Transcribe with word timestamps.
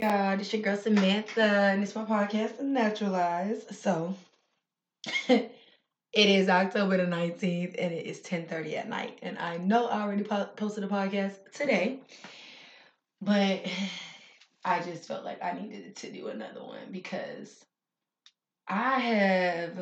Yeah, 0.00 0.36
this 0.36 0.52
your 0.52 0.62
girl 0.62 0.76
Samantha, 0.76 1.42
and 1.42 1.82
it's 1.82 1.94
my 1.94 2.04
podcast, 2.04 2.60
Naturalize. 2.60 3.64
So, 3.78 4.14
it 5.28 5.50
is 6.14 6.48
October 6.48 6.96
the 6.98 7.06
19th, 7.06 7.74
and 7.78 7.92
it 7.92 8.06
is 8.06 8.20
10.30 8.20 8.76
at 8.76 8.88
night. 8.88 9.18
And 9.22 9.38
I 9.38 9.58
know 9.58 9.86
I 9.86 10.02
already 10.02 10.24
po- 10.24 10.50
posted 10.56 10.84
a 10.84 10.88
podcast 10.88 11.34
today, 11.52 12.00
but 13.20 13.66
I 14.64 14.80
just 14.80 15.06
felt 15.06 15.24
like 15.24 15.42
I 15.42 15.52
needed 15.52 15.94
to 15.96 16.10
do 16.10 16.28
another 16.28 16.62
one 16.62 16.90
because 16.90 17.64
I 18.68 18.98
have, 18.98 19.78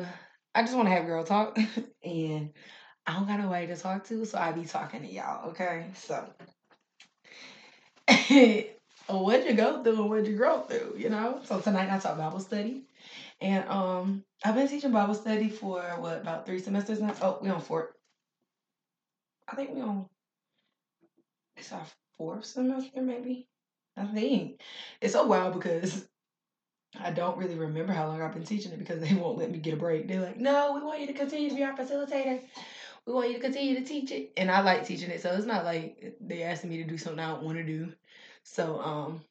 I 0.53 0.61
just 0.63 0.75
want 0.75 0.87
to 0.87 0.93
have 0.93 1.05
girl 1.05 1.23
talk, 1.23 1.57
and 2.03 2.51
I 3.07 3.13
don't 3.13 3.27
got 3.27 3.39
nobody 3.39 3.67
to 3.67 3.77
talk 3.77 4.05
to, 4.05 4.25
so 4.25 4.37
I 4.37 4.51
be 4.51 4.65
talking 4.65 5.01
to 5.01 5.11
y'all, 5.11 5.49
okay? 5.51 5.87
So, 5.95 6.27
what'd 9.07 9.45
you 9.45 9.53
go 9.53 9.83
through 9.83 10.01
and 10.01 10.09
what'd 10.09 10.27
you 10.27 10.35
grow 10.35 10.61
through, 10.61 10.95
you 10.97 11.09
know? 11.09 11.41
So 11.43 11.59
tonight 11.59 11.91
I 11.91 11.99
taught 11.99 12.17
Bible 12.17 12.39
study. 12.39 12.83
And 13.41 13.67
um 13.69 14.23
I've 14.43 14.55
been 14.55 14.67
teaching 14.67 14.91
Bible 14.91 15.15
study 15.15 15.49
for 15.49 15.81
what 15.99 16.21
about 16.21 16.45
three 16.45 16.59
semesters 16.59 17.01
now? 17.01 17.15
Oh, 17.21 17.39
we 17.41 17.49
on 17.49 17.61
four. 17.61 17.95
I 19.47 19.55
think 19.55 19.75
we 19.75 19.81
on 19.81 20.07
it's 21.55 21.71
our 21.71 21.85
fourth 22.17 22.45
semester, 22.45 23.01
maybe. 23.01 23.47
I 23.97 24.05
think. 24.05 24.61
It's 25.01 25.13
so 25.13 25.25
wild 25.25 25.53
because 25.53 26.07
I 26.99 27.11
don't 27.11 27.37
really 27.37 27.55
remember 27.55 27.93
how 27.93 28.07
long 28.07 28.21
I've 28.21 28.33
been 28.33 28.43
teaching 28.43 28.71
it 28.71 28.79
because 28.79 29.01
they 29.01 29.13
won't 29.15 29.37
let 29.37 29.51
me 29.51 29.59
get 29.59 29.73
a 29.73 29.77
break. 29.77 30.07
They're 30.07 30.21
like, 30.21 30.37
no, 30.37 30.73
we 30.73 30.81
want 30.81 31.01
you 31.01 31.07
to 31.07 31.13
continue 31.13 31.49
to 31.49 31.55
be 31.55 31.63
our 31.63 31.77
facilitator. 31.77 32.41
We 33.05 33.13
want 33.13 33.29
you 33.29 33.35
to 33.35 33.41
continue 33.41 33.75
to 33.75 33.85
teach 33.85 34.11
it. 34.11 34.33
And 34.37 34.49
I 34.49 34.61
like 34.61 34.85
teaching 34.85 35.11
it, 35.11 35.21
so 35.21 35.31
it's 35.33 35.45
not 35.45 35.65
like 35.65 36.15
they 36.19 36.43
asking 36.43 36.71
me 36.71 36.77
to 36.77 36.89
do 36.89 36.97
something 36.97 37.19
I 37.19 37.31
don't 37.31 37.43
want 37.43 37.57
to 37.57 37.63
do. 37.63 37.93
So 38.45 38.79
um 38.79 39.21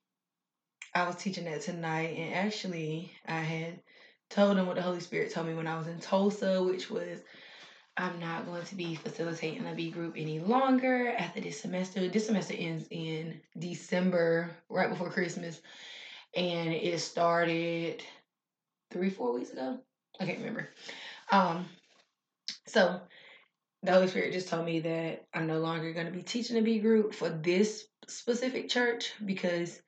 I 0.93 1.07
was 1.07 1.17
teaching 1.17 1.45
that 1.45 1.63
tonight 1.63 2.17
and 2.19 2.35
actually 2.35 3.13
I 3.27 3.41
had 3.41 3.81
told 4.29 4.57
them 4.57 4.67
what 4.67 4.77
the 4.77 4.83
Holy 4.83 5.01
Spirit 5.01 5.33
told 5.33 5.47
me 5.47 5.55
when 5.55 5.69
I 5.69 5.79
was 5.79 5.87
in 5.87 6.01
Tulsa, 6.01 6.63
which 6.63 6.91
was 6.91 7.21
I'm 7.97 8.19
not 8.19 8.45
going 8.47 8.65
to 8.65 8.75
be 8.75 8.97
facilitating 8.97 9.67
a 9.67 9.75
B 9.75 9.91
group 9.91 10.15
any 10.17 10.41
longer 10.41 11.15
after 11.17 11.41
this 11.41 11.61
semester. 11.61 12.09
This 12.09 12.27
semester 12.27 12.55
ends 12.59 12.89
in 12.91 13.41
December, 13.57 14.51
right 14.69 14.91
before 14.91 15.11
Christmas. 15.11 15.63
And 16.35 16.73
it 16.73 16.99
started 16.99 18.03
three, 18.91 19.11
four 19.11 19.33
weeks 19.33 19.51
ago. 19.53 19.79
I 20.19 20.27
can't 20.27 20.39
remember. 20.39 20.69
Um, 21.31 21.67
so 22.67 23.01
the 23.85 23.93
Holy 23.93 24.09
Spirit 24.09 24.33
just 24.33 24.49
told 24.49 24.65
me 24.65 24.81
that 24.81 25.25
I'm 25.35 25.47
no 25.47 25.59
longer 25.59 25.93
going 25.93 26.07
to 26.07 26.13
be 26.13 26.23
teaching 26.23 26.57
a 26.57 26.63
B 26.63 26.79
group 26.79 27.15
for 27.15 27.29
this 27.29 27.87
specific 28.09 28.69
church 28.69 29.13
because 29.25 29.81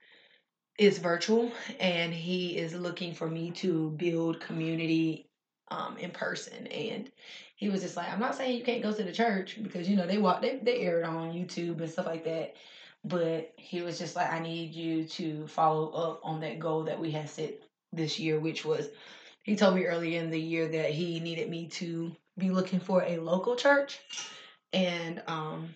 it's 0.79 0.99
virtual 0.99 1.51
and 1.81 2.13
he 2.13 2.59
is 2.59 2.75
looking 2.75 3.15
for 3.15 3.29
me 3.29 3.51
to 3.53 3.91
build 3.93 4.41
community 4.41 5.31
um, 5.71 5.97
in 5.97 6.11
person. 6.11 6.67
And 6.67 7.11
he 7.57 7.71
was 7.71 7.81
just 7.81 7.97
like 7.97 8.13
i'm 8.13 8.21
not 8.21 8.35
saying 8.35 8.57
you 8.57 8.63
can't 8.63 8.83
go 8.83 8.93
to 8.93 9.03
the 9.03 9.13
church 9.13 9.59
because 9.63 9.89
you 9.89 9.97
know 9.97 10.07
they 10.07 10.19
walk 10.19 10.43
they, 10.43 10.59
they 10.63 10.81
air 10.81 11.01
it 11.01 11.07
on 11.07 11.33
youtube 11.33 11.81
and 11.81 11.91
stuff 11.91 12.07
like 12.07 12.25
that. 12.25 12.55
But 13.03 13.53
he 13.57 13.81
was 13.83 13.99
just 13.99 14.15
like 14.15 14.31
i 14.31 14.39
need 14.39 14.75
you 14.75 15.05
to 15.05 15.47
follow 15.47 15.91
up 15.91 16.21
on 16.23 16.41
that 16.41 16.59
goal 16.59 16.85
that 16.85 17.01
we 17.01 17.11
had 17.11 17.31
set 17.31 17.63
this 17.93 18.19
year 18.19 18.39
which 18.39 18.65
was 18.65 18.89
he 19.43 19.57
told 19.57 19.75
me 19.75 19.87
earlier 19.87 20.21
in 20.21 20.31
the 20.31 20.41
year 20.41 20.69
that 20.69 20.91
he 20.91 21.21
needed 21.21 21.49
me 21.49 21.69
to 21.69 22.15
be 22.39 22.51
looking 22.51 22.81
for 22.81 23.03
a 23.03 23.19
local 23.19 23.57
church 23.57 23.99
and 24.73 25.23
um 25.27 25.75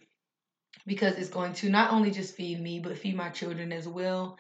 because 0.87 1.17
it's 1.17 1.31
going 1.31 1.53
to 1.53 1.69
not 1.69 1.93
only 1.93 2.11
just 2.11 2.35
feed 2.35 2.61
me 2.61 2.81
but 2.81 2.99
feed 2.99 3.17
my 3.17 3.29
children 3.31 3.73
as 3.73 3.87
well 3.87 4.39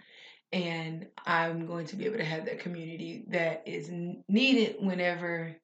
and 0.52 1.06
I'm 1.26 1.66
going 1.66 1.86
to 1.86 1.96
be 1.96 2.06
able 2.06 2.18
to 2.18 2.24
have 2.24 2.46
that 2.46 2.60
community 2.60 3.24
that 3.28 3.62
is 3.66 3.88
needed 4.28 4.76
whenever 4.80 5.56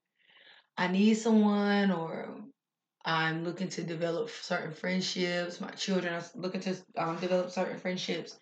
I 0.79 0.89
need 0.89 1.15
someone 1.15 1.91
or 1.91 2.37
I'm 3.05 3.45
looking 3.45 3.69
to 3.71 3.83
develop 3.85 4.31
certain 4.31 4.73
friendships. 4.73 5.61
My 5.61 5.71
children 5.71 6.13
are 6.13 6.25
looking 6.35 6.61
to 6.63 6.77
um, 6.97 7.17
develop 7.19 7.51
certain 7.51 7.79
friendships, 7.79 8.37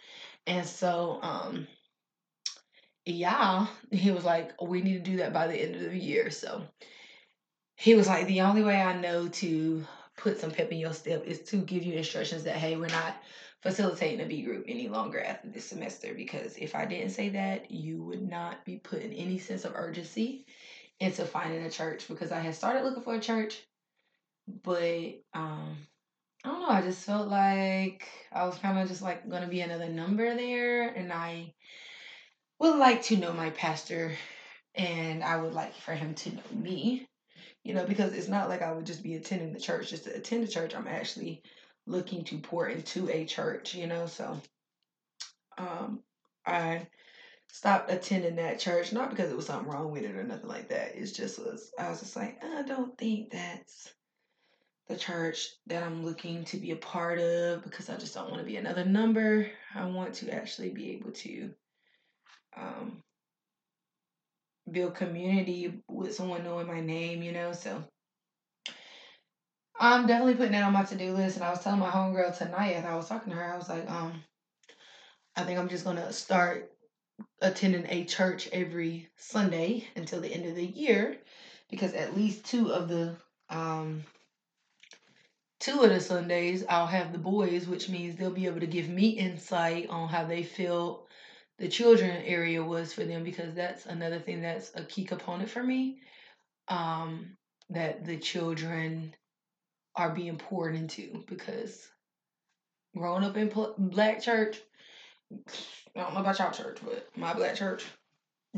and 0.47 0.67
so 0.67 1.19
um, 1.23 1.69
yeah, 3.05 3.67
he 3.91 4.11
was 4.11 4.25
like, 4.25 4.53
we 4.61 4.81
need 4.81 5.05
to 5.05 5.11
do 5.11 5.19
that 5.19 5.33
by 5.33 5.47
the 5.47 5.55
end 5.55 5.77
of 5.77 5.83
the 5.83 5.99
year. 5.99 6.31
So 6.31 6.63
he 7.77 7.95
was 7.95 8.07
like, 8.09 8.27
the 8.27 8.43
only 8.43 8.63
way 8.63 8.81
I 8.81 8.99
know 8.99 9.29
to 9.29 9.85
put 10.17 10.41
some 10.41 10.51
pep 10.51 10.71
in 10.71 10.79
your 10.79 10.95
step 10.95 11.25
is 11.27 11.41
to 11.41 11.57
give 11.57 11.83
you 11.83 11.95
instructions 11.95 12.45
that 12.45 12.57
hey, 12.57 12.77
we're 12.77 12.87
not 12.87 13.17
facilitating 13.63 14.21
a 14.21 14.29
B 14.29 14.43
group 14.43 14.67
any 14.69 14.89
longer 14.89 15.21
after 15.23 15.49
this 15.49 15.65
semester 15.65 16.15
because 16.15 16.57
if 16.57 16.75
I 16.75 16.85
didn't 16.85 17.11
say 17.11 17.31
that, 17.31 17.71
you 17.71 18.03
would 18.03 18.23
not 18.23 18.65
be 18.65 18.77
putting 18.77 19.13
any 19.13 19.39
sense 19.39 19.65
of 19.65 19.73
urgency 19.75 20.47
into 21.01 21.25
finding 21.25 21.65
a 21.65 21.71
church 21.71 22.07
because 22.07 22.31
I 22.31 22.41
had 22.41 22.55
started 22.55 22.85
looking 22.85 23.03
for 23.03 23.15
a 23.15 23.21
church, 23.21 23.61
but 24.63 25.21
um 25.33 25.77
I 26.45 26.49
don't 26.49 26.61
know, 26.61 26.69
I 26.69 26.83
just 26.83 27.07
felt 27.07 27.29
like 27.29 28.07
I 28.31 28.45
was 28.45 28.59
kind 28.59 28.79
of 28.79 28.87
just 28.87 29.01
like 29.01 29.29
going 29.31 29.43
to 29.43 29.49
be 29.49 29.63
another 29.63 29.89
number 29.89 30.35
there 30.35 30.89
and 30.89 31.11
I 31.11 31.55
would 32.59 32.77
like 32.77 33.03
to 33.05 33.17
know 33.17 33.33
my 33.33 33.49
pastor 33.51 34.13
and 34.75 35.25
I 35.25 35.41
would 35.41 35.55
like 35.55 35.75
for 35.75 35.95
him 35.95 36.15
to 36.15 36.35
know 36.35 36.43
me. 36.53 37.09
You 37.65 37.75
know, 37.75 37.87
because 37.87 38.13
it's 38.13 38.29
not 38.29 38.49
like 38.49 38.63
I 38.63 38.73
would 38.73 38.87
just 38.87 39.03
be 39.03 39.15
attending 39.15 39.53
the 39.53 39.61
church 39.61 39.91
just 39.91 40.05
to 40.05 40.15
attend 40.15 40.45
the 40.45 40.51
church. 40.51 40.75
I'm 40.75 40.87
actually 40.87 41.43
looking 41.87 42.25
to 42.25 42.39
pour 42.39 42.69
into 42.69 43.11
a 43.11 43.25
church, 43.25 43.75
you 43.75 43.87
know. 43.87 44.07
So 44.07 44.41
um 45.59 46.01
I 46.47 46.87
stopped 47.51 47.91
attending 47.91 48.37
that 48.37 48.59
church, 48.59 48.93
not 48.93 49.11
because 49.11 49.31
it 49.31 49.37
was 49.37 49.47
something 49.47 49.71
wrong 49.71 49.91
with 49.91 50.03
it 50.03 50.15
or 50.15 50.25
nothing 50.25 50.49
like 50.49 50.69
that. 50.69 50.97
It's 50.97 51.13
just 51.13 51.39
was 51.39 51.73
I 51.79 51.89
was 51.89 52.01
just 52.01 52.17
like, 52.17 52.43
I 52.45 52.63
don't 52.63 52.97
think 52.99 53.31
that's 53.31 53.93
the 54.89 54.97
church 54.97 55.49
that 55.67 55.83
I'm 55.83 56.05
looking 56.05 56.45
to 56.47 56.59
be 56.59 56.73
a 56.73 56.77
part 56.77 57.19
of 57.19 57.63
because 57.63 57.89
I 57.89 57.97
just 57.97 58.15
don't 58.15 58.31
want 58.31 58.41
to 58.41 58.47
be 58.47 58.57
another 58.57 58.85
number. 58.85 59.51
I 59.75 59.87
want 59.87 60.15
to 60.15 60.35
actually 60.35 60.71
be 60.71 60.93
able 60.93 61.13
to 61.13 61.51
um 62.57 63.03
build 64.71 64.95
community 64.95 65.81
with 65.89 66.15
someone 66.15 66.45
knowing 66.45 66.67
my 66.67 66.81
name, 66.81 67.23
you 67.23 67.33
know, 67.33 67.53
so 67.53 67.85
I'm 69.79 70.07
definitely 70.07 70.35
putting 70.35 70.53
that 70.53 70.65
on 70.65 70.73
my 70.73 70.85
to 70.85 70.95
do 70.95 71.13
list. 71.13 71.37
And 71.37 71.45
I 71.45 71.51
was 71.51 71.61
telling 71.61 71.81
my 71.81 71.91
homegirl 71.91 72.37
tonight 72.37 72.73
as 72.75 72.85
I 72.85 72.95
was 72.95 73.09
talking 73.09 73.33
to 73.33 73.39
her, 73.39 73.53
I 73.53 73.57
was 73.57 73.69
like, 73.69 73.91
um, 73.91 74.23
I 75.37 75.43
think 75.43 75.59
I'm 75.59 75.69
just 75.69 75.85
gonna 75.85 76.13
start 76.13 76.71
attending 77.41 77.87
a 77.89 78.05
church 78.05 78.49
every 78.53 79.09
Sunday 79.17 79.87
until 79.97 80.21
the 80.21 80.33
end 80.33 80.47
of 80.47 80.55
the 80.55 80.65
year, 80.65 81.19
because 81.71 81.93
at 81.95 82.17
least 82.17 82.45
two 82.45 82.73
of 82.73 82.89
the 82.89 83.17
um 83.51 84.05
two 85.61 85.81
of 85.81 85.91
the 85.91 86.01
Sundays 86.01 86.65
I'll 86.69 86.87
have 86.87 87.13
the 87.13 87.19
boys, 87.19 87.67
which 87.67 87.89
means 87.89 88.17
they'll 88.17 88.31
be 88.31 88.47
able 88.47 88.61
to 88.61 88.67
give 88.67 88.89
me 88.89 89.11
insight 89.11 89.89
on 89.89 90.09
how 90.09 90.25
they 90.25 90.43
feel 90.43 91.07
the 91.59 91.69
children 91.69 92.11
area 92.25 92.63
was 92.63 92.93
for 92.93 93.05
them 93.05 93.23
because 93.23 93.55
that's 93.55 93.87
another 93.87 94.19
thing 94.19 94.43
that's 94.43 94.73
a 94.75 94.85
key 94.85 95.05
component 95.05 95.49
for 95.49 95.63
me. 95.63 95.99
Um, 96.69 97.37
that 97.71 98.05
the 98.05 98.19
children 98.19 99.15
are 99.97 100.11
being 100.11 100.37
poured 100.37 100.75
into 100.75 101.25
because 101.27 101.89
growing 102.97 103.25
up 103.25 103.37
in 103.37 103.53
black 103.79 104.21
church, 104.21 104.61
I 105.33 106.01
don't 106.01 106.15
know 106.15 106.21
about 106.21 106.39
y'all 106.39 106.51
church, 106.51 106.79
but 106.85 107.09
my 107.17 107.33
black 107.33 107.55
church, 107.55 107.85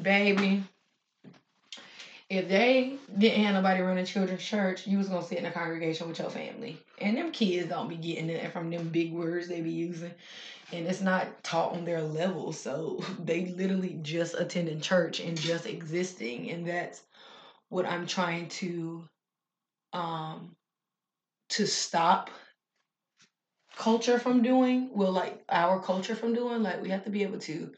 baby, 0.00 0.64
if 2.28 2.48
they 2.48 2.98
didn't 3.16 3.44
have 3.44 3.54
nobody 3.54 3.82
running 3.82 4.04
children's 4.04 4.42
church, 4.42 4.86
you 4.86 4.98
was 4.98 5.08
gonna 5.08 5.24
sit 5.24 5.38
in 5.38 5.46
a 5.46 5.52
congregation 5.52 6.08
with 6.08 6.18
your 6.18 6.30
family. 6.30 6.78
And 7.00 7.16
them 7.16 7.30
kids 7.30 7.68
don't 7.68 7.88
be 7.88 7.96
getting 7.96 8.30
it 8.30 8.52
from 8.52 8.70
them 8.70 8.88
big 8.88 9.12
words 9.12 9.48
they 9.48 9.60
be 9.60 9.70
using. 9.70 10.12
And 10.72 10.86
it's 10.86 11.00
not 11.00 11.42
taught 11.44 11.72
on 11.72 11.84
their 11.84 12.02
level. 12.02 12.52
So 12.52 13.02
they 13.18 13.46
literally 13.46 13.98
just 14.02 14.34
attending 14.34 14.80
church 14.80 15.20
and 15.20 15.38
just 15.38 15.66
existing. 15.66 16.50
And 16.50 16.66
that's 16.66 17.02
what 17.68 17.86
I'm 17.86 18.06
trying 18.06 18.48
to 18.48 19.04
um 19.92 20.56
to 21.48 21.66
stop 21.66 22.30
culture 23.76 24.18
from 24.18 24.42
doing 24.42 24.90
well 24.92 25.12
like 25.12 25.42
our 25.50 25.80
culture 25.80 26.14
from 26.14 26.34
doing 26.34 26.62
like 26.62 26.82
we 26.82 26.88
have 26.88 27.04
to 27.04 27.10
be 27.10 27.22
able 27.22 27.38
to 27.38 27.70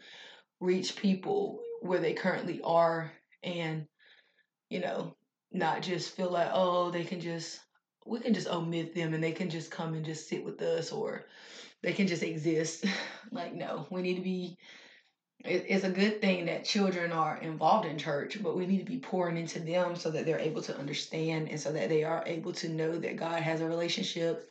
reach 0.61 0.97
people 0.97 1.61
where 1.83 1.99
they 1.99 2.15
currently 2.15 2.61
are 2.63 3.13
and 3.43 3.87
you 4.71 4.81
know 4.81 5.15
not 5.53 5.83
just 5.83 6.17
feel 6.17 6.31
like 6.31 6.49
oh 6.53 6.91
they 6.91 7.05
can 7.05 7.21
just 7.21 7.61
we 8.07 8.21
can 8.21 8.33
just 8.33 8.49
omit 8.49 8.95
them 8.95 9.13
and 9.13 9.23
they 9.23 9.33
can 9.33 9.51
just 9.51 9.71
come 9.71 9.95
and 9.95 10.05
just 10.05 10.29
sit 10.29 10.45
with 10.45 10.63
us 10.63 10.93
or 10.93 11.27
they 11.83 11.93
can 11.93 12.07
just 12.07 12.23
exist. 12.23 12.85
Like 13.31 13.55
no 13.55 13.87
we 13.91 14.01
need 14.01 14.15
to 14.15 14.23
be 14.23 14.57
it, 15.45 15.67
it's 15.69 15.85
a 15.85 15.91
good 15.91 16.21
thing 16.21 16.47
that 16.47 16.65
children 16.65 17.13
are 17.13 17.37
involved 17.39 17.87
in 17.87 17.99
church 17.99 18.43
but 18.43 18.57
we 18.57 18.67
need 18.67 18.79
to 18.79 18.91
be 18.91 18.99
pouring 18.99 19.37
into 19.37 19.61
them 19.61 19.95
so 19.95 20.11
that 20.11 20.25
they're 20.25 20.39
able 20.39 20.63
to 20.63 20.77
understand 20.79 21.49
and 21.49 21.61
so 21.61 21.73
that 21.73 21.89
they 21.89 22.05
are 22.05 22.25
able 22.27 22.53
to 22.53 22.69
know 22.71 22.97
that 22.97 23.17
god 23.17 23.43
has 23.43 23.61
a 23.61 23.67
relationship 23.67 24.51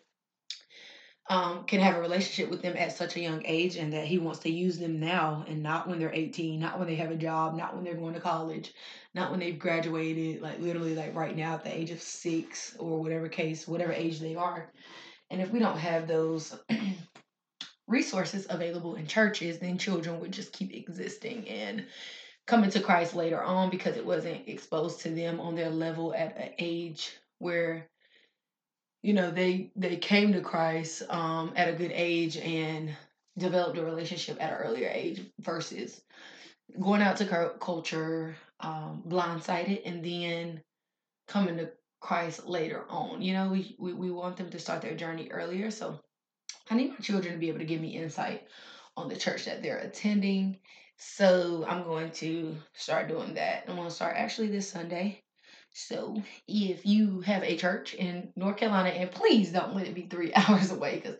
um, 1.29 1.65
can 1.65 1.81
have 1.81 1.95
a 1.97 2.01
relationship 2.01 2.49
with 2.49 2.61
them 2.61 2.77
at 2.77 2.95
such 2.95 3.17
a 3.17 3.19
young 3.19 3.41
age 3.45 3.75
and 3.75 3.91
that 3.91 4.05
he 4.05 4.17
wants 4.17 4.39
to 4.39 4.49
use 4.49 4.77
them 4.77 4.99
now 4.99 5.43
and 5.49 5.61
not 5.61 5.87
when 5.87 5.99
they're 5.99 6.13
18 6.13 6.59
not 6.59 6.79
when 6.79 6.87
they 6.87 6.95
have 6.95 7.11
a 7.11 7.15
job 7.15 7.57
not 7.57 7.75
when 7.75 7.83
they're 7.83 7.95
going 7.95 8.13
to 8.13 8.19
college 8.21 8.73
not 9.13 9.31
when 9.31 9.39
they've 9.39 9.59
graduated 9.59 10.41
like 10.41 10.59
literally 10.59 10.95
like 10.95 11.13
right 11.15 11.35
now 11.35 11.55
at 11.55 11.63
the 11.63 11.75
age 11.75 11.91
of 11.91 12.01
six 12.01 12.75
or 12.79 13.01
whatever 13.01 13.27
case 13.27 13.67
whatever 13.67 13.91
age 13.91 14.19
they 14.19 14.35
are. 14.35 14.71
And 15.29 15.41
if 15.41 15.51
we 15.51 15.59
don't 15.59 15.77
have 15.77 16.07
those 16.07 16.57
resources 17.87 18.47
available 18.49 18.95
in 18.95 19.07
churches 19.07 19.59
then 19.59 19.77
children 19.77 20.19
would 20.19 20.31
just 20.31 20.53
keep 20.53 20.73
existing 20.73 21.47
and 21.47 21.85
coming 22.45 22.69
to 22.69 22.79
christ 22.79 23.15
later 23.15 23.41
on 23.41 23.69
because 23.69 23.97
it 23.97 24.05
wasn't 24.05 24.47
exposed 24.47 24.99
to 25.01 25.09
them 25.09 25.39
on 25.39 25.55
their 25.55 25.69
level 25.69 26.13
at 26.13 26.37
an 26.37 26.49
age 26.59 27.13
where 27.39 27.87
you 29.03 29.13
know 29.13 29.31
they 29.31 29.71
they 29.75 29.95
came 29.97 30.33
to 30.33 30.41
christ 30.41 31.03
um 31.09 31.51
at 31.55 31.69
a 31.69 31.73
good 31.73 31.91
age 31.93 32.37
and 32.37 32.91
developed 33.37 33.77
a 33.77 33.83
relationship 33.83 34.37
at 34.41 34.51
an 34.51 34.57
earlier 34.57 34.89
age 34.91 35.21
versus 35.39 36.01
going 36.81 37.01
out 37.01 37.17
to 37.17 37.53
culture 37.59 38.35
um 38.59 39.03
blindsided 39.07 39.81
and 39.85 40.03
then 40.03 40.61
coming 41.27 41.57
to 41.57 41.69
christ 41.99 42.47
later 42.47 42.85
on. 42.89 43.21
You 43.21 43.33
know 43.33 43.49
we, 43.49 43.75
we 43.79 43.93
we 43.93 44.11
want 44.11 44.37
them 44.37 44.49
to 44.49 44.59
start 44.59 44.81
their 44.81 44.95
journey 44.95 45.29
earlier. 45.31 45.71
So 45.71 45.99
i 46.69 46.75
need 46.75 46.89
my 46.89 46.97
children 46.97 47.33
to 47.33 47.39
be 47.39 47.49
able 47.49 47.59
to 47.59 47.65
give 47.65 47.81
me 47.81 47.95
insight 47.95 48.47
on 48.95 49.09
the 49.09 49.15
church 49.15 49.45
that 49.45 49.61
they're 49.61 49.79
attending 49.79 50.57
so 50.97 51.65
i'm 51.67 51.83
going 51.83 52.11
to 52.11 52.55
start 52.73 53.07
doing 53.07 53.33
that 53.35 53.63
i'm 53.67 53.75
going 53.75 53.87
to 53.87 53.93
start 53.93 54.15
actually 54.17 54.47
this 54.47 54.69
sunday 54.69 55.21
so 55.79 56.23
if 56.47 56.87
you 56.87 57.21
have 57.21 57.43
a 57.43 57.55
church 57.55 57.93
in 57.93 58.33
North 58.35 58.57
Carolina, 58.57 58.89
and 58.89 59.11
please 59.11 59.51
don't 59.51 59.75
let 59.75 59.85
it 59.85 59.93
be 59.93 60.07
three 60.07 60.33
hours 60.35 60.71
away, 60.71 60.95
because 60.95 61.17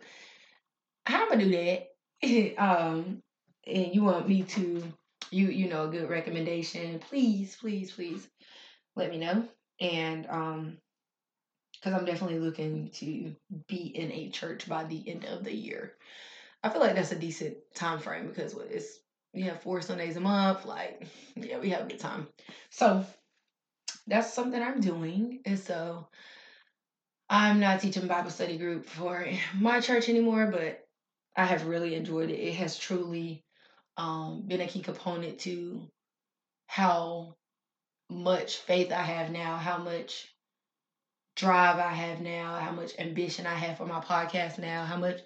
how 1.06 1.22
am 1.22 1.32
I 1.32 1.36
going 1.36 1.50
to 1.50 1.56
do 1.56 1.78
that? 2.24 2.58
um, 2.58 3.22
and 3.66 3.94
you 3.94 4.02
want 4.02 4.28
me 4.28 4.42
to, 4.42 4.82
you 5.30 5.48
you 5.48 5.68
know, 5.68 5.84
a 5.84 5.92
good 5.92 6.10
recommendation, 6.10 6.98
please, 6.98 7.56
please, 7.56 7.92
please, 7.92 8.26
let 8.96 9.10
me 9.10 9.18
know. 9.18 9.46
And 9.80 10.26
um, 10.26 10.78
because 11.80 11.98
I'm 11.98 12.04
definitely 12.04 12.40
looking 12.40 12.90
to 12.94 13.34
be 13.66 13.76
in 13.76 14.12
a 14.12 14.30
church 14.30 14.68
by 14.68 14.84
the 14.84 15.08
end 15.08 15.24
of 15.24 15.44
the 15.44 15.54
year. 15.54 15.94
I 16.62 16.68
feel 16.68 16.80
like 16.80 16.94
that's 16.94 17.12
a 17.12 17.18
decent 17.18 17.56
time 17.74 17.98
frame 17.98 18.26
because 18.26 18.54
it's 18.70 19.00
you 19.32 19.44
have 19.44 19.60
four 19.62 19.80
Sundays 19.80 20.16
a 20.16 20.20
month, 20.20 20.64
like 20.64 21.06
yeah, 21.36 21.58
we 21.58 21.70
have 21.70 21.82
a 21.82 21.88
good 21.88 22.00
time. 22.00 22.26
So 22.70 23.04
that's 24.06 24.32
something 24.32 24.60
I'm 24.60 24.80
doing. 24.80 25.40
And 25.44 25.58
so 25.58 26.08
I'm 27.30 27.60
not 27.60 27.80
teaching 27.80 28.06
Bible 28.06 28.30
study 28.30 28.56
group 28.56 28.86
for 28.86 29.26
my 29.58 29.80
church 29.80 30.08
anymore, 30.08 30.48
but 30.50 30.84
I 31.36 31.44
have 31.44 31.66
really 31.66 31.94
enjoyed 31.94 32.30
it. 32.30 32.40
It 32.40 32.54
has 32.54 32.78
truly 32.78 33.44
um, 33.96 34.44
been 34.46 34.60
a 34.60 34.66
key 34.66 34.80
component 34.80 35.38
to 35.40 35.82
how 36.66 37.36
much 38.10 38.56
faith 38.56 38.92
I 38.92 39.02
have 39.02 39.30
now, 39.30 39.56
how 39.56 39.78
much 39.78 40.34
drive 41.38 41.78
I 41.78 41.92
have 41.92 42.20
now, 42.20 42.58
how 42.58 42.72
much 42.72 42.92
ambition 42.98 43.46
I 43.46 43.54
have 43.54 43.78
for 43.78 43.86
my 43.86 44.00
podcast 44.00 44.58
now, 44.58 44.84
how 44.84 44.96
much 44.98 45.20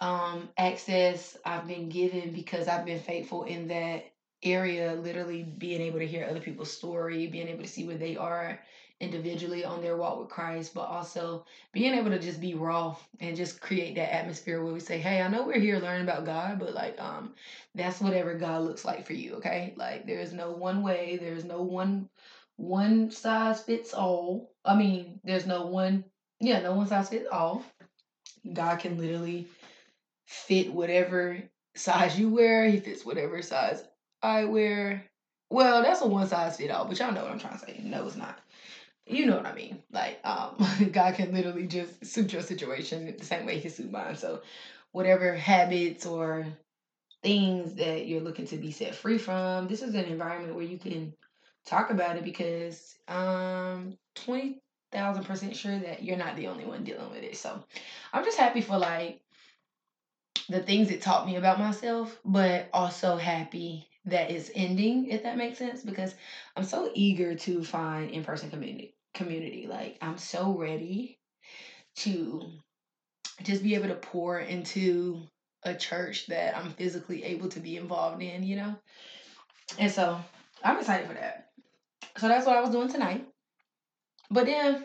um, 0.00 0.48
access 0.58 1.36
I've 1.44 1.66
been 1.66 1.88
given 1.88 2.32
because 2.32 2.68
I've 2.68 2.84
been 2.84 2.98
faithful 3.00 3.44
in 3.44 3.68
that 3.68 4.04
area 4.42 4.94
literally 4.94 5.42
being 5.42 5.80
able 5.80 5.98
to 6.00 6.06
hear 6.06 6.26
other 6.28 6.40
people's 6.40 6.70
story 6.70 7.26
being 7.28 7.48
able 7.48 7.62
to 7.62 7.68
see 7.68 7.86
where 7.86 7.96
they 7.96 8.16
are 8.16 8.60
individually 9.00 9.64
on 9.64 9.80
their 9.80 9.96
walk 9.96 10.20
with 10.20 10.28
christ 10.28 10.74
but 10.74 10.82
also 10.82 11.44
being 11.72 11.94
able 11.94 12.10
to 12.10 12.18
just 12.18 12.40
be 12.40 12.54
raw 12.54 12.94
and 13.20 13.36
just 13.36 13.60
create 13.60 13.94
that 13.94 14.14
atmosphere 14.14 14.62
where 14.62 14.72
we 14.74 14.80
say 14.80 14.98
hey 14.98 15.22
i 15.22 15.28
know 15.28 15.46
we're 15.46 15.58
here 15.58 15.78
learning 15.78 16.02
about 16.02 16.26
god 16.26 16.58
but 16.58 16.74
like 16.74 17.00
um 17.00 17.32
that's 17.74 18.00
whatever 18.02 18.34
god 18.34 18.62
looks 18.62 18.84
like 18.84 19.06
for 19.06 19.14
you 19.14 19.34
okay? 19.34 19.74
Like 19.76 20.06
there's 20.06 20.32
no 20.32 20.52
one 20.52 20.82
way 20.82 21.18
there's 21.20 21.44
no 21.44 21.62
one 21.62 22.08
one 22.56 23.10
size 23.10 23.60
fits 23.62 23.92
all 23.92 24.50
i 24.64 24.74
mean 24.74 25.18
there's 25.24 25.46
no 25.46 25.66
one 25.66 26.04
yeah 26.40 26.60
no 26.60 26.72
one 26.72 26.86
size 26.86 27.08
fits 27.08 27.28
all 27.32 27.64
god 28.52 28.78
can 28.78 28.98
literally 28.98 29.46
fit 30.26 30.72
whatever 30.72 31.42
size 31.74 32.18
you 32.18 32.28
wear 32.28 32.68
he 32.68 32.78
fits 32.78 33.04
whatever 33.04 33.42
size 33.42 33.84
I 34.24 34.44
wear. 34.44 35.04
Well, 35.50 35.82
that's 35.82 36.00
a 36.00 36.06
one 36.06 36.26
size 36.26 36.56
fit 36.56 36.70
all, 36.70 36.86
but 36.86 36.98
y'all 36.98 37.12
know 37.12 37.22
what 37.22 37.30
I'm 37.30 37.38
trying 37.38 37.58
to 37.58 37.66
say. 37.66 37.80
No, 37.84 38.06
it's 38.06 38.16
not. 38.16 38.40
You 39.06 39.26
know 39.26 39.36
what 39.36 39.46
I 39.46 39.54
mean. 39.54 39.82
Like, 39.92 40.18
um, 40.24 40.56
God 40.92 41.14
can 41.14 41.32
literally 41.32 41.66
just 41.66 42.06
suit 42.06 42.32
your 42.32 42.40
situation 42.40 43.14
the 43.18 43.24
same 43.24 43.44
way 43.44 43.58
He 43.58 43.68
suit 43.68 43.92
mine. 43.92 44.16
So, 44.16 44.40
whatever 44.92 45.34
habits 45.34 46.06
or 46.06 46.46
things 47.22 47.74
that 47.74 48.06
you're 48.06 48.22
looking 48.22 48.46
to 48.46 48.56
be 48.56 48.70
set 48.70 48.94
free 48.94 49.18
from, 49.18 49.68
this 49.68 49.82
is 49.82 49.94
an 49.94 50.06
environment 50.06 50.54
where 50.54 50.64
you 50.64 50.78
can 50.78 51.12
talk 51.66 51.90
about 51.90 52.16
it 52.16 52.24
because 52.24 52.96
um, 53.08 53.96
twenty 54.14 54.60
thousand 54.92 55.24
percent 55.24 55.56
sure 55.56 55.78
that 55.78 56.02
you're 56.02 56.16
not 56.16 56.36
the 56.36 56.46
only 56.46 56.64
one 56.64 56.84
dealing 56.84 57.10
with 57.10 57.22
it. 57.22 57.36
So, 57.36 57.64
I'm 58.12 58.24
just 58.24 58.38
happy 58.38 58.60
for 58.60 58.78
like 58.78 59.20
the 60.48 60.60
things 60.60 60.90
it 60.90 61.02
taught 61.02 61.26
me 61.26 61.36
about 61.36 61.58
myself, 61.58 62.18
but 62.24 62.68
also 62.72 63.16
happy 63.16 63.88
that 64.06 64.30
it's 64.30 64.50
ending, 64.54 65.08
if 65.08 65.22
that 65.22 65.38
makes 65.38 65.58
sense, 65.58 65.82
because 65.82 66.14
I'm 66.56 66.64
so 66.64 66.90
eager 66.94 67.34
to 67.34 67.64
find 67.64 68.10
in 68.10 68.24
person 68.24 68.50
community. 68.50 68.94
Community, 69.14 69.66
like 69.68 69.96
I'm 70.02 70.18
so 70.18 70.58
ready 70.58 71.20
to 71.98 72.42
just 73.44 73.62
be 73.62 73.76
able 73.76 73.88
to 73.88 73.94
pour 73.94 74.40
into 74.40 75.22
a 75.62 75.72
church 75.74 76.26
that 76.26 76.56
I'm 76.56 76.70
physically 76.70 77.22
able 77.22 77.48
to 77.50 77.60
be 77.60 77.76
involved 77.76 78.20
in, 78.22 78.42
you 78.42 78.56
know. 78.56 78.74
And 79.78 79.90
so 79.90 80.20
I'm 80.62 80.78
excited 80.78 81.06
for 81.06 81.14
that. 81.14 81.43
So 82.16 82.28
that's 82.28 82.46
what 82.46 82.56
I 82.56 82.60
was 82.60 82.70
doing 82.70 82.88
tonight. 82.88 83.26
But 84.30 84.46
then 84.46 84.84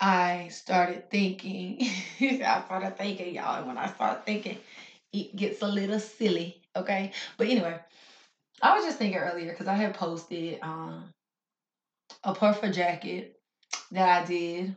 I 0.00 0.48
started 0.50 1.10
thinking, 1.10 1.80
I 2.20 2.62
started 2.64 2.96
thinking, 2.96 3.34
y'all, 3.34 3.58
and 3.58 3.66
when 3.66 3.78
I 3.78 3.88
start 3.88 4.24
thinking, 4.24 4.58
it 5.12 5.34
gets 5.34 5.62
a 5.62 5.68
little 5.68 5.98
silly, 5.98 6.60
okay? 6.76 7.12
But 7.36 7.48
anyway, 7.48 7.78
I 8.62 8.74
was 8.74 8.84
just 8.84 8.98
thinking 8.98 9.18
earlier 9.18 9.50
because 9.50 9.68
I 9.68 9.74
had 9.74 9.94
posted 9.94 10.58
um, 10.62 11.04
a 12.24 12.32
puffer 12.32 12.70
jacket 12.70 13.38
that 13.92 14.22
I 14.22 14.26
did 14.26 14.76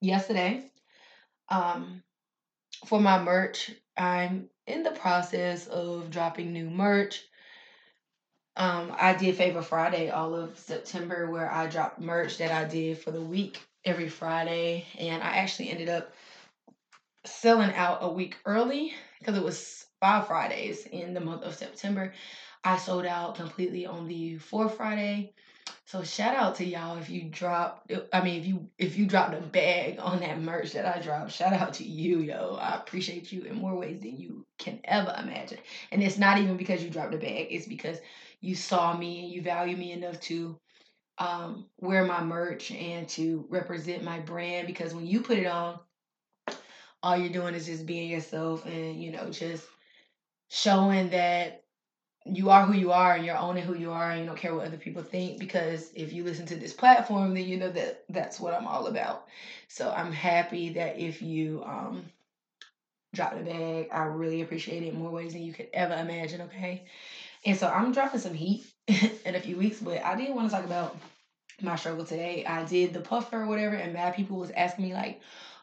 yesterday 0.00 0.70
um, 1.48 2.02
for 2.84 3.00
my 3.00 3.22
merch. 3.22 3.72
I'm 3.96 4.48
in 4.66 4.82
the 4.82 4.90
process 4.90 5.66
of 5.66 6.10
dropping 6.10 6.52
new 6.52 6.70
merch. 6.70 7.22
Um, 8.56 8.94
I 8.98 9.12
did 9.12 9.36
Favor 9.36 9.60
Friday 9.60 10.08
all 10.08 10.34
of 10.34 10.58
September 10.58 11.30
where 11.30 11.50
I 11.50 11.66
dropped 11.66 12.00
merch 12.00 12.38
that 12.38 12.50
I 12.50 12.64
did 12.64 12.98
for 12.98 13.10
the 13.10 13.20
week 13.20 13.60
every 13.84 14.08
Friday, 14.08 14.86
and 14.98 15.22
I 15.22 15.36
actually 15.36 15.70
ended 15.70 15.90
up 15.90 16.12
selling 17.26 17.74
out 17.74 17.98
a 18.00 18.08
week 18.08 18.36
early 18.46 18.94
because 19.18 19.36
it 19.36 19.44
was 19.44 19.86
five 20.00 20.26
Fridays 20.26 20.86
in 20.86 21.12
the 21.12 21.20
month 21.20 21.42
of 21.42 21.54
September. 21.54 22.14
I 22.64 22.78
sold 22.78 23.04
out 23.04 23.34
completely 23.34 23.84
on 23.84 24.08
the 24.08 24.38
fourth 24.38 24.76
Friday. 24.76 25.34
So 25.84 26.02
shout 26.02 26.34
out 26.34 26.56
to 26.56 26.64
y'all 26.64 26.98
if 26.98 27.10
you 27.10 27.24
dropped 27.24 27.92
I 28.12 28.20
mean 28.22 28.40
if 28.40 28.46
you 28.46 28.68
if 28.78 28.98
you 28.98 29.06
dropped 29.06 29.34
a 29.34 29.40
bag 29.40 29.98
on 30.00 30.20
that 30.20 30.40
merch 30.40 30.72
that 30.72 30.84
I 30.84 31.00
dropped, 31.00 31.32
shout 31.32 31.52
out 31.52 31.74
to 31.74 31.84
you, 31.84 32.18
yo. 32.20 32.56
I 32.60 32.76
appreciate 32.76 33.30
you 33.30 33.42
in 33.42 33.56
more 33.56 33.76
ways 33.76 34.00
than 34.00 34.16
you 34.16 34.44
can 34.58 34.80
ever 34.84 35.14
imagine. 35.22 35.58
And 35.92 36.02
it's 36.02 36.18
not 36.18 36.38
even 36.38 36.56
because 36.56 36.82
you 36.82 36.90
dropped 36.90 37.14
a 37.14 37.18
bag, 37.18 37.48
it's 37.50 37.66
because 37.66 37.98
you 38.40 38.54
saw 38.54 38.96
me 38.96 39.24
and 39.24 39.32
you 39.32 39.42
value 39.42 39.76
me 39.76 39.92
enough 39.92 40.20
to 40.20 40.58
um, 41.18 41.66
wear 41.78 42.04
my 42.04 42.22
merch 42.22 42.70
and 42.70 43.08
to 43.08 43.46
represent 43.48 44.04
my 44.04 44.20
brand 44.20 44.66
because 44.66 44.94
when 44.94 45.06
you 45.06 45.20
put 45.20 45.38
it 45.38 45.46
on, 45.46 45.78
all 47.02 47.16
you're 47.16 47.32
doing 47.32 47.54
is 47.54 47.66
just 47.66 47.86
being 47.86 48.10
yourself 48.10 48.66
and 48.66 49.00
you 49.00 49.12
know 49.12 49.30
just 49.30 49.66
showing 50.48 51.10
that 51.10 51.62
you 52.24 52.50
are 52.50 52.66
who 52.66 52.72
you 52.72 52.90
are 52.90 53.14
and 53.14 53.24
you're 53.24 53.36
owning 53.36 53.62
who 53.62 53.76
you 53.76 53.92
are 53.92 54.10
and 54.10 54.20
you 54.20 54.26
don't 54.26 54.38
care 54.38 54.54
what 54.54 54.66
other 54.66 54.76
people 54.76 55.02
think 55.02 55.38
because 55.38 55.92
if 55.94 56.12
you 56.12 56.24
listen 56.24 56.46
to 56.46 56.56
this 56.56 56.72
platform 56.72 57.34
then 57.34 57.44
you 57.44 57.56
know 57.56 57.70
that 57.70 58.04
that's 58.08 58.40
what 58.40 58.54
i'm 58.54 58.66
all 58.66 58.86
about. 58.88 59.26
So 59.68 59.92
i'm 59.96 60.12
happy 60.12 60.70
that 60.70 60.98
if 60.98 61.22
you 61.22 61.62
um 61.64 62.04
drop 63.14 63.36
the 63.38 63.44
bag 63.44 63.88
i 63.92 64.02
really 64.02 64.42
appreciate 64.42 64.82
it 64.82 64.94
more 64.94 65.10
ways 65.10 65.32
than 65.32 65.42
you 65.42 65.52
could 65.52 65.68
ever 65.72 65.94
imagine 65.94 66.42
okay 66.42 66.84
and 67.46 67.56
so 67.56 67.68
i'm 67.68 67.92
dropping 67.92 68.20
some 68.20 68.34
heat 68.34 68.66
in 69.24 69.34
a 69.34 69.40
few 69.40 69.56
weeks 69.56 69.80
but 69.80 70.04
i 70.04 70.16
did 70.16 70.34
want 70.34 70.50
to 70.50 70.56
talk 70.56 70.64
about 70.66 70.96
my 71.62 71.76
struggle 71.76 72.04
today 72.04 72.44
i 72.46 72.64
did 72.64 72.92
the 72.92 73.00
puffer 73.00 73.42
or 73.42 73.46
whatever 73.46 73.76
and 73.76 73.94
mad 73.94 74.14
people 74.14 74.36
was 74.36 74.50
asking 74.52 74.86
me 74.86 74.94
like 74.94 75.20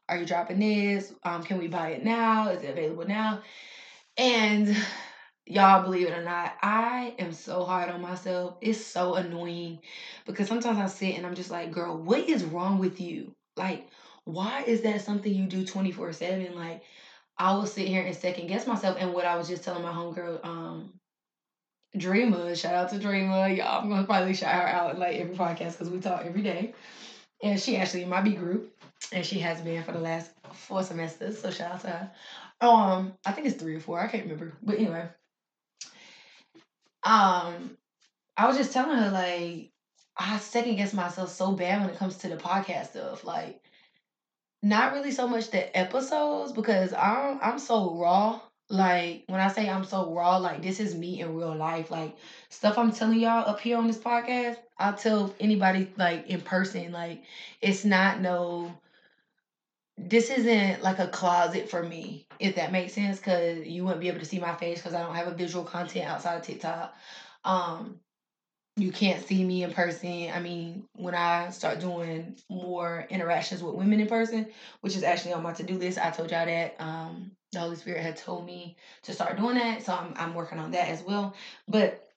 are 0.09 0.17
you 0.17 0.25
dropping 0.25 0.59
this? 0.59 1.13
Um, 1.23 1.43
can 1.43 1.57
we 1.59 1.67
buy 1.67 1.89
it 1.89 2.03
now? 2.03 2.49
Is 2.49 2.63
it 2.63 2.71
available 2.71 3.07
now? 3.07 3.41
And 4.17 4.75
y'all 5.45 5.83
believe 5.83 6.07
it 6.07 6.17
or 6.17 6.23
not, 6.23 6.53
I 6.61 7.15
am 7.19 7.33
so 7.33 7.63
hard 7.63 7.89
on 7.89 8.01
myself. 8.01 8.57
It's 8.61 8.83
so 8.83 9.15
annoying 9.15 9.79
because 10.25 10.47
sometimes 10.47 10.79
I 10.79 10.87
sit 10.87 11.15
and 11.15 11.25
I'm 11.25 11.35
just 11.35 11.51
like, 11.51 11.71
girl, 11.71 11.97
what 11.97 12.27
is 12.27 12.43
wrong 12.43 12.79
with 12.79 12.99
you? 13.01 13.33
Like, 13.55 13.87
why 14.25 14.63
is 14.63 14.81
that 14.81 15.01
something 15.01 15.33
you 15.33 15.47
do 15.47 15.65
24 15.65 16.13
7? 16.13 16.55
Like, 16.55 16.83
I 17.37 17.53
will 17.53 17.65
sit 17.65 17.87
here 17.87 18.03
and 18.03 18.15
second 18.15 18.47
guess 18.47 18.67
myself. 18.67 18.97
And 18.99 19.13
what 19.13 19.25
I 19.25 19.35
was 19.37 19.47
just 19.47 19.63
telling 19.63 19.83
my 19.83 19.91
homegirl, 19.91 20.45
um, 20.45 20.93
Dreamer, 21.95 22.55
shout 22.55 22.73
out 22.73 22.89
to 22.89 22.99
Dreamer. 22.99 23.49
Y'all, 23.49 23.81
I'm 23.81 23.89
gonna 23.89 24.05
probably 24.05 24.33
shout 24.33 24.53
her 24.53 24.67
out 24.67 24.93
in 24.93 24.99
like 24.99 25.17
every 25.17 25.35
podcast 25.35 25.73
because 25.73 25.89
we 25.89 25.99
talk 25.99 26.25
every 26.25 26.41
day. 26.41 26.73
And 27.43 27.59
she 27.59 27.77
actually 27.77 28.03
in 28.03 28.09
my 28.09 28.21
B 28.21 28.31
group, 28.31 28.73
and 29.11 29.25
she 29.25 29.39
has 29.39 29.61
been 29.61 29.83
for 29.83 29.91
the 29.91 29.99
last 29.99 30.31
four 30.53 30.81
semesters. 30.83 31.39
So 31.39 31.51
shout 31.51 31.73
out 31.73 31.81
to 31.81 31.87
her. 31.87 32.11
Um, 32.61 33.13
I 33.25 33.31
think 33.31 33.47
it's 33.47 33.57
three 33.61 33.75
or 33.75 33.79
four. 33.79 33.99
I 33.99 34.07
can't 34.07 34.23
remember, 34.23 34.53
but 34.63 34.77
anyway. 34.77 35.07
Um, 37.03 37.77
I 38.37 38.47
was 38.47 38.57
just 38.57 38.71
telling 38.71 38.97
her 38.97 39.11
like 39.11 39.71
I 40.17 40.37
second 40.39 40.75
guess 40.75 40.93
myself 40.93 41.29
so 41.29 41.53
bad 41.53 41.81
when 41.81 41.89
it 41.89 41.97
comes 41.97 42.17
to 42.17 42.29
the 42.29 42.37
podcast 42.37 42.91
stuff. 42.91 43.23
Like, 43.23 43.61
not 44.61 44.93
really 44.93 45.11
so 45.11 45.27
much 45.27 45.51
the 45.51 45.75
episodes 45.77 46.53
because 46.53 46.93
I'm 46.93 47.39
I'm 47.41 47.59
so 47.59 47.95
raw. 47.95 48.39
Like 48.69 49.23
when 49.27 49.39
I 49.39 49.49
say 49.49 49.69
I'm 49.69 49.83
so 49.83 50.13
raw, 50.13 50.37
like 50.37 50.61
this 50.61 50.79
is 50.79 50.95
me 50.95 51.19
in 51.21 51.35
real 51.35 51.55
life. 51.55 51.91
Like 51.91 52.15
stuff 52.49 52.77
I'm 52.77 52.91
telling 52.91 53.19
y'all 53.19 53.47
up 53.47 53.59
here 53.59 53.77
on 53.77 53.87
this 53.87 53.97
podcast, 53.99 54.57
I'll 54.77 54.93
tell 54.95 55.33
anybody 55.39 55.91
like 55.97 56.27
in 56.27 56.41
person. 56.41 56.91
Like 56.91 57.23
it's 57.61 57.85
not 57.85 58.19
no 58.19 58.71
this 59.97 60.29
isn't 60.31 60.81
like 60.81 60.99
a 60.99 61.07
closet 61.07 61.69
for 61.69 61.83
me, 61.83 62.27
if 62.39 62.55
that 62.55 62.71
makes 62.71 62.93
sense, 62.93 63.19
because 63.19 63.65
you 63.65 63.83
wouldn't 63.83 64.01
be 64.01 64.07
able 64.07 64.19
to 64.19 64.25
see 64.25 64.39
my 64.39 64.53
face 64.55 64.79
because 64.79 64.93
I 64.95 65.01
don't 65.01 65.15
have 65.15 65.27
a 65.27 65.31
visual 65.35 65.63
content 65.63 66.09
outside 66.09 66.37
of 66.37 66.41
TikTok. 66.43 66.95
Um, 67.43 67.99
you 68.75 68.91
can't 68.91 69.25
see 69.25 69.43
me 69.43 69.63
in 69.63 69.71
person. 69.71 70.31
I 70.33 70.39
mean, 70.39 70.85
when 70.93 71.13
I 71.13 71.51
start 71.51 71.79
doing 71.79 72.37
more 72.49 73.05
interactions 73.09 73.61
with 73.61 73.75
women 73.75 73.99
in 73.99 74.07
person, 74.07 74.47
which 74.81 74.95
is 74.95 75.03
actually 75.03 75.33
on 75.33 75.43
my 75.43 75.53
to 75.53 75.63
do 75.63 75.77
list, 75.77 75.99
I 75.99 76.09
told 76.09 76.31
y'all 76.31 76.45
that 76.45 76.75
um, 76.79 77.31
the 77.51 77.59
Holy 77.59 77.75
Spirit 77.75 78.01
had 78.01 78.17
told 78.17 78.45
me 78.45 78.75
to 79.03 79.13
start 79.13 79.37
doing 79.37 79.55
that, 79.55 79.83
so 79.83 79.93
I'm 79.93 80.13
I'm 80.15 80.33
working 80.33 80.57
on 80.57 80.71
that 80.71 80.87
as 80.89 81.03
well. 81.03 81.35
But 81.67 82.09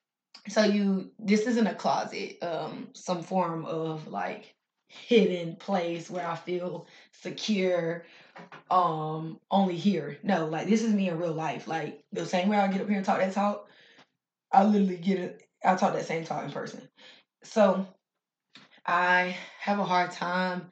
so 0.48 0.62
you, 0.62 1.10
this 1.18 1.42
isn't 1.46 1.66
a 1.66 1.74
closet, 1.74 2.38
um, 2.42 2.88
some 2.94 3.22
form 3.22 3.66
of 3.66 4.08
like 4.08 4.54
hidden 4.88 5.56
place 5.56 6.08
where 6.08 6.26
I 6.26 6.36
feel 6.36 6.86
secure 7.12 8.04
um 8.70 9.40
only 9.50 9.76
here. 9.76 10.18
No, 10.22 10.46
like 10.46 10.68
this 10.68 10.82
is 10.82 10.94
me 10.94 11.08
in 11.08 11.18
real 11.18 11.32
life. 11.32 11.68
Like 11.68 12.02
the 12.12 12.24
same 12.26 12.48
way 12.48 12.56
I 12.56 12.68
get 12.68 12.80
up 12.80 12.88
here 12.88 12.96
and 12.96 13.04
talk 13.06 13.18
that 13.18 13.34
talk, 13.34 13.68
I 14.52 14.64
literally 14.64 14.96
get 14.96 15.18
it 15.18 15.45
I 15.66 15.76
talk 15.76 15.94
that 15.94 16.06
same 16.06 16.24
talk 16.24 16.44
in 16.44 16.50
person. 16.52 16.88
So 17.44 17.86
I 18.86 19.36
have 19.60 19.78
a 19.78 19.84
hard 19.84 20.10
time 20.12 20.70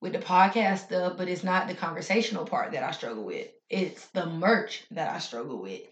with 0.00 0.12
the 0.12 0.18
podcast 0.18 0.78
stuff, 0.86 1.16
but 1.16 1.28
it's 1.28 1.44
not 1.44 1.68
the 1.68 1.74
conversational 1.74 2.46
part 2.46 2.72
that 2.72 2.82
I 2.82 2.92
struggle 2.92 3.24
with. 3.24 3.48
It's 3.70 4.06
the 4.08 4.26
merch 4.26 4.84
that 4.92 5.12
I 5.12 5.18
struggle 5.18 5.60
with. 5.60 5.82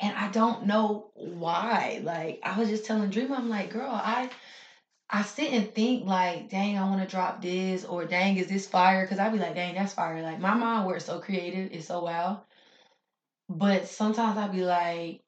And 0.00 0.14
I 0.16 0.28
don't 0.28 0.66
know 0.66 1.10
why. 1.14 2.00
Like 2.02 2.40
I 2.44 2.58
was 2.58 2.68
just 2.68 2.84
telling 2.84 3.10
Dream, 3.10 3.32
I'm 3.32 3.48
like, 3.48 3.70
girl, 3.70 3.90
I 3.92 4.30
I 5.10 5.22
sit 5.22 5.52
and 5.52 5.72
think 5.74 6.06
like, 6.06 6.50
dang, 6.50 6.78
I 6.78 6.84
want 6.88 7.00
to 7.02 7.06
drop 7.08 7.42
this, 7.42 7.84
or 7.84 8.04
dang, 8.06 8.36
is 8.36 8.48
this 8.48 8.66
fire? 8.68 9.04
Because 9.04 9.18
I'd 9.18 9.32
be 9.32 9.38
like, 9.38 9.54
dang, 9.54 9.74
that's 9.74 9.94
fire. 9.94 10.22
Like 10.22 10.40
my 10.40 10.54
mind 10.54 10.86
works 10.86 11.06
so 11.06 11.20
creative, 11.20 11.70
it's 11.72 11.86
so 11.86 12.02
wild. 12.04 12.40
But 13.48 13.88
sometimes 13.88 14.36
I'd 14.36 14.52
be 14.52 14.64
like, 14.64 15.23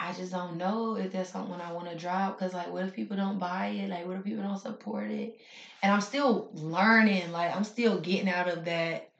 I 0.00 0.12
just 0.14 0.32
don't 0.32 0.56
know 0.56 0.96
if 0.96 1.12
that's 1.12 1.30
something 1.30 1.60
I 1.60 1.72
want 1.72 1.90
to 1.90 1.96
drop. 1.96 2.38
Cause 2.38 2.54
like, 2.54 2.72
what 2.72 2.84
if 2.84 2.94
people 2.94 3.16
don't 3.16 3.38
buy 3.38 3.66
it? 3.66 3.90
Like, 3.90 4.06
what 4.06 4.16
if 4.16 4.24
people 4.24 4.42
don't 4.42 4.58
support 4.58 5.10
it? 5.10 5.36
And 5.82 5.92
I'm 5.92 6.00
still 6.00 6.48
learning. 6.54 7.30
Like, 7.32 7.54
I'm 7.54 7.64
still 7.64 8.00
getting 8.00 8.28
out 8.28 8.48
of 8.48 8.64
that 8.64 9.10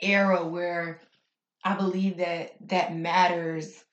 era 0.00 0.44
where 0.44 1.00
I 1.62 1.74
believe 1.74 2.16
that 2.16 2.54
that 2.68 2.96
matters 2.96 3.84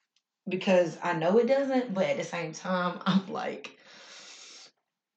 because 0.47 0.97
I 1.03 1.13
know 1.13 1.37
it 1.37 1.47
doesn't, 1.47 1.93
but 1.93 2.05
at 2.05 2.17
the 2.17 2.23
same 2.23 2.53
time, 2.53 2.99
I'm 3.05 3.27
like, 3.27 3.77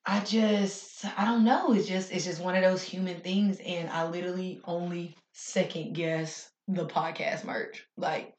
I 0.05 0.21
just 0.21 1.05
I 1.17 1.25
don't 1.25 1.45
know. 1.45 1.73
It's 1.73 1.87
just 1.87 2.11
it's 2.13 2.25
just 2.25 2.43
one 2.43 2.57
of 2.57 2.63
those 2.63 2.83
human 2.83 3.21
things 3.21 3.61
and 3.65 3.89
I 3.89 4.09
literally 4.09 4.61
only 4.65 5.17
second 5.33 5.95
guess 5.95 6.51
the 6.67 6.87
podcast 6.87 7.45
merch. 7.45 7.87
Like 7.97 8.35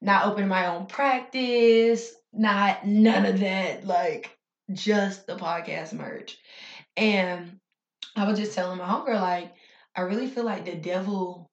not 0.00 0.26
opening 0.26 0.48
my 0.48 0.66
own 0.66 0.86
practice, 0.86 2.14
not 2.32 2.86
none 2.86 3.26
of 3.26 3.40
that, 3.40 3.86
like 3.86 4.36
just 4.72 5.26
the 5.26 5.36
podcast 5.36 5.92
merch. 5.92 6.38
And 6.96 7.58
I 8.14 8.28
was 8.28 8.38
just 8.38 8.54
telling 8.54 8.78
my 8.78 8.84
homegirl, 8.84 9.20
like, 9.20 9.54
I 9.94 10.02
really 10.02 10.26
feel 10.26 10.44
like 10.44 10.64
the 10.64 10.74
devil 10.74 11.46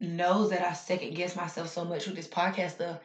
knows 0.00 0.50
that 0.50 0.66
I 0.66 0.72
second 0.72 1.14
guess 1.14 1.36
myself 1.36 1.68
so 1.68 1.84
much 1.84 2.06
with 2.06 2.16
this 2.16 2.28
podcast 2.28 2.72
stuff 2.72 2.98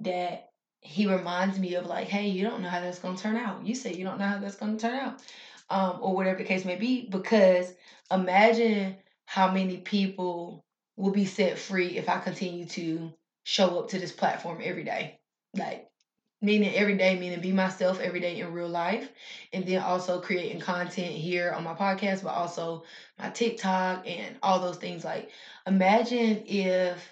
that 0.00 0.50
he 0.80 1.06
reminds 1.06 1.58
me 1.58 1.74
of 1.74 1.86
like, 1.86 2.06
hey, 2.06 2.28
you 2.28 2.44
don't 2.44 2.62
know 2.62 2.68
how 2.68 2.80
that's 2.80 3.00
gonna 3.00 3.16
turn 3.16 3.36
out. 3.36 3.66
You 3.66 3.74
say 3.74 3.92
you 3.92 4.04
don't 4.04 4.18
know 4.18 4.26
how 4.26 4.38
that's 4.38 4.56
gonna 4.56 4.78
turn 4.78 4.94
out. 4.94 5.22
Um, 5.70 5.98
or 6.00 6.14
whatever 6.14 6.38
the 6.38 6.44
case 6.44 6.64
may 6.64 6.76
be, 6.76 7.06
because 7.10 7.74
imagine 8.10 8.96
how 9.26 9.52
many 9.52 9.78
people 9.78 10.64
will 10.96 11.10
be 11.10 11.26
set 11.26 11.58
free 11.58 11.98
if 11.98 12.08
I 12.08 12.18
continue 12.20 12.64
to 12.66 13.12
show 13.48 13.78
up 13.78 13.88
to 13.88 13.98
this 13.98 14.12
platform 14.12 14.58
every 14.62 14.84
day. 14.84 15.18
Like 15.56 15.88
meaning 16.42 16.74
every 16.74 16.98
day, 16.98 17.18
meaning 17.18 17.40
be 17.40 17.50
myself 17.50 17.98
every 17.98 18.20
day 18.20 18.40
in 18.40 18.52
real 18.52 18.68
life, 18.68 19.08
and 19.54 19.66
then 19.66 19.80
also 19.80 20.20
creating 20.20 20.60
content 20.60 21.14
here 21.14 21.52
on 21.52 21.64
my 21.64 21.72
podcast, 21.72 22.22
but 22.22 22.34
also 22.34 22.84
my 23.18 23.30
TikTok 23.30 24.06
and 24.06 24.36
all 24.42 24.60
those 24.60 24.76
things. 24.76 25.02
Like, 25.02 25.30
imagine 25.66 26.42
if 26.46 27.02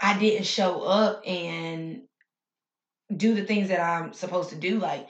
I 0.00 0.18
didn't 0.18 0.46
show 0.46 0.82
up 0.82 1.22
and 1.24 2.02
do 3.16 3.34
the 3.34 3.44
things 3.44 3.68
that 3.68 3.80
I'm 3.80 4.12
supposed 4.12 4.50
to 4.50 4.56
do, 4.56 4.80
like 4.80 5.08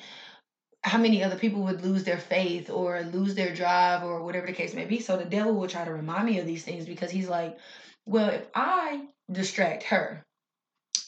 how 0.82 0.98
many 0.98 1.24
other 1.24 1.36
people 1.36 1.62
would 1.62 1.82
lose 1.82 2.04
their 2.04 2.18
faith 2.18 2.68
or 2.68 3.00
lose 3.00 3.34
their 3.34 3.54
drive 3.54 4.02
or 4.02 4.22
whatever 4.22 4.46
the 4.46 4.52
case 4.52 4.74
may 4.74 4.84
be. 4.84 5.00
So 5.00 5.16
the 5.16 5.24
devil 5.24 5.54
will 5.54 5.68
try 5.68 5.86
to 5.86 5.92
remind 5.92 6.26
me 6.26 6.38
of 6.38 6.46
these 6.46 6.64
things 6.64 6.84
because 6.84 7.10
he's 7.10 7.28
like, 7.30 7.58
well, 8.06 8.30
if 8.30 8.46
I 8.54 9.06
distract 9.30 9.84
her 9.84 10.24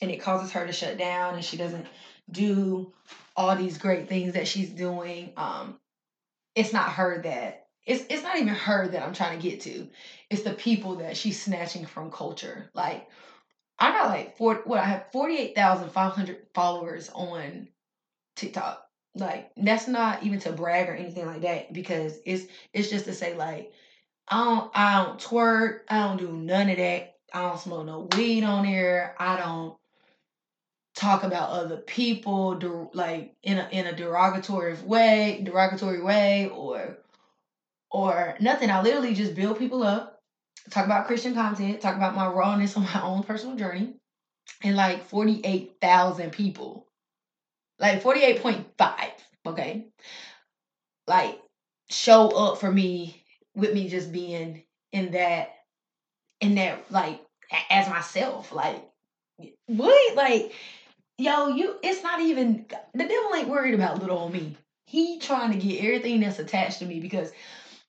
and 0.00 0.10
it 0.10 0.18
causes 0.18 0.52
her 0.52 0.66
to 0.66 0.72
shut 0.72 0.98
down 0.98 1.34
and 1.34 1.44
she 1.44 1.56
doesn't 1.56 1.86
do 2.30 2.92
all 3.36 3.56
these 3.56 3.78
great 3.78 4.08
things 4.08 4.34
that 4.34 4.48
she's 4.48 4.70
doing, 4.70 5.32
um, 5.36 5.78
it's 6.54 6.72
not 6.72 6.92
her 6.92 7.22
that 7.22 7.62
it's 7.86 8.04
it's 8.08 8.22
not 8.22 8.36
even 8.36 8.48
her 8.48 8.88
that 8.88 9.02
I'm 9.02 9.14
trying 9.14 9.38
to 9.38 9.48
get 9.48 9.60
to. 9.62 9.88
It's 10.30 10.42
the 10.42 10.52
people 10.52 10.96
that 10.96 11.16
she's 11.16 11.42
snatching 11.42 11.84
from 11.84 12.10
culture. 12.10 12.70
Like 12.74 13.08
I 13.78 13.90
got 13.90 14.08
like 14.08 14.36
four. 14.36 14.62
What 14.64 14.80
I 14.80 14.84
have 14.84 15.10
forty 15.12 15.36
eight 15.36 15.54
thousand 15.54 15.90
five 15.90 16.12
hundred 16.12 16.46
followers 16.54 17.10
on 17.14 17.68
TikTok. 18.36 18.86
Like 19.14 19.50
that's 19.56 19.88
not 19.88 20.22
even 20.22 20.38
to 20.40 20.52
brag 20.52 20.88
or 20.88 20.94
anything 20.94 21.26
like 21.26 21.42
that 21.42 21.72
because 21.72 22.18
it's 22.24 22.44
it's 22.72 22.88
just 22.88 23.06
to 23.06 23.14
say 23.14 23.36
like 23.36 23.72
I 24.28 24.44
don't 24.44 24.70
I 24.74 25.04
don't 25.04 25.18
twerk. 25.18 25.80
I 25.88 26.06
don't 26.06 26.18
do 26.18 26.32
none 26.32 26.70
of 26.70 26.76
that. 26.76 27.11
I 27.32 27.42
don't 27.42 27.58
smoke 27.58 27.86
no 27.86 28.08
weed 28.16 28.44
on 28.44 28.64
here. 28.64 29.14
I 29.18 29.36
don't 29.36 29.76
talk 30.94 31.22
about 31.22 31.50
other 31.50 31.78
people 31.78 32.90
like 32.92 33.34
in 33.42 33.58
a 33.58 33.68
in 33.72 33.86
a 33.86 33.96
derogatory 33.96 34.74
way, 34.84 35.40
derogatory 35.44 36.02
way 36.02 36.48
or 36.48 36.98
or 37.90 38.36
nothing. 38.40 38.70
I 38.70 38.82
literally 38.82 39.14
just 39.14 39.34
build 39.34 39.58
people 39.58 39.82
up 39.82 40.12
talk 40.70 40.84
about 40.84 41.06
Christian 41.06 41.34
content, 41.34 41.80
talk 41.80 41.96
about 41.96 42.14
my 42.14 42.26
rawness 42.26 42.76
on 42.76 42.84
my 42.84 43.02
own 43.02 43.22
personal 43.22 43.56
journey, 43.56 43.94
and 44.62 44.76
like 44.76 45.04
48,000 45.08 46.30
people. 46.30 46.86
Like 47.78 48.02
48.5, 48.02 48.64
okay? 49.46 49.88
Like 51.06 51.40
show 51.90 52.28
up 52.28 52.58
for 52.58 52.70
me 52.70 53.24
with 53.54 53.74
me 53.74 53.88
just 53.88 54.12
being 54.12 54.62
in 54.92 55.12
that 55.12 55.50
in 56.42 56.56
that 56.56 56.90
like 56.90 57.20
as 57.70 57.88
myself. 57.88 58.52
Like 58.52 58.84
what? 59.66 60.16
Like 60.16 60.52
yo, 61.18 61.48
you 61.48 61.76
it's 61.82 62.02
not 62.02 62.20
even 62.20 62.66
the 62.92 63.04
devil 63.04 63.34
ain't 63.34 63.48
worried 63.48 63.74
about 63.74 64.00
little 64.00 64.18
old 64.18 64.32
me. 64.32 64.56
He 64.86 65.18
trying 65.18 65.52
to 65.52 65.58
get 65.58 65.82
everything 65.82 66.20
that's 66.20 66.38
attached 66.38 66.80
to 66.80 66.86
me 66.86 67.00
because 67.00 67.32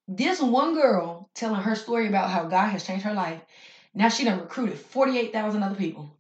this 0.08 0.40
one 0.40 0.76
girl 0.76 1.30
telling 1.34 1.62
her 1.62 1.76
story 1.76 2.08
about 2.08 2.30
how 2.30 2.46
God 2.46 2.70
has 2.70 2.86
changed 2.86 3.06
her 3.06 3.14
life. 3.14 3.42
Now 3.94 4.10
she 4.10 4.24
done 4.24 4.40
recruited 4.40 4.78
48,000 4.78 5.64
other 5.64 5.76
people. 5.76 6.16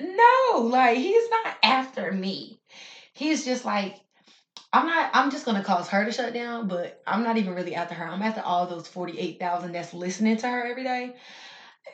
No, 0.00 0.58
like 0.58 0.98
he's 0.98 1.30
not 1.30 1.56
after 1.62 2.12
me. 2.12 2.60
He's 3.12 3.44
just 3.44 3.64
like, 3.64 3.96
I'm 4.72 4.86
not, 4.86 5.10
I'm 5.14 5.30
just 5.30 5.44
gonna 5.44 5.64
cause 5.64 5.88
her 5.88 6.04
to 6.04 6.12
shut 6.12 6.34
down, 6.34 6.68
but 6.68 7.00
I'm 7.06 7.22
not 7.22 7.36
even 7.36 7.54
really 7.54 7.74
after 7.74 7.94
her. 7.94 8.06
I'm 8.06 8.22
after 8.22 8.42
all 8.42 8.66
those 8.66 8.88
48,000 8.88 9.72
that's 9.72 9.94
listening 9.94 10.36
to 10.38 10.48
her 10.48 10.66
every 10.66 10.84
day. 10.84 11.14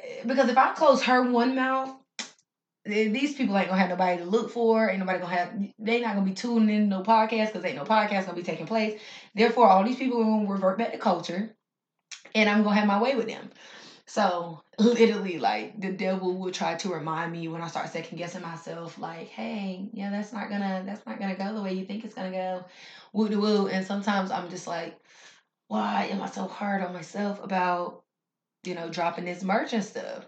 Eh, 0.03 0.23
because 0.27 0.49
if 0.49 0.59
I 0.59 0.73
close 0.73 1.03
her 1.05 1.31
one 1.31 1.55
mouth, 1.55 1.95
these 2.85 3.35
people 3.35 3.57
ain't 3.57 3.69
gonna 3.69 3.81
have 3.81 3.91
nobody 3.91 4.19
to 4.19 4.29
look 4.29 4.51
for. 4.51 4.91
Ain't 4.91 4.99
nobody 4.99 5.21
gonna 5.21 5.35
have. 5.35 5.53
They 5.79 6.01
not 6.01 6.15
gonna 6.15 6.27
be 6.27 6.35
tuning 6.35 6.75
in 6.75 6.89
no 6.89 7.03
podcast 7.03 7.49
because 7.49 7.65
ain't 7.65 7.77
no 7.77 7.85
podcast 7.85 8.27
gonna 8.27 8.37
be 8.37 8.43
taking 8.43 8.67
place. 8.67 9.01
Therefore, 9.35 9.69
all 9.69 9.85
these 9.85 9.97
people 9.97 10.21
are 10.21 10.25
gonna 10.25 10.51
revert 10.51 10.79
back 10.79 10.93
to 10.93 10.99
culture, 10.99 11.55
and 12.35 12.51
I'm 12.51 12.65
gonna 12.65 12.75
have 12.75 12.89
my 12.89 13.01
way 13.01 13.15
with 13.15 13.29
them. 13.29 13.51
So 14.13 14.63
literally, 14.79 15.39
like 15.39 15.81
the 15.81 15.91
devil 15.91 16.37
will 16.37 16.53
try 16.53 16.75
to 16.75 16.91
remind 16.91 17.33
me 17.33 17.49
when 17.49 17.63
I 17.63 17.69
start 17.69 17.89
second 17.89 18.19
guessing 18.19 18.43
myself, 18.43 18.99
like, 18.99 19.29
hey, 19.29 19.89
yeah, 19.95 20.11
that's 20.11 20.35
not 20.35 20.51
gonna 20.51 20.83
that's 20.85 21.07
not 21.07 21.19
gonna 21.19 21.35
go 21.35 21.55
the 21.55 21.63
way 21.63 21.73
you 21.73 21.87
think 21.87 22.05
it's 22.05 22.15
gonna 22.15 22.31
go. 22.31 22.65
Woo 23.15 23.31
de 23.31 23.39
woo. 23.41 23.69
And 23.69 23.87
sometimes 23.87 24.31
I'm 24.31 24.51
just 24.51 24.67
like, 24.67 24.99
why 25.69 26.09
am 26.11 26.21
I 26.21 26.27
so 26.27 26.47
hard 26.47 26.83
on 26.83 26.93
myself 26.93 27.43
about, 27.43 28.05
you 28.65 28.75
know, 28.75 28.91
dropping 28.91 29.25
this 29.25 29.43
merch 29.43 29.73
and 29.73 29.83
stuff? 29.83 30.27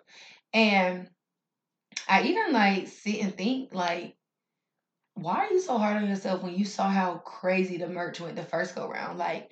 And 0.54 1.10
I 2.08 2.22
even 2.22 2.54
like 2.54 2.88
sit 2.88 3.22
and 3.22 3.36
think 3.36 3.74
like, 3.74 4.16
why 5.12 5.40
are 5.46 5.52
you 5.52 5.60
so 5.60 5.76
hard 5.76 5.98
on 5.98 6.08
yourself 6.08 6.42
when 6.42 6.54
you 6.54 6.64
saw 6.64 6.88
how 6.88 7.16
crazy 7.18 7.76
the 7.76 7.88
merch 7.88 8.18
went 8.18 8.36
the 8.36 8.44
first 8.44 8.74
go 8.74 8.88
round? 8.88 9.18
Like, 9.18 9.50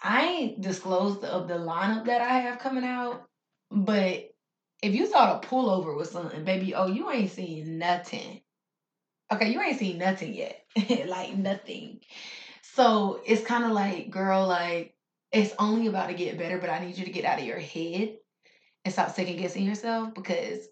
I 0.00 0.26
ain't 0.26 0.60
disclosed 0.60 1.24
of 1.24 1.48
the 1.48 1.54
lineup 1.54 2.04
that 2.06 2.20
I 2.20 2.38
have 2.40 2.60
coming 2.60 2.84
out, 2.84 3.27
but 3.70 4.30
if 4.82 4.94
you 4.94 5.06
thought 5.06 5.44
a 5.44 5.46
pullover 5.46 5.96
was 5.96 6.10
something, 6.10 6.44
baby, 6.44 6.74
oh, 6.74 6.86
you 6.86 7.10
ain't 7.10 7.30
seen 7.30 7.78
nothing. 7.78 8.40
Okay, 9.32 9.50
you 9.50 9.60
ain't 9.60 9.78
seen 9.78 9.98
nothing 9.98 10.34
yet. 10.34 10.64
like 11.06 11.36
nothing. 11.36 12.00
So 12.62 13.20
it's 13.26 13.44
kind 13.44 13.64
of 13.64 13.72
like, 13.72 14.10
girl, 14.10 14.46
like 14.46 14.94
it's 15.32 15.54
only 15.58 15.88
about 15.88 16.08
to 16.08 16.14
get 16.14 16.38
better, 16.38 16.58
but 16.58 16.70
I 16.70 16.78
need 16.78 16.96
you 16.96 17.04
to 17.04 17.10
get 17.10 17.24
out 17.24 17.38
of 17.38 17.44
your 17.44 17.58
head 17.58 18.16
and 18.84 18.92
stop 18.92 19.10
second 19.14 19.36
guessing 19.36 19.64
yourself 19.64 20.14
because 20.14 20.66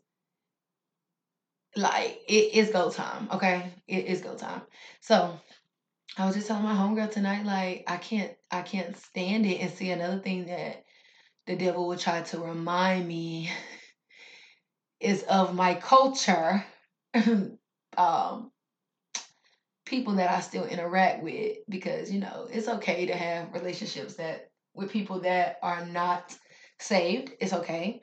like 1.77 2.21
it 2.27 2.55
is 2.55 2.71
go 2.71 2.91
time, 2.91 3.29
okay? 3.33 3.71
It 3.87 4.07
is 4.07 4.23
go 4.23 4.35
time. 4.35 4.63
So 5.01 5.39
I 6.17 6.25
was 6.25 6.35
just 6.35 6.47
telling 6.47 6.63
my 6.63 6.75
homegirl 6.75 7.11
tonight, 7.11 7.45
like, 7.45 7.85
I 7.87 7.99
can't 7.99 8.33
I 8.51 8.63
can't 8.63 8.97
stand 8.97 9.45
it 9.45 9.61
and 9.61 9.71
see 9.71 9.91
another 9.91 10.19
thing 10.19 10.47
that 10.47 10.86
the 11.47 11.57
devil 11.57 11.89
will 11.89 11.97
try 11.99 12.23
to 12.23 12.39
remind 12.41 13.07
me 13.07 13.51
is 15.01 15.23
of 15.25 15.55
my 15.55 15.75
culture. 15.75 16.65
um 17.97 18.51
people 19.85 20.15
that 20.15 20.31
I 20.31 20.41
still 20.41 20.65
interact 20.65 21.23
with 21.23 21.59
because 21.69 22.13
you 22.13 22.21
know 22.21 22.49
it's 22.51 22.69
okay 22.69 23.07
to 23.07 23.15
have 23.15 23.53
relationships 23.53 24.15
that 24.15 24.51
with 24.75 24.91
people 24.91 25.21
that 25.21 25.59
are 25.63 25.87
not 25.87 26.37
saved. 26.79 27.33
It's 27.41 27.53
okay, 27.53 28.03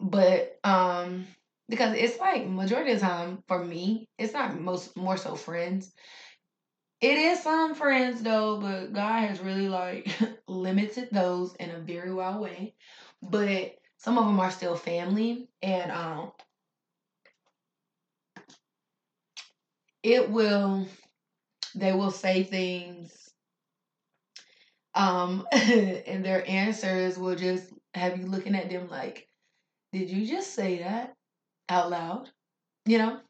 but 0.00 0.58
um 0.64 1.26
because 1.68 1.94
it's 1.96 2.18
like 2.18 2.46
majority 2.46 2.92
of 2.92 3.00
the 3.00 3.06
time 3.06 3.42
for 3.46 3.62
me, 3.62 4.08
it's 4.18 4.32
not 4.32 4.58
most 4.58 4.96
more 4.96 5.16
so 5.16 5.34
friends. 5.34 5.92
It 7.00 7.16
is 7.18 7.42
some 7.42 7.74
friends 7.74 8.22
though, 8.22 8.60
but 8.60 8.92
God 8.92 9.20
has 9.28 9.40
really 9.40 9.68
like 9.68 10.08
limited 10.48 11.08
those 11.12 11.54
in 11.56 11.70
a 11.70 11.78
very 11.80 12.12
wild 12.12 12.40
way. 12.40 12.74
But 13.22 13.76
some 13.98 14.18
of 14.18 14.26
them 14.26 14.40
are 14.40 14.50
still 14.50 14.76
family, 14.76 15.48
and 15.62 15.90
um, 15.92 16.32
it 20.02 20.30
will 20.30 20.86
they 21.74 21.92
will 21.92 22.10
say 22.10 22.42
things 22.42 23.30
um 24.94 25.46
and 25.52 26.24
their 26.24 26.48
answers 26.48 27.18
will 27.18 27.36
just 27.36 27.72
have 27.94 28.18
you 28.18 28.26
looking 28.26 28.54
at 28.54 28.70
them 28.70 28.88
like 28.88 29.28
did 29.92 30.10
you 30.10 30.26
just 30.26 30.54
say 30.54 30.78
that 30.78 31.14
out 31.68 31.90
loud 31.90 32.30
you 32.86 32.98
know 32.98 33.20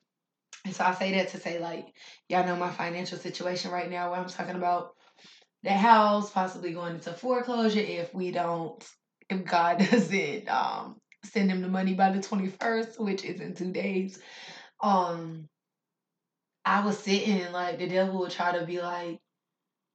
and 0.65 0.75
so 0.75 0.85
i 0.85 0.95
say 0.95 1.13
that 1.13 1.29
to 1.29 1.39
say 1.39 1.59
like 1.59 1.87
y'all 2.29 2.47
know 2.47 2.57
my 2.57 2.71
financial 2.71 3.19
situation 3.19 3.71
right 3.71 3.91
now 3.91 4.11
where 4.11 4.21
i'm 4.21 4.29
talking 4.29 4.57
about 4.57 4.91
the 5.63 5.71
house 5.71 6.31
possibly 6.31 6.73
going 6.73 6.95
into 6.95 7.13
foreclosure 7.13 7.81
if 7.81 8.13
we 8.15 8.31
don't 8.31 8.85
if 9.29 9.45
god 9.45 9.79
doesn't 9.91 10.49
um 10.49 10.97
send 11.25 11.51
him 11.51 11.63
the 11.63 11.69
money 11.69 11.95
by 11.95 12.11
the 12.11 12.21
21st 12.21 13.01
which 13.01 13.25
is 13.25 13.41
in 13.41 13.55
two 13.55 13.73
days 13.73 14.21
um 14.81 15.49
I 16.69 16.85
was 16.85 16.99
sitting 16.99 17.41
and 17.41 17.53
like 17.55 17.79
the 17.79 17.89
devil 17.89 18.21
would 18.21 18.31
try 18.31 18.59
to 18.59 18.67
be 18.67 18.83
like, 18.83 19.19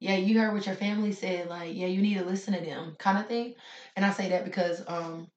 yeah, 0.00 0.16
you 0.16 0.38
heard 0.38 0.52
what 0.52 0.66
your 0.66 0.74
family 0.74 1.12
said, 1.12 1.48
like, 1.48 1.74
yeah, 1.74 1.86
you 1.86 2.02
need 2.02 2.18
to 2.18 2.24
listen 2.24 2.52
to 2.52 2.60
them, 2.60 2.96
kind 2.98 3.16
of 3.16 3.28
thing. 3.28 3.54
And 3.94 4.04
I 4.04 4.10
say 4.10 4.30
that 4.30 4.44
because 4.44 4.82
um, 4.88 5.28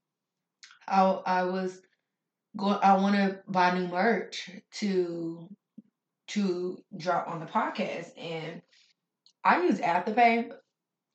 I 0.87 1.01
I 1.25 1.43
was 1.43 1.79
going, 2.57 2.79
I 2.81 2.97
want 2.97 3.15
to 3.15 3.39
buy 3.47 3.77
new 3.77 3.87
merch 3.87 4.49
to 4.75 5.49
to 6.29 6.83
drop 6.97 7.27
on 7.29 7.39
the 7.39 7.45
podcast, 7.45 8.09
and 8.17 8.61
I 9.43 9.61
use 9.63 9.79
Afterpay. 9.79 10.51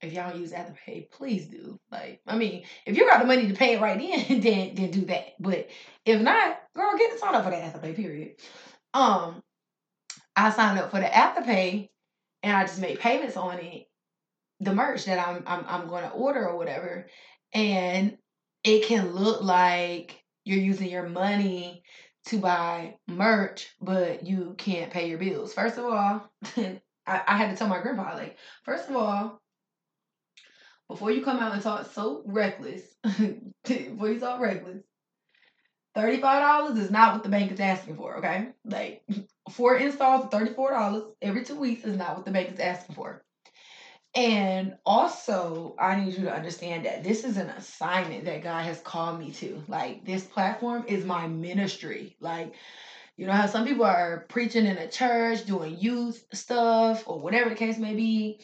If 0.00 0.12
y'all 0.12 0.37
use 0.37 0.52
Afterpay, 0.52 1.11
please 1.11 1.46
do. 1.46 1.78
Like, 1.90 2.20
I 2.26 2.37
mean, 2.37 2.64
if 2.87 2.96
you 2.96 3.09
got 3.09 3.20
the 3.20 3.26
money 3.26 3.46
to 3.48 3.55
pay 3.55 3.74
it 3.74 3.81
right 3.81 4.00
in, 4.00 4.40
then 4.40 4.74
then 4.74 4.90
do 4.90 5.05
that. 5.07 5.35
But 5.38 5.68
if 6.05 6.20
not, 6.20 6.59
girl, 6.74 6.96
get 6.96 7.18
signed 7.18 7.37
up 7.37 7.44
for 7.44 7.50
the 7.50 7.57
Afterpay. 7.57 7.94
Period. 7.94 8.37
Um, 8.94 9.42
I 10.37 10.50
signed 10.50 10.78
up 10.78 10.90
for 10.90 11.00
the 11.00 11.07
Afterpay 11.07 11.88
and 12.42 12.57
I 12.57 12.62
just 12.62 12.81
made 12.81 13.00
payments 13.00 13.37
on 13.37 13.59
it, 13.59 13.87
the 14.61 14.74
merch 14.74 15.05
that 15.07 15.26
I'm 15.26 15.42
I'm 15.46 15.64
I'm 15.68 15.88
going 15.88 16.05
to 16.05 16.11
order 16.11 16.48
or 16.48 16.57
whatever, 16.57 17.07
and 17.52 18.16
it 18.64 18.87
can 18.87 19.12
look 19.12 19.42
like 19.42 20.21
you're 20.44 20.59
using 20.59 20.88
your 20.88 21.09
money 21.09 21.83
to 22.26 22.38
buy 22.38 22.96
merch, 23.09 23.68
but 23.81 24.26
you 24.26 24.55
can't 24.59 24.92
pay 24.92 25.09
your 25.09 25.18
bills. 25.18 25.55
First 25.55 25.78
of 25.78 25.85
all, 25.85 26.31
I, 26.57 26.81
I 27.26 27.37
had 27.37 27.50
to 27.50 27.57
tell 27.57 27.68
my 27.68 27.81
grandpa 27.81 28.14
like, 28.14 28.38
first 28.64 28.88
of 28.88 28.96
all, 28.96 29.40
before 30.88 31.11
you 31.11 31.24
come 31.24 31.38
out 31.38 31.55
and 31.55 31.62
talk 31.62 31.90
so 31.92 32.22
reckless, 32.26 32.83
before 33.64 34.11
you 34.11 34.20
talk 34.20 34.40
reckless, 34.40 34.83
$35 35.96 36.78
is 36.78 36.90
not 36.90 37.14
what 37.14 37.22
the 37.22 37.28
bank 37.28 37.52
is 37.52 37.61
asking 37.61 37.96
for, 37.96 38.18
okay? 38.18 38.48
Like 38.64 39.02
four 39.50 39.76
installs 39.76 40.24
of 40.24 40.31
$34 40.31 41.12
every 41.20 41.44
two 41.44 41.57
weeks 41.57 41.85
is 41.85 41.96
not 41.96 42.16
what 42.16 42.24
the 42.24 42.31
bank 42.31 42.52
is 42.52 42.61
asking 42.61 42.94
for. 42.94 43.24
And 44.14 44.77
also, 44.85 45.75
I 45.79 45.96
need 45.96 46.14
you 46.14 46.25
to 46.25 46.35
understand 46.35 46.85
that 46.85 47.03
this 47.03 47.25
is 47.25 47.38
an 47.38 47.48
assignment 47.48 48.27
that 48.27 48.42
God 48.42 48.64
has 48.64 48.79
called 48.81 49.18
me 49.18 49.33
to. 49.33 49.62
Like, 49.68 50.05
this 50.05 50.25
platform 50.25 50.85
is 50.87 51.05
my 51.05 51.27
ministry. 51.29 52.16
Like, 52.20 52.55
you 53.16 53.27
know 53.27 53.33
how 53.33 53.46
some 53.46 53.66
people 53.66 53.85
are 53.85 54.27
preaching 54.29 54.66
in 54.66 54.77
a 54.77 54.90
church, 54.90 55.46
doing 55.46 55.79
youth 55.79 56.27
stuff, 56.35 57.05
or 57.07 57.20
whatever 57.20 57.48
the 57.48 57.57
case 57.57 57.79
may 57.79 57.94
be. 57.94 58.40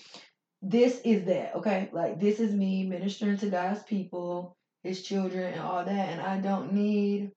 This 0.62 1.00
is 1.04 1.26
that, 1.26 1.56
okay? 1.56 1.90
Like, 1.92 2.18
this 2.18 2.40
is 2.40 2.54
me 2.54 2.86
ministering 2.86 3.36
to 3.38 3.50
God's 3.50 3.82
people, 3.82 4.56
His 4.82 5.02
children, 5.02 5.52
and 5.52 5.60
all 5.60 5.84
that. 5.84 6.08
And 6.08 6.20
I 6.20 6.38
don't 6.38 6.72
need 6.72 7.32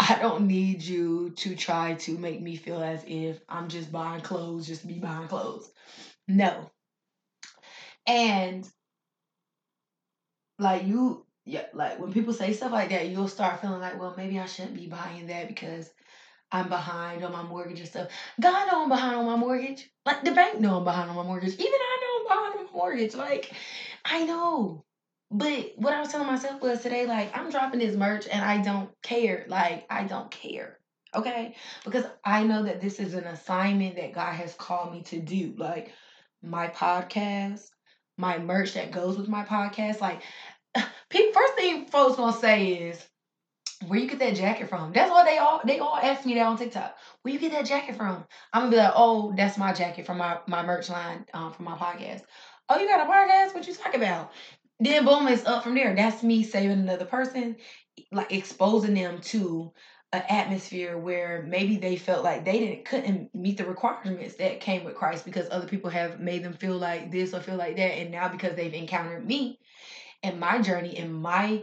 I 0.00 0.18
don't 0.18 0.46
need 0.46 0.82
you 0.82 1.30
to 1.36 1.54
try 1.54 1.94
to 1.94 2.16
make 2.16 2.40
me 2.40 2.56
feel 2.56 2.82
as 2.82 3.04
if 3.06 3.38
I'm 3.48 3.68
just 3.68 3.92
buying 3.92 4.22
clothes, 4.22 4.66
just 4.66 4.86
be 4.86 4.98
buying 4.98 5.28
clothes. 5.28 5.70
No. 6.26 6.70
And 8.10 8.68
like 10.58 10.84
you, 10.84 11.24
yeah, 11.44 11.66
like 11.72 12.00
when 12.00 12.12
people 12.12 12.32
say 12.32 12.52
stuff 12.52 12.72
like 12.72 12.90
that, 12.90 13.08
you'll 13.08 13.28
start 13.28 13.60
feeling 13.60 13.80
like, 13.80 14.00
well, 14.00 14.14
maybe 14.16 14.40
I 14.40 14.46
shouldn't 14.46 14.74
be 14.74 14.88
buying 14.88 15.28
that 15.28 15.46
because 15.46 15.88
I'm 16.50 16.68
behind 16.68 17.24
on 17.24 17.30
my 17.30 17.44
mortgage 17.44 17.78
and 17.78 17.88
stuff. 17.88 18.08
God 18.40 18.66
know 18.66 18.82
I'm 18.82 18.88
behind 18.88 19.14
on 19.14 19.26
my 19.26 19.36
mortgage. 19.36 19.88
Like 20.04 20.24
the 20.24 20.32
bank 20.32 20.58
know 20.58 20.78
I'm 20.78 20.84
behind 20.84 21.08
on 21.08 21.14
my 21.14 21.22
mortgage. 21.22 21.54
Even 21.54 21.66
I 21.66 21.98
know 22.02 22.18
I'm 22.18 22.36
behind 22.36 22.58
on 22.58 22.66
my 22.66 22.72
mortgage. 22.72 23.14
Like 23.14 23.52
I 24.04 24.24
know. 24.24 24.84
But 25.30 25.74
what 25.76 25.94
I 25.94 26.00
was 26.00 26.08
telling 26.08 26.26
myself 26.26 26.60
was 26.60 26.82
today, 26.82 27.06
like, 27.06 27.38
I'm 27.38 27.52
dropping 27.52 27.78
this 27.78 27.94
merch 27.94 28.26
and 28.26 28.44
I 28.44 28.58
don't 28.58 28.90
care. 29.00 29.44
Like, 29.46 29.86
I 29.88 30.02
don't 30.02 30.28
care. 30.28 30.80
Okay? 31.14 31.54
Because 31.84 32.04
I 32.24 32.42
know 32.42 32.64
that 32.64 32.80
this 32.80 32.98
is 32.98 33.14
an 33.14 33.22
assignment 33.22 33.94
that 33.94 34.12
God 34.12 34.32
has 34.32 34.54
called 34.54 34.92
me 34.92 35.02
to 35.04 35.20
do. 35.20 35.54
Like, 35.56 35.92
my 36.42 36.66
podcast, 36.68 37.68
my 38.20 38.38
merch 38.38 38.74
that 38.74 38.92
goes 38.92 39.16
with 39.18 39.28
my 39.28 39.44
podcast. 39.44 40.00
Like, 40.00 40.22
first 40.74 41.54
thing 41.56 41.86
folks 41.86 42.16
gonna 42.16 42.36
say 42.36 42.66
is, 42.74 43.06
where 43.86 43.98
you 43.98 44.06
get 44.06 44.18
that 44.18 44.36
jacket 44.36 44.68
from? 44.68 44.92
That's 44.92 45.10
what 45.10 45.24
they 45.24 45.38
all 45.38 45.60
they 45.64 45.78
all 45.78 45.96
ask 45.96 46.26
me 46.26 46.34
that 46.34 46.46
on 46.46 46.58
TikTok. 46.58 46.96
Where 47.22 47.32
you 47.32 47.40
get 47.40 47.52
that 47.52 47.66
jacket 47.66 47.96
from? 47.96 48.24
I'm 48.52 48.62
gonna 48.62 48.70
be 48.70 48.76
like, 48.76 48.92
oh, 48.94 49.32
that's 49.36 49.56
my 49.58 49.72
jacket 49.72 50.06
from 50.06 50.18
my 50.18 50.38
my 50.46 50.62
merch 50.62 50.90
line 50.90 51.24
um, 51.32 51.52
from 51.52 51.64
my 51.64 51.76
podcast. 51.76 52.22
Oh, 52.68 52.78
you 52.78 52.86
got 52.86 53.06
a 53.06 53.10
podcast? 53.10 53.54
What 53.54 53.66
you 53.66 53.74
talking 53.74 54.00
about? 54.00 54.30
then 54.80 55.04
boom, 55.04 55.28
it's 55.28 55.46
up 55.46 55.62
from 55.62 55.74
there. 55.74 55.94
That's 55.94 56.22
me 56.22 56.42
saving 56.42 56.80
another 56.80 57.04
person, 57.04 57.56
like 58.10 58.32
exposing 58.32 58.94
them 58.94 59.20
to 59.20 59.72
an 60.12 60.22
atmosphere 60.28 60.98
where 60.98 61.44
maybe 61.48 61.76
they 61.76 61.96
felt 61.96 62.24
like 62.24 62.44
they 62.44 62.58
didn't 62.58 62.84
couldn't 62.84 63.34
meet 63.34 63.56
the 63.58 63.64
requirements 63.66 64.36
that 64.36 64.60
came 64.60 64.84
with 64.84 64.96
Christ 64.96 65.24
because 65.24 65.48
other 65.50 65.68
people 65.68 65.90
have 65.90 66.20
made 66.20 66.42
them 66.44 66.54
feel 66.54 66.76
like 66.78 67.10
this 67.12 67.34
or 67.34 67.40
feel 67.40 67.56
like 67.56 67.76
that, 67.76 67.98
and 67.98 68.10
now 68.10 68.28
because 68.28 68.56
they've 68.56 68.74
encountered 68.74 69.26
me 69.26 69.58
and 70.22 70.40
my 70.40 70.60
journey 70.60 70.96
and 70.98 71.14
my 71.14 71.62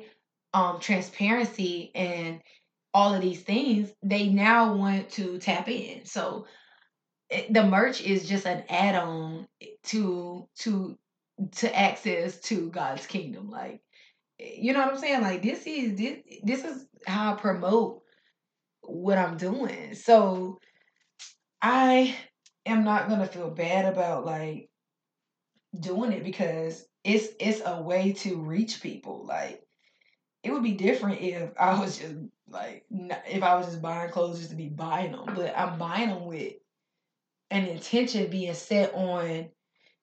um 0.54 0.80
transparency 0.80 1.92
and 1.96 2.42
all 2.94 3.14
of 3.14 3.22
these 3.22 3.42
things, 3.44 3.92
they 4.04 4.28
now 4.30 4.74
want 4.76 5.10
to 5.12 5.40
tap 5.40 5.68
in. 5.70 6.06
So 6.06 6.48
it, 7.30 7.54
the 7.54 7.64
merch 7.64 8.02
is 8.02 8.28
just 8.28 8.46
an 8.46 8.64
add-on 8.70 9.48
to 9.86 10.48
to 10.60 10.98
to 11.58 11.78
access 11.78 12.40
to 12.42 12.70
God's 12.72 13.06
kingdom. 13.08 13.50
Like 13.50 13.82
You 14.40 14.74
know 14.74 14.82
what 14.82 14.94
I'm 14.96 15.00
saying? 15.00 15.22
Like 15.22 15.42
this 15.44 15.66
is 15.68 15.98
this 15.98 16.20
this 16.44 16.66
is 16.66 16.88
how 17.08 17.34
I 17.34 17.38
promote 17.38 18.04
what 18.88 19.17
I'm 19.17 19.38
doing. 19.38 19.93
So 19.95 20.60
I 21.62 22.15
am 22.65 22.84
not 22.84 23.10
gonna 23.10 23.28
feel 23.28 23.50
bad 23.50 23.86
about 23.86 24.26
like 24.26 24.69
doing 25.80 26.12
it 26.12 26.23
because 26.23 26.86
it's 27.04 27.28
it's 27.39 27.62
a 27.65 27.82
way 27.82 28.13
to 28.13 28.38
reach 28.38 28.82
people. 28.82 29.26
Like 29.26 29.63
it 30.43 30.52
would 30.52 30.63
be 30.63 30.73
different 30.73 31.21
if 31.21 31.52
I 31.60 31.80
was 31.80 31.97
just 31.97 32.15
like 32.50 32.86
if 32.89 33.43
I 33.43 33.56
was 33.56 33.67
just 33.67 33.82
buying 33.82 34.12
clothes 34.12 34.39
just 34.39 34.52
to 34.52 34.56
be 34.56 34.69
buying 34.69 35.12
them, 35.12 35.26
but 35.36 35.58
I'm 35.58 35.78
buying 35.78 36.10
them 36.10 36.26
with 36.26 36.54
an 37.50 37.65
intention 37.65 38.30
being 38.30 38.54
set 38.54 38.93
on 38.93 39.50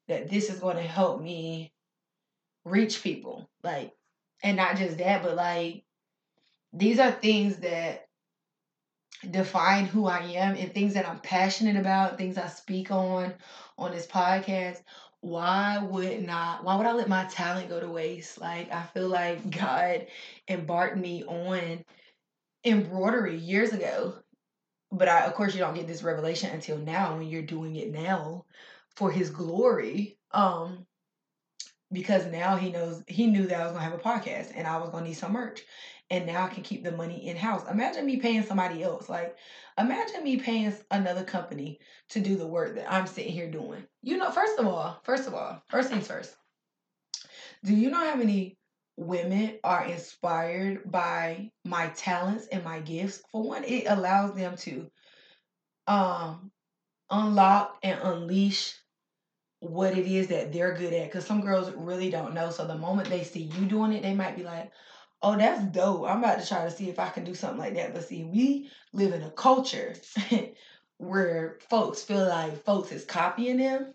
that 0.08 0.28
this 0.28 0.50
is 0.50 0.60
going 0.60 0.76
to 0.76 0.82
help 0.82 1.20
me 1.20 1.72
reach 2.64 3.02
people. 3.02 3.48
Like, 3.62 3.92
and 4.42 4.56
not 4.56 4.76
just 4.76 4.98
that, 4.98 5.22
but 5.22 5.36
like, 5.36 5.84
these 6.72 6.98
are 6.98 7.10
things 7.10 7.58
that 7.58 8.06
define 9.30 9.86
who 9.86 10.06
I 10.06 10.20
am 10.20 10.56
and 10.56 10.72
things 10.72 10.94
that 10.94 11.08
I'm 11.08 11.20
passionate 11.20 11.76
about, 11.76 12.18
things 12.18 12.38
I 12.38 12.48
speak 12.48 12.90
on 12.90 13.34
on 13.78 13.92
this 13.92 14.06
podcast. 14.06 14.82
Why 15.20 15.78
would 15.78 16.22
not 16.24 16.64
why 16.64 16.76
would 16.76 16.86
I 16.86 16.92
let 16.92 17.08
my 17.08 17.24
talent 17.24 17.68
go 17.68 17.80
to 17.80 17.88
waste? 17.88 18.40
Like 18.40 18.72
I 18.72 18.82
feel 18.84 19.08
like 19.08 19.50
God 19.58 20.06
embarked 20.48 20.96
me 20.96 21.24
on 21.24 21.84
embroidery 22.64 23.36
years 23.36 23.72
ago. 23.72 24.14
But 24.92 25.08
I 25.08 25.26
of 25.26 25.34
course 25.34 25.54
you 25.54 25.60
don't 25.60 25.74
get 25.74 25.88
this 25.88 26.02
revelation 26.02 26.50
until 26.50 26.78
now 26.78 27.16
when 27.16 27.28
you're 27.28 27.42
doing 27.42 27.76
it 27.76 27.92
now 27.92 28.44
for 28.96 29.10
his 29.10 29.30
glory. 29.30 30.18
Um 30.32 30.86
because 31.92 32.26
now 32.26 32.56
he 32.56 32.70
knows 32.70 33.02
he 33.06 33.26
knew 33.26 33.46
that 33.46 33.60
I 33.60 33.64
was 33.64 33.72
gonna 33.72 33.84
have 33.84 33.94
a 33.94 33.98
podcast 33.98 34.52
and 34.54 34.66
I 34.66 34.78
was 34.78 34.90
gonna 34.90 35.06
need 35.06 35.14
some 35.14 35.32
merch. 35.32 35.62
And 36.10 36.26
now 36.26 36.44
I 36.44 36.48
can 36.48 36.62
keep 36.62 36.84
the 36.84 36.92
money 36.92 37.28
in 37.28 37.36
house. 37.36 37.64
Imagine 37.68 38.06
me 38.06 38.18
paying 38.18 38.42
somebody 38.42 38.82
else. 38.82 39.08
Like, 39.08 39.36
imagine 39.78 40.22
me 40.22 40.36
paying 40.36 40.72
another 40.90 41.24
company 41.24 41.80
to 42.10 42.20
do 42.20 42.36
the 42.36 42.46
work 42.46 42.76
that 42.76 42.92
I'm 42.92 43.06
sitting 43.06 43.32
here 43.32 43.50
doing. 43.50 43.84
You 44.02 44.18
know, 44.18 44.30
first 44.30 44.58
of 44.58 44.66
all, 44.66 45.00
first 45.02 45.26
of 45.26 45.34
all, 45.34 45.62
first 45.68 45.90
things 45.90 46.06
first. 46.06 46.36
Do 47.64 47.74
you 47.74 47.90
know 47.90 48.04
how 48.04 48.14
many 48.16 48.58
women 48.96 49.58
are 49.64 49.86
inspired 49.86 50.90
by 50.90 51.50
my 51.64 51.88
talents 51.88 52.46
and 52.48 52.62
my 52.62 52.80
gifts? 52.80 53.22
For 53.32 53.42
one, 53.42 53.64
it 53.64 53.84
allows 53.86 54.34
them 54.34 54.56
to 54.58 54.90
um 55.86 56.50
unlock 57.10 57.78
and 57.82 58.00
unleash 58.02 58.74
what 59.60 59.96
it 59.96 60.06
is 60.06 60.28
that 60.28 60.52
they're 60.52 60.74
good 60.74 60.92
at 60.92 61.06
because 61.06 61.24
some 61.24 61.40
girls 61.40 61.70
really 61.76 62.10
don't 62.10 62.34
know 62.34 62.50
so 62.50 62.66
the 62.66 62.76
moment 62.76 63.08
they 63.08 63.22
see 63.22 63.42
you 63.42 63.66
doing 63.66 63.92
it 63.92 64.02
they 64.02 64.14
might 64.14 64.36
be 64.36 64.42
like 64.42 64.70
oh 65.24 65.36
that's 65.36 65.64
dope. 65.72 66.06
I'm 66.06 66.18
about 66.22 66.40
to 66.40 66.46
try 66.46 66.64
to 66.64 66.70
see 66.70 66.90
if 66.90 66.98
i 66.98 67.08
can 67.08 67.24
do 67.24 67.34
something 67.34 67.58
like 67.58 67.74
that. 67.74 67.94
But 67.94 68.04
see 68.04 68.24
we 68.24 68.70
live 68.92 69.12
in 69.14 69.22
a 69.22 69.30
culture 69.30 69.94
where 70.98 71.58
folks 71.70 72.02
feel 72.02 72.28
like 72.28 72.64
folks 72.64 72.92
is 72.92 73.04
copying 73.04 73.56
them. 73.56 73.94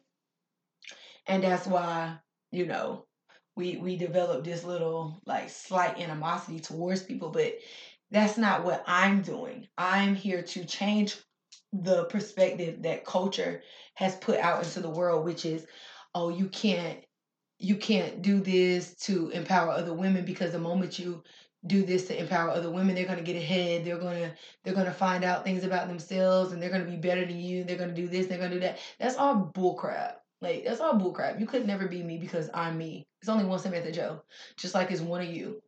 And 1.28 1.44
that's 1.44 1.68
why 1.68 2.18
you 2.52 2.66
know 2.66 3.06
we 3.56 3.78
we 3.78 3.96
develop 3.96 4.44
this 4.44 4.64
little 4.64 5.22
like 5.26 5.50
slight 5.50 6.00
animosity 6.00 6.60
towards 6.60 7.04
people. 7.04 7.30
But 7.30 7.54
that's 8.12 8.40
not 8.40 8.66
what 8.66 8.84
i'm 8.88 9.22
doing. 9.22 9.68
I'm 9.78 10.16
here 10.16 10.42
to 10.42 10.66
change 10.66 11.18
the 11.72 12.06
perspective 12.06 12.82
that 12.82 13.06
culture 13.06 13.62
has 13.94 14.16
put 14.16 14.40
out 14.40 14.64
into 14.64 14.80
the 14.80 14.90
world, 14.90 15.26
which 15.26 15.46
is, 15.46 15.68
oh, 16.16 16.30
you 16.30 16.48
can't 16.48 17.00
you 17.60 17.76
can't 17.76 18.22
do 18.22 18.40
this 18.40 18.96
to 18.96 19.30
empower 19.30 19.72
other 19.72 19.94
women 19.94 20.26
because 20.26 20.54
the 20.54 20.60
moment 20.60 20.98
you 20.98 21.24
do 21.68 21.86
this 21.86 22.08
to 22.08 22.18
empower 22.18 22.52
other 22.52 22.72
women 22.72 22.96
they're 22.96 23.06
going 23.06 23.18
to 23.18 23.24
get 23.24 23.36
ahead. 23.36 23.84
They're 23.84 24.00
going 24.00 24.22
to 24.22 24.32
they're 24.64 24.74
going 24.74 24.86
to 24.86 24.94
find 24.94 25.26
out 25.26 25.44
things 25.44 25.66
about 25.66 25.90
themselves 25.90 26.54
and 26.54 26.62
they're 26.62 26.70
going 26.70 26.86
to 26.86 26.90
be 26.90 26.98
better 26.98 27.26
than 27.26 27.40
you. 27.40 27.66
They're 27.66 27.78
going 27.78 27.94
to 27.94 27.96
do 27.96 28.08
this 28.08 28.28
they're 28.28 28.38
going 28.38 28.52
to 28.52 28.56
do 28.56 28.62
that. 28.62 28.80
That's 28.98 29.18
all 29.18 29.52
bullcrap. 29.54 30.14
Like 30.42 30.64
that's 30.66 30.80
all 30.80 30.94
bullcrap. 30.94 31.40
You 31.40 31.46
could 31.46 31.68
never 31.68 31.88
be 31.88 32.02
me 32.02 32.18
because 32.18 32.50
i'm 32.54 32.78
me. 32.78 33.06
It's 33.22 33.30
only 33.30 33.44
one 33.44 33.60
samantha 33.60 33.92
joe 33.92 34.24
just 34.58 34.74
like 34.74 34.90
it's 34.90 35.02
one 35.02 35.22
of 35.22 35.28
you. 35.28 35.62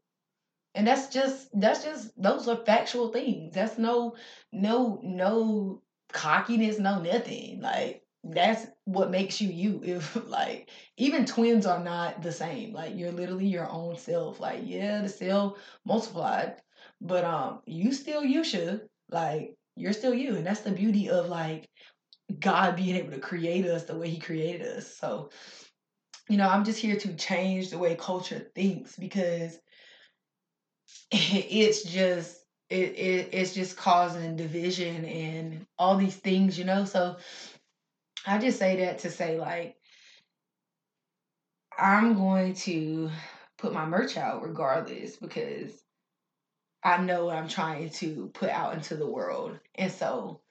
And 0.74 0.88
that's 0.88 1.10
just 1.10 1.50
that's 1.54 1.84
just 1.84 2.10
those 2.22 2.48
are 2.48 2.64
factual 2.66 3.10
things. 3.10 3.54
That's 3.54 3.78
no 3.78 4.16
no 4.54 5.02
no 5.04 5.82
cockiness, 6.14 6.80
no 6.80 7.02
nothing. 7.02 7.60
Like 7.60 8.01
that's 8.24 8.68
what 8.86 9.12
makes 9.12 9.42
you 9.42 9.50
you. 9.50 9.82
If 9.98 10.16
like 10.28 10.70
even 10.98 11.26
twins 11.26 11.66
are 11.66 11.84
not 11.84 12.22
the 12.22 12.32
same. 12.32 12.74
Like 12.74 12.96
you're 12.96 13.12
literally 13.12 13.48
your 13.48 13.70
own 13.70 13.98
self. 13.98 14.40
Like 14.40 14.62
yeah, 14.64 15.02
the 15.02 15.10
cell 15.10 15.58
multiplied, 15.86 16.56
but 17.00 17.24
um, 17.24 17.62
you 17.66 17.94
still 17.94 18.24
you 18.24 18.44
should 18.44 18.82
like 19.10 19.56
you're 19.76 19.94
still 19.94 20.14
you, 20.14 20.36
and 20.36 20.46
that's 20.46 20.62
the 20.62 20.72
beauty 20.72 21.10
of 21.10 21.28
like 21.30 21.68
God 22.40 22.76
being 22.76 22.96
able 22.96 23.12
to 23.12 23.20
create 23.20 23.66
us 23.66 23.84
the 23.86 23.98
way 23.98 24.10
He 24.10 24.20
created 24.20 24.62
us. 24.78 24.94
So 24.96 25.30
you 26.30 26.38
know, 26.38 26.48
I'm 26.48 26.64
just 26.64 26.80
here 26.80 26.98
to 26.98 27.14
change 27.16 27.70
the 27.70 27.78
way 27.78 27.96
culture 27.96 28.52
thinks 28.56 28.96
because 28.96 29.60
it's 31.12 31.84
just 31.84 32.38
it, 32.70 32.98
it 32.98 33.30
it's 33.34 33.54
just 33.54 33.76
causing 33.76 34.36
division 34.38 35.06
and 35.06 35.66
all 35.78 35.98
these 35.98 36.16
things, 36.16 36.58
you 36.58 36.66
know. 36.66 36.86
So 36.86 37.18
I 38.26 38.38
just 38.38 38.60
say 38.60 38.78
that 38.86 39.00
to 39.00 39.10
say 39.10 39.40
like 39.40 39.76
I'm 41.78 42.16
going 42.16 42.54
to 42.56 43.10
put 43.58 43.74
my 43.74 43.86
merch 43.86 44.18
out 44.18 44.44
regardless 44.44 45.16
because 45.16 45.72
I 46.84 46.98
know 46.98 47.26
what 47.26 47.38
I'm 47.38 47.48
trying 47.48 47.90
to 47.90 48.32
put 48.34 48.50
out 48.50 48.74
into 48.74 48.96
the 48.96 49.10
world. 49.10 49.60
And 49.76 49.92
so 49.92 50.42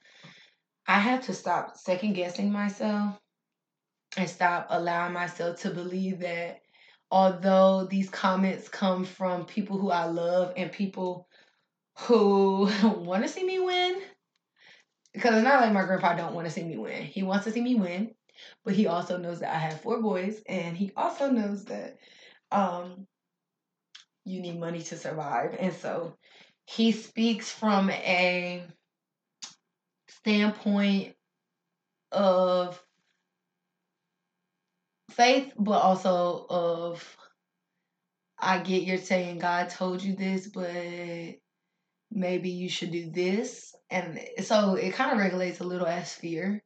I 0.86 0.98
have 0.98 1.26
to 1.26 1.34
stop 1.34 1.76
second 1.76 2.14
guessing 2.14 2.50
myself 2.52 3.18
and 4.16 4.28
stop 4.28 4.66
allowing 4.70 5.12
myself 5.12 5.60
to 5.60 5.70
believe 5.70 6.20
that 6.20 6.60
although 7.10 7.84
these 7.84 8.10
comments 8.10 8.68
come 8.68 9.04
from 9.04 9.44
people 9.44 9.78
who 9.78 9.90
I 9.90 10.04
love 10.04 10.52
and 10.56 10.72
people 10.72 11.28
who 11.98 12.70
want 12.82 13.22
to 13.22 13.28
see 13.28 13.44
me 13.44 13.58
win. 13.58 14.00
Because 15.12 15.34
it's 15.34 15.44
not 15.44 15.60
like 15.60 15.72
my 15.72 15.84
grandpa 15.84 16.14
don't 16.14 16.34
want 16.34 16.46
to 16.46 16.52
see 16.52 16.62
me 16.62 16.76
win. 16.76 17.02
He 17.02 17.22
wants 17.22 17.44
to 17.44 17.52
see 17.52 17.60
me 17.60 17.74
win, 17.74 18.14
but 18.64 18.74
he 18.74 18.86
also 18.86 19.16
knows 19.16 19.40
that 19.40 19.54
I 19.54 19.58
have 19.58 19.80
four 19.80 20.00
boys, 20.00 20.40
and 20.48 20.76
he 20.76 20.92
also 20.96 21.30
knows 21.30 21.64
that 21.66 21.98
um, 22.52 23.06
you 24.24 24.40
need 24.40 24.60
money 24.60 24.82
to 24.82 24.96
survive. 24.96 25.56
And 25.58 25.74
so 25.74 26.16
he 26.66 26.92
speaks 26.92 27.50
from 27.50 27.90
a 27.90 28.64
standpoint 30.08 31.14
of 32.12 32.80
faith, 35.10 35.52
but 35.58 35.80
also 35.80 36.46
of 36.48 37.16
I 38.38 38.58
get 38.58 38.84
you're 38.84 38.98
saying 38.98 39.38
God 39.38 39.70
told 39.70 40.02
you 40.02 40.14
this, 40.14 40.46
but 40.46 41.36
maybe 42.10 42.50
you 42.50 42.68
should 42.68 42.92
do 42.92 43.10
this. 43.10 43.74
And 43.90 44.20
so 44.42 44.74
it 44.74 44.94
kind 44.94 45.12
of 45.12 45.18
regulates 45.18 45.60
a 45.60 45.64
little 45.64 45.86
as 45.86 46.12
fear. 46.12 46.62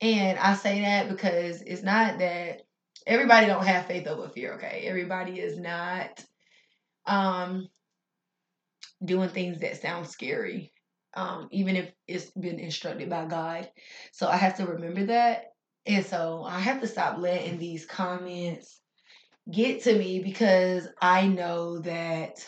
And 0.00 0.38
I 0.38 0.54
say 0.54 0.82
that 0.82 1.08
because 1.08 1.62
it's 1.62 1.82
not 1.82 2.18
that 2.18 2.62
everybody 3.06 3.46
don't 3.46 3.66
have 3.66 3.86
faith 3.86 4.06
over 4.06 4.28
fear, 4.28 4.54
okay? 4.54 4.84
Everybody 4.86 5.40
is 5.40 5.58
not 5.58 6.24
um 7.06 7.68
doing 9.04 9.28
things 9.28 9.60
that 9.60 9.80
sound 9.80 10.06
scary. 10.08 10.72
Um, 11.14 11.48
even 11.52 11.76
if 11.76 11.92
it's 12.08 12.30
been 12.30 12.58
instructed 12.58 13.08
by 13.08 13.26
God. 13.26 13.70
So 14.12 14.28
I 14.28 14.36
have 14.36 14.56
to 14.56 14.66
remember 14.66 15.06
that. 15.06 15.52
And 15.86 16.04
so 16.04 16.44
I 16.44 16.58
have 16.58 16.80
to 16.80 16.88
stop 16.88 17.18
letting 17.18 17.58
these 17.58 17.86
comments 17.86 18.80
get 19.50 19.82
to 19.84 19.98
me 19.98 20.20
because 20.22 20.88
I 21.00 21.26
know 21.28 21.78
that 21.80 22.44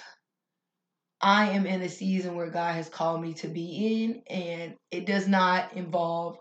I 1.20 1.50
am 1.50 1.66
in 1.66 1.82
a 1.82 1.88
season 1.88 2.36
where 2.36 2.50
God 2.50 2.74
has 2.74 2.88
called 2.88 3.22
me 3.22 3.34
to 3.34 3.48
be 3.48 4.02
in, 4.02 4.22
and 4.28 4.74
it 4.90 5.06
does 5.06 5.26
not 5.26 5.72
involve 5.74 6.38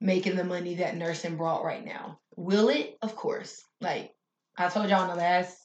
making 0.00 0.36
the 0.36 0.44
money 0.44 0.76
that 0.76 0.96
nursing 0.96 1.36
brought 1.36 1.64
right 1.64 1.84
now. 1.84 2.18
Will 2.36 2.68
it? 2.68 2.96
Of 3.02 3.16
course. 3.16 3.62
Like 3.80 4.12
I 4.56 4.68
told 4.68 4.88
y'all 4.88 5.02
in 5.02 5.08
the 5.10 5.16
last 5.16 5.56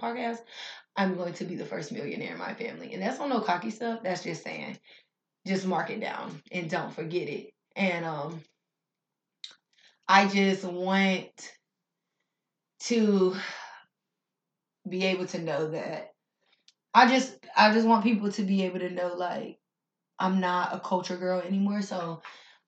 podcast, 0.00 0.38
I'm 0.96 1.16
going 1.16 1.34
to 1.34 1.44
be 1.44 1.56
the 1.56 1.64
first 1.64 1.92
millionaire 1.92 2.32
in 2.32 2.38
my 2.38 2.54
family. 2.54 2.92
And 2.92 3.02
that's 3.02 3.20
on 3.20 3.28
no 3.28 3.40
cocky 3.40 3.70
stuff. 3.70 4.00
That's 4.02 4.22
just 4.22 4.42
saying, 4.42 4.78
just 5.46 5.66
mark 5.66 5.90
it 5.90 6.00
down 6.00 6.42
and 6.50 6.70
don't 6.70 6.92
forget 6.92 7.28
it. 7.28 7.50
And 7.76 8.04
um 8.04 8.42
I 10.08 10.26
just 10.26 10.64
want 10.64 11.52
to 12.84 13.36
be 14.88 15.04
able 15.04 15.26
to 15.26 15.38
know 15.38 15.70
that 15.70 16.12
I 16.94 17.08
just 17.08 17.37
I 17.58 17.72
just 17.74 17.88
want 17.88 18.04
people 18.04 18.32
to 18.32 18.44
be 18.44 18.64
able 18.64 18.80
to 18.80 18.90
know 18.90 19.14
like 19.16 19.58
I'm 20.18 20.40
not 20.40 20.74
a 20.74 20.80
culture 20.80 21.16
girl 21.18 21.40
anymore. 21.40 21.82
So 21.82 22.22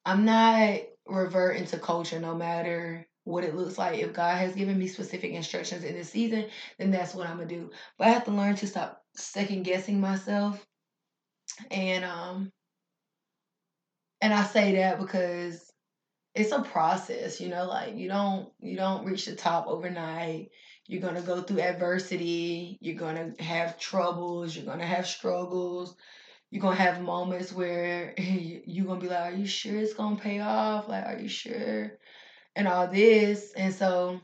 I'm 0.07 0.25
not 0.27 0.81
reverting 1.07 1.67
to 1.67 1.79
culture 1.79 2.21
no 2.21 2.35
matter 2.35 3.07
what 3.25 3.45
it 3.45 3.57
looks 3.57 3.79
like. 3.79 4.01
If 4.01 4.15
God 4.15 4.39
has 4.39 4.55
given 4.57 4.79
me 4.79 4.89
specific 4.89 5.33
instructions 5.33 5.85
in 5.85 5.95
this 5.95 6.11
season, 6.11 6.47
then 6.79 6.91
that's 6.93 7.15
what 7.15 7.29
I'm 7.29 7.37
gonna 7.39 7.49
do. 7.49 7.71
But 7.99 8.09
I 8.09 8.13
have 8.13 8.25
to 8.27 8.33
learn 8.33 8.57
to 8.57 8.67
stop 8.69 9.05
second 9.17 9.65
guessing 9.65 10.01
myself. 10.01 10.67
And 11.71 12.05
um 12.05 12.53
and 14.21 14.35
I 14.35 14.45
say 14.45 14.77
that 14.77 14.99
because 15.01 15.73
it's 16.35 16.53
a 16.53 16.63
process, 16.63 17.41
you 17.41 17.49
know, 17.49 17.67
like 17.67 17.97
you 17.97 18.09
don't 18.09 18.51
you 18.61 18.77
don't 18.77 19.07
reach 19.07 19.27
the 19.27 19.37
top 19.37 19.67
overnight. 19.69 20.51
You're 20.91 21.03
gonna 21.03 21.23
go 21.23 21.41
through 21.41 21.61
adversity, 21.61 22.77
you're 22.81 22.99
gonna 22.99 23.33
have 23.39 23.79
troubles, 23.79 24.57
you're 24.57 24.67
gonna 24.67 24.85
have 24.85 25.07
struggles, 25.07 25.95
you're 26.51 26.61
gonna 26.61 26.75
have 26.75 27.01
moments 27.01 27.53
where 27.53 28.13
you're 28.19 28.87
gonna 28.87 29.01
be 29.01 29.07
like, 29.07 29.33
Are 29.33 29.37
you 29.37 29.47
sure 29.47 29.79
it's 29.79 29.95
gonna 29.95 30.17
pay 30.17 30.41
off? 30.41 30.89
Like, 30.89 31.07
are 31.07 31.17
you 31.17 31.29
sure? 31.29 31.93
And 32.57 32.67
all 32.67 32.89
this. 32.89 33.53
And 33.53 33.73
so 33.73 34.21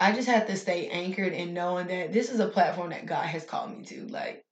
I 0.00 0.10
just 0.10 0.28
have 0.28 0.48
to 0.48 0.56
stay 0.56 0.88
anchored 0.88 1.32
in 1.32 1.54
knowing 1.54 1.86
that 1.86 2.12
this 2.12 2.28
is 2.28 2.40
a 2.40 2.48
platform 2.48 2.90
that 2.90 3.06
God 3.06 3.26
has 3.26 3.44
called 3.44 3.70
me 3.70 3.84
to. 3.84 4.08
Like, 4.08 4.44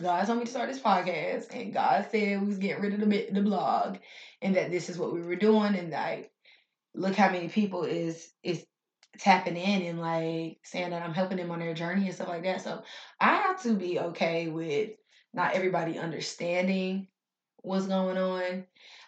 God 0.00 0.24
told 0.24 0.38
me 0.38 0.46
to 0.46 0.50
start 0.50 0.70
this 0.70 0.80
podcast, 0.80 1.54
and 1.54 1.74
God 1.74 2.08
said 2.10 2.40
we 2.40 2.46
was 2.46 2.56
getting 2.56 2.82
rid 2.82 2.94
of 2.94 3.00
the 3.00 3.28
the 3.30 3.42
blog, 3.42 3.98
and 4.40 4.56
that 4.56 4.70
this 4.70 4.88
is 4.88 4.96
what 4.96 5.12
we 5.12 5.20
were 5.20 5.36
doing, 5.36 5.74
and 5.74 5.90
like, 5.90 6.32
look 6.94 7.14
how 7.14 7.30
many 7.30 7.50
people 7.50 7.82
is 7.84 8.30
is 8.42 8.64
tapping 9.18 9.56
in 9.56 9.82
and 9.82 10.00
like 10.00 10.58
saying 10.64 10.90
that 10.90 11.02
I'm 11.02 11.14
helping 11.14 11.38
them 11.38 11.50
on 11.50 11.60
their 11.60 11.74
journey 11.74 12.06
and 12.06 12.14
stuff 12.14 12.28
like 12.28 12.44
that. 12.44 12.62
So 12.62 12.82
I 13.20 13.36
have 13.36 13.62
to 13.62 13.74
be 13.74 13.98
okay 13.98 14.48
with 14.48 14.90
not 15.34 15.54
everybody 15.54 15.98
understanding 15.98 17.08
what's 17.62 17.86
going 17.86 18.18
on, 18.18 18.64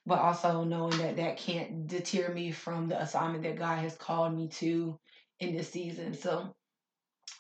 but 0.06 0.18
also 0.18 0.64
knowing 0.64 0.98
that 0.98 1.16
that 1.16 1.36
can't 1.36 1.86
deter 1.86 2.32
me 2.32 2.50
from 2.50 2.88
the 2.88 3.00
assignment 3.00 3.44
that 3.44 3.58
God 3.58 3.78
has 3.78 3.96
called 3.96 4.34
me 4.34 4.48
to 4.48 4.98
in 5.38 5.54
this 5.56 5.70
season. 5.70 6.14
So 6.14 6.54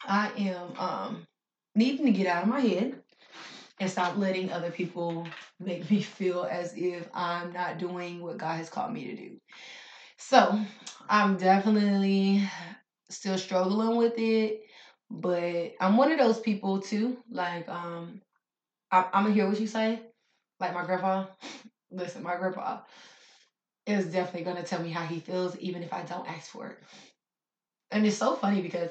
I 0.04 0.30
am 0.38 0.78
um 0.78 1.26
needing 1.74 2.06
to 2.06 2.12
get 2.12 2.26
out 2.26 2.42
of 2.42 2.48
my 2.48 2.60
head 2.60 3.02
and 3.80 3.90
stop 3.90 4.16
letting 4.16 4.52
other 4.52 4.70
people 4.70 5.26
make 5.58 5.90
me 5.90 6.00
feel 6.02 6.46
as 6.50 6.74
if 6.76 7.08
I'm 7.14 7.52
not 7.52 7.78
doing 7.78 8.22
what 8.22 8.38
God 8.38 8.56
has 8.56 8.68
called 8.68 8.92
me 8.92 9.06
to 9.06 9.16
do. 9.16 9.36
So 10.20 10.60
I'm 11.08 11.36
definitely 11.36 12.42
still 13.10 13.38
struggling 13.38 13.96
with 13.96 14.18
it, 14.18 14.62
but 15.10 15.72
I'm 15.80 15.96
one 15.96 16.12
of 16.12 16.18
those 16.18 16.40
people 16.40 16.80
too. 16.80 17.18
Like, 17.30 17.68
um, 17.68 18.20
I, 18.92 19.06
I'm 19.14 19.24
gonna 19.24 19.34
hear 19.34 19.48
what 19.48 19.60
you 19.60 19.68
say. 19.68 20.00
Like 20.60 20.74
my 20.74 20.84
grandpa, 20.84 21.26
listen, 21.92 22.22
my 22.22 22.36
grandpa 22.36 22.80
is 23.86 24.06
definitely 24.12 24.42
gonna 24.42 24.62
tell 24.64 24.80
me 24.82 24.90
how 24.90 25.02
he 25.04 25.18
feels, 25.18 25.56
even 25.58 25.82
if 25.82 25.92
I 25.92 26.02
don't 26.02 26.28
ask 26.28 26.50
for 26.50 26.68
it. 26.68 26.78
And 27.90 28.06
it's 28.06 28.16
so 28.16 28.34
funny 28.34 28.60
because 28.60 28.90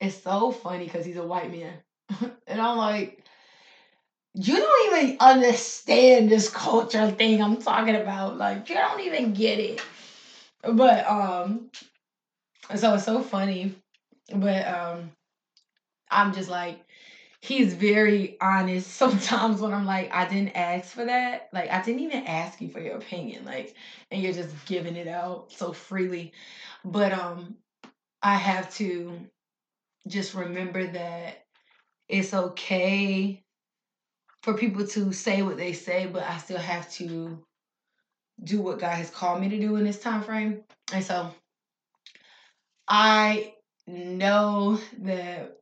it's 0.00 0.22
so 0.22 0.50
funny 0.50 0.84
because 0.86 1.04
he's 1.04 1.16
a 1.16 1.26
white 1.26 1.50
man, 1.50 1.78
and 2.46 2.60
I'm 2.60 2.76
like, 2.76 3.24
you 4.34 4.56
don't 4.56 4.94
even 4.94 5.16
understand 5.20 6.30
this 6.30 6.48
culture 6.48 7.10
thing 7.10 7.42
I'm 7.42 7.56
talking 7.56 7.96
about. 7.96 8.38
Like, 8.38 8.68
you 8.68 8.76
don't 8.76 9.00
even 9.00 9.32
get 9.34 9.58
it. 9.58 9.82
But 10.62 11.08
um, 11.08 11.70
so 12.76 12.94
it's 12.94 13.04
so 13.04 13.22
funny. 13.22 13.74
But 14.32 14.66
um, 14.68 15.10
I'm 16.10 16.32
just 16.32 16.48
like, 16.48 16.80
he's 17.40 17.74
very 17.74 18.36
honest 18.40 18.88
sometimes 18.96 19.60
when 19.60 19.72
I'm 19.72 19.86
like, 19.86 20.14
I 20.14 20.28
didn't 20.28 20.56
ask 20.56 20.94
for 20.94 21.04
that. 21.04 21.48
Like, 21.52 21.70
I 21.70 21.82
didn't 21.82 22.02
even 22.02 22.24
ask 22.26 22.60
you 22.60 22.68
for 22.68 22.80
your 22.80 22.96
opinion. 22.96 23.44
Like, 23.44 23.74
and 24.12 24.22
you're 24.22 24.32
just 24.32 24.54
giving 24.66 24.94
it 24.94 25.08
out 25.08 25.50
so 25.52 25.72
freely. 25.72 26.32
But 26.84 27.12
um, 27.12 27.56
I 28.22 28.36
have 28.36 28.72
to 28.74 29.12
just 30.06 30.34
remember 30.34 30.86
that 30.86 31.44
it's 32.08 32.32
okay 32.32 33.42
for 34.42 34.54
people 34.54 34.86
to 34.86 35.12
say 35.12 35.42
what 35.42 35.56
they 35.56 35.72
say, 35.72 36.06
but 36.06 36.22
I 36.22 36.38
still 36.38 36.58
have 36.58 36.90
to 36.92 37.38
do 38.42 38.60
what 38.62 38.78
God 38.78 38.94
has 38.94 39.10
called 39.10 39.40
me 39.40 39.48
to 39.50 39.60
do 39.60 39.76
in 39.76 39.84
this 39.84 40.00
time 40.00 40.22
frame. 40.22 40.62
And 40.92 41.04
so 41.04 41.34
I 42.88 43.54
know 43.86 44.80
that 44.98 45.58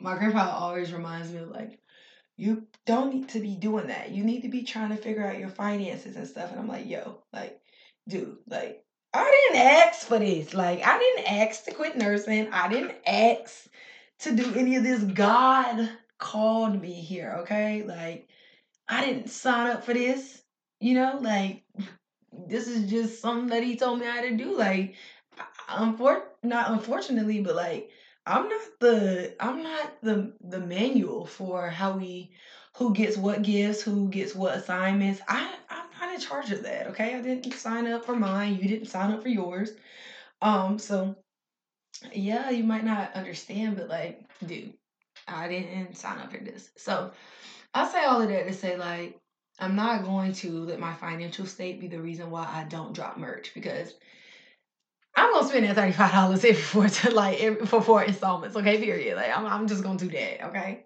my 0.00 0.16
grandpa 0.16 0.56
always 0.56 0.92
reminds 0.92 1.30
me 1.30 1.40
of 1.40 1.50
like, 1.50 1.78
you 2.36 2.66
don't 2.86 3.14
need 3.14 3.28
to 3.30 3.40
be 3.40 3.54
doing 3.54 3.88
that. 3.88 4.10
You 4.10 4.24
need 4.24 4.40
to 4.42 4.48
be 4.48 4.64
trying 4.64 4.88
to 4.90 4.96
figure 4.96 5.26
out 5.26 5.38
your 5.38 5.50
finances 5.50 6.16
and 6.16 6.26
stuff. 6.26 6.50
And 6.50 6.58
I'm 6.58 6.68
like, 6.68 6.88
yo, 6.88 7.22
like, 7.32 7.60
dude, 8.08 8.38
like, 8.48 8.82
I 9.12 9.48
didn't 9.50 9.66
ask 9.66 10.06
for 10.06 10.18
this. 10.18 10.54
Like, 10.54 10.84
I 10.84 10.98
didn't 10.98 11.30
ask 11.30 11.64
to 11.64 11.74
quit 11.74 11.96
nursing. 11.96 12.50
I 12.50 12.68
didn't 12.68 12.96
ask 13.06 13.68
to 14.20 14.34
do 14.34 14.54
any 14.54 14.76
of 14.76 14.82
this. 14.82 15.04
God 15.04 15.90
called 16.22 16.80
me 16.80 16.92
here, 16.94 17.38
okay? 17.40 17.82
Like, 17.82 18.28
I 18.88 19.04
didn't 19.04 19.28
sign 19.30 19.70
up 19.70 19.84
for 19.84 19.92
this, 19.92 20.42
you 20.80 20.94
know? 20.94 21.18
Like, 21.20 21.64
this 22.48 22.68
is 22.68 22.88
just 22.88 23.20
something 23.20 23.48
that 23.48 23.64
he 23.64 23.76
told 23.76 23.98
me 23.98 24.06
how 24.06 24.22
to 24.22 24.36
do. 24.36 24.56
Like, 24.56 24.94
unfor- 25.68 26.24
not 26.42 26.70
unfortunately, 26.70 27.40
but 27.42 27.56
like, 27.56 27.90
I'm 28.26 28.48
not 28.48 28.60
the 28.80 29.34
I'm 29.40 29.62
not 29.64 30.00
the 30.02 30.34
the 30.40 30.60
manual 30.60 31.26
for 31.26 31.68
how 31.68 31.96
we 31.98 32.32
who 32.76 32.94
gets 32.94 33.16
what 33.16 33.42
gifts, 33.42 33.82
who 33.82 34.08
gets 34.08 34.34
what 34.34 34.56
assignments. 34.56 35.20
I 35.28 35.54
I'm 35.68 35.86
not 36.00 36.14
in 36.14 36.20
charge 36.20 36.52
of 36.52 36.62
that. 36.62 36.86
Okay, 36.88 37.16
I 37.16 37.20
didn't 37.20 37.52
sign 37.54 37.86
up 37.88 38.04
for 38.04 38.14
mine. 38.16 38.58
You 38.62 38.68
didn't 38.68 38.88
sign 38.88 39.12
up 39.12 39.22
for 39.22 39.28
yours. 39.28 39.72
Um, 40.40 40.78
so 40.78 41.16
yeah, 42.12 42.50
you 42.50 42.64
might 42.64 42.84
not 42.84 43.14
understand, 43.14 43.76
but 43.76 43.88
like, 43.88 44.22
dude, 44.46 44.74
I 45.28 45.48
didn't 45.48 45.96
sign 45.96 46.18
up 46.18 46.32
for 46.32 46.38
this. 46.38 46.70
So 46.76 47.12
I 47.74 47.88
say 47.88 48.04
all 48.04 48.22
of 48.22 48.28
that 48.28 48.46
to 48.46 48.52
say 48.52 48.76
like 48.76 49.18
I'm 49.58 49.76
not 49.76 50.04
going 50.04 50.32
to 50.34 50.64
let 50.64 50.80
my 50.80 50.94
financial 50.94 51.46
state 51.46 51.80
be 51.80 51.88
the 51.88 52.00
reason 52.00 52.30
why 52.30 52.44
I 52.50 52.64
don't 52.64 52.94
drop 52.94 53.18
merch 53.18 53.52
because 53.54 53.94
I'm 55.14 55.32
gonna 55.32 55.48
spend 55.48 55.66
that 55.66 55.76
thirty 55.76 55.92
five 55.92 56.12
dollars 56.12 56.44
every 56.44 56.60
four 56.62 56.88
to 56.88 57.10
like 57.14 57.40
every, 57.42 57.66
for 57.66 57.82
four 57.82 58.02
installments. 58.02 58.56
Okay, 58.56 58.78
period. 58.78 59.16
Like 59.16 59.36
I'm, 59.36 59.46
I'm 59.46 59.66
just 59.68 59.82
gonna 59.82 59.98
do 59.98 60.08
that. 60.08 60.48
Okay, 60.48 60.84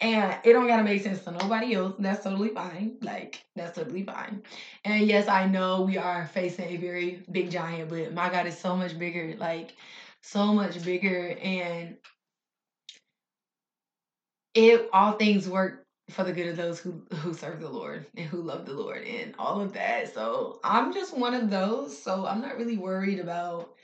and 0.00 0.36
it 0.44 0.52
don't 0.52 0.66
gotta 0.66 0.82
make 0.84 1.02
sense 1.02 1.22
to 1.24 1.30
nobody 1.32 1.74
else. 1.74 1.94
That's 1.98 2.24
totally 2.24 2.50
fine. 2.50 2.96
Like 3.00 3.44
that's 3.54 3.76
totally 3.76 4.02
fine. 4.04 4.42
And 4.84 5.06
yes, 5.06 5.28
I 5.28 5.46
know 5.46 5.82
we 5.82 5.96
are 5.98 6.26
facing 6.26 6.66
a 6.70 6.76
very 6.76 7.24
big 7.30 7.50
giant, 7.50 7.88
but 7.90 8.12
my 8.12 8.30
God 8.30 8.46
is 8.46 8.58
so 8.58 8.76
much 8.76 8.98
bigger. 8.98 9.36
Like 9.38 9.74
so 10.22 10.52
much 10.52 10.82
bigger, 10.84 11.36
and 11.42 11.96
it 14.54 14.88
all 14.92 15.12
things 15.12 15.48
work 15.48 15.84
for 16.10 16.24
the 16.24 16.32
good 16.32 16.48
of 16.48 16.56
those 16.56 16.78
who 16.78 17.02
who 17.16 17.32
serve 17.32 17.60
the 17.60 17.68
Lord 17.68 18.06
and 18.16 18.26
who 18.26 18.42
love 18.42 18.66
the 18.66 18.74
Lord 18.74 19.04
and 19.06 19.34
all 19.38 19.60
of 19.60 19.72
that. 19.74 20.12
So 20.12 20.60
I'm 20.64 20.92
just 20.92 21.16
one 21.16 21.34
of 21.34 21.50
those. 21.50 22.00
So 22.00 22.26
I'm 22.26 22.40
not 22.40 22.56
really 22.56 22.76
worried 22.76 23.18
about 23.18 23.74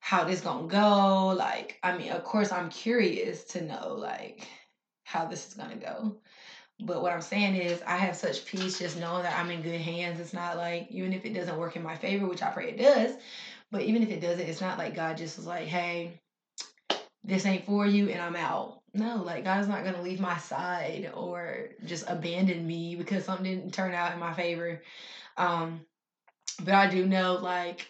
how 0.00 0.24
this 0.24 0.40
gonna 0.40 0.68
go. 0.68 1.28
Like, 1.28 1.78
I 1.82 1.96
mean, 1.96 2.10
of 2.12 2.24
course 2.24 2.52
I'm 2.52 2.70
curious 2.70 3.44
to 3.44 3.62
know 3.62 3.94
like 3.98 4.46
how 5.04 5.26
this 5.26 5.48
is 5.48 5.54
gonna 5.54 5.76
go. 5.76 6.16
But 6.80 7.00
what 7.00 7.12
I'm 7.12 7.22
saying 7.22 7.54
is 7.54 7.80
I 7.86 7.96
have 7.96 8.16
such 8.16 8.44
peace 8.44 8.78
just 8.78 8.98
knowing 8.98 9.22
that 9.22 9.38
I'm 9.38 9.50
in 9.50 9.62
good 9.62 9.80
hands. 9.80 10.20
It's 10.20 10.34
not 10.34 10.58
like 10.58 10.88
even 10.90 11.14
if 11.14 11.24
it 11.24 11.32
doesn't 11.32 11.56
work 11.56 11.74
in 11.76 11.82
my 11.82 11.96
favor, 11.96 12.26
which 12.26 12.42
I 12.42 12.50
pray 12.50 12.70
it 12.70 12.78
does, 12.78 13.14
but 13.70 13.82
even 13.82 14.02
if 14.02 14.10
it 14.10 14.20
doesn't, 14.20 14.46
it's 14.46 14.60
not 14.60 14.76
like 14.76 14.94
God 14.94 15.16
just 15.16 15.38
was 15.38 15.46
like, 15.46 15.66
hey, 15.66 16.20
this 17.24 17.46
ain't 17.46 17.64
for 17.64 17.86
you 17.86 18.10
and 18.10 18.20
I'm 18.20 18.36
out. 18.36 18.80
No, 18.96 19.22
like 19.22 19.44
God's 19.44 19.68
not 19.68 19.84
gonna 19.84 20.00
leave 20.00 20.20
my 20.20 20.38
side 20.38 21.10
or 21.14 21.68
just 21.84 22.04
abandon 22.08 22.66
me 22.66 22.96
because 22.96 23.24
something 23.24 23.44
didn't 23.44 23.74
turn 23.74 23.92
out 23.92 24.14
in 24.14 24.18
my 24.18 24.32
favor. 24.32 24.82
Um, 25.36 25.80
but 26.64 26.74
I 26.74 26.88
do 26.88 27.04
know 27.04 27.34
like 27.34 27.88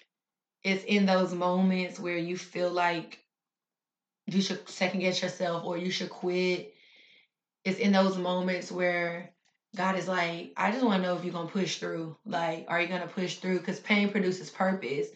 it's 0.65 0.83
in 0.85 1.07
those 1.07 1.33
moments 1.33 2.01
where 2.01 2.17
you 2.17 2.37
feel 2.37 2.71
like 2.71 3.21
you 4.27 4.41
should 4.41 4.69
second 4.69 4.99
guess 5.01 5.23
yourself 5.23 5.65
or 5.65 5.79
you 5.79 5.91
should 5.91 6.11
quit. 6.11 6.75
It's 7.65 7.79
in 7.79 7.93
those 7.93 8.19
moments 8.19 8.73
where 8.73 9.31
God 9.77 9.97
is 9.97 10.09
like, 10.09 10.53
I 10.57 10.73
just 10.73 10.85
want 10.85 11.03
to 11.03 11.09
know 11.09 11.17
if 11.17 11.25
you're 11.25 11.33
gonna 11.33 11.49
push 11.49 11.79
through. 11.79 12.17
Like, 12.25 12.65
are 12.67 12.81
you 12.81 12.89
gonna 12.89 13.07
push 13.07 13.37
through? 13.37 13.61
Because 13.61 13.79
pain 13.79 14.11
produces 14.11 14.51
purpose. 14.51 15.07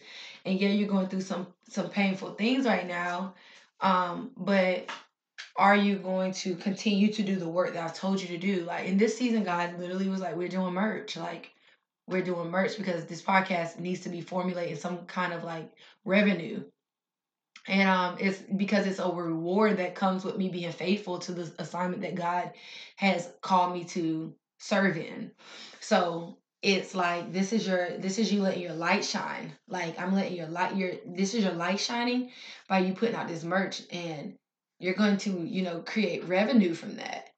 And 0.45 0.57
yeah, 0.57 0.69
you're 0.69 0.87
going 0.87 1.07
through 1.07 1.21
some 1.21 1.47
some 1.67 1.89
painful 1.89 2.35
things 2.35 2.65
right 2.65 2.87
now. 2.87 3.33
Um, 3.81 4.31
but 4.37 4.89
are 5.57 5.75
you 5.75 5.97
going 5.97 6.31
to 6.33 6.55
continue 6.55 7.11
to 7.13 7.23
do 7.23 7.35
the 7.35 7.49
work 7.49 7.73
that 7.73 7.83
I've 7.83 7.93
told 7.93 8.21
you 8.21 8.27
to 8.29 8.37
do? 8.37 8.63
Like 8.63 8.85
in 8.85 8.97
this 8.97 9.17
season, 9.17 9.43
God 9.43 9.77
literally 9.79 10.09
was 10.09 10.21
like, 10.21 10.35
We're 10.35 10.47
doing 10.47 10.73
merch. 10.73 11.17
Like 11.17 11.51
we're 12.07 12.21
doing 12.21 12.49
merch 12.49 12.77
because 12.77 13.05
this 13.05 13.21
podcast 13.21 13.79
needs 13.79 14.01
to 14.01 14.09
be 14.09 14.21
formulating 14.21 14.75
some 14.75 15.05
kind 15.05 15.33
of 15.33 15.43
like 15.43 15.71
revenue. 16.05 16.63
And 17.67 17.87
um 17.87 18.17
it's 18.19 18.39
because 18.57 18.85
it's 18.85 18.99
a 18.99 19.09
reward 19.09 19.77
that 19.77 19.95
comes 19.95 20.23
with 20.23 20.37
me 20.37 20.49
being 20.49 20.71
faithful 20.71 21.19
to 21.19 21.31
the 21.31 21.51
assignment 21.59 22.01
that 22.01 22.15
God 22.15 22.51
has 22.95 23.31
called 23.41 23.73
me 23.73 23.85
to 23.85 24.33
serve 24.59 24.97
in. 24.97 25.31
So 25.79 26.37
it's 26.61 26.93
like 26.93 27.31
this 27.31 27.53
is 27.53 27.65
your 27.67 27.97
this 27.97 28.19
is 28.19 28.31
you 28.31 28.41
letting 28.41 28.61
your 28.63 28.73
light 28.73 29.05
shine. 29.05 29.53
Like 29.67 29.99
I'm 29.99 30.13
letting 30.13 30.35
your 30.35 30.47
light 30.47 30.75
your 30.75 30.93
this 31.05 31.33
is 31.33 31.43
your 31.43 31.53
light 31.53 31.79
shining 31.79 32.31
by 32.67 32.79
you 32.79 32.93
putting 32.93 33.15
out 33.15 33.27
this 33.27 33.43
merch 33.43 33.81
and 33.91 34.35
you're 34.81 34.95
going 34.95 35.17
to, 35.17 35.29
you 35.45 35.61
know, 35.61 35.81
create 35.81 36.25
revenue 36.25 36.73
from 36.73 36.95
that. 36.95 37.29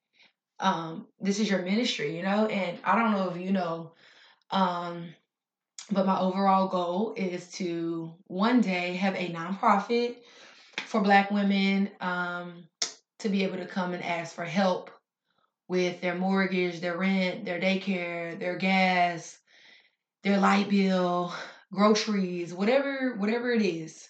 Um, 0.60 1.06
this 1.20 1.40
is 1.40 1.50
your 1.50 1.62
ministry, 1.62 2.16
you 2.16 2.22
know, 2.22 2.46
and 2.46 2.78
I 2.84 2.94
don't 2.94 3.12
know 3.12 3.30
if 3.30 3.36
you 3.36 3.52
know, 3.52 3.92
um, 4.50 5.04
but 5.90 6.06
my 6.06 6.18
overall 6.18 6.68
goal 6.68 7.12
is 7.16 7.50
to 7.52 8.14
one 8.28 8.60
day 8.60 8.94
have 8.94 9.14
a 9.14 9.30
nonprofit 9.32 10.16
for 10.86 11.02
black 11.02 11.30
women 11.30 11.90
um, 12.00 12.64
to 13.18 13.28
be 13.28 13.42
able 13.42 13.58
to 13.58 13.66
come 13.66 13.92
and 13.92 14.02
ask 14.02 14.34
for 14.34 14.44
help 14.44 14.90
with 15.68 16.00
their 16.00 16.14
mortgage, 16.14 16.80
their 16.80 16.96
rent, 16.96 17.44
their 17.44 17.60
daycare, 17.60 18.38
their 18.38 18.56
gas, 18.56 19.38
their 20.22 20.38
light 20.38 20.68
bill, 20.68 21.32
groceries, 21.72 22.54
whatever 22.54 23.16
whatever 23.16 23.50
it 23.52 23.62
is. 23.62 24.08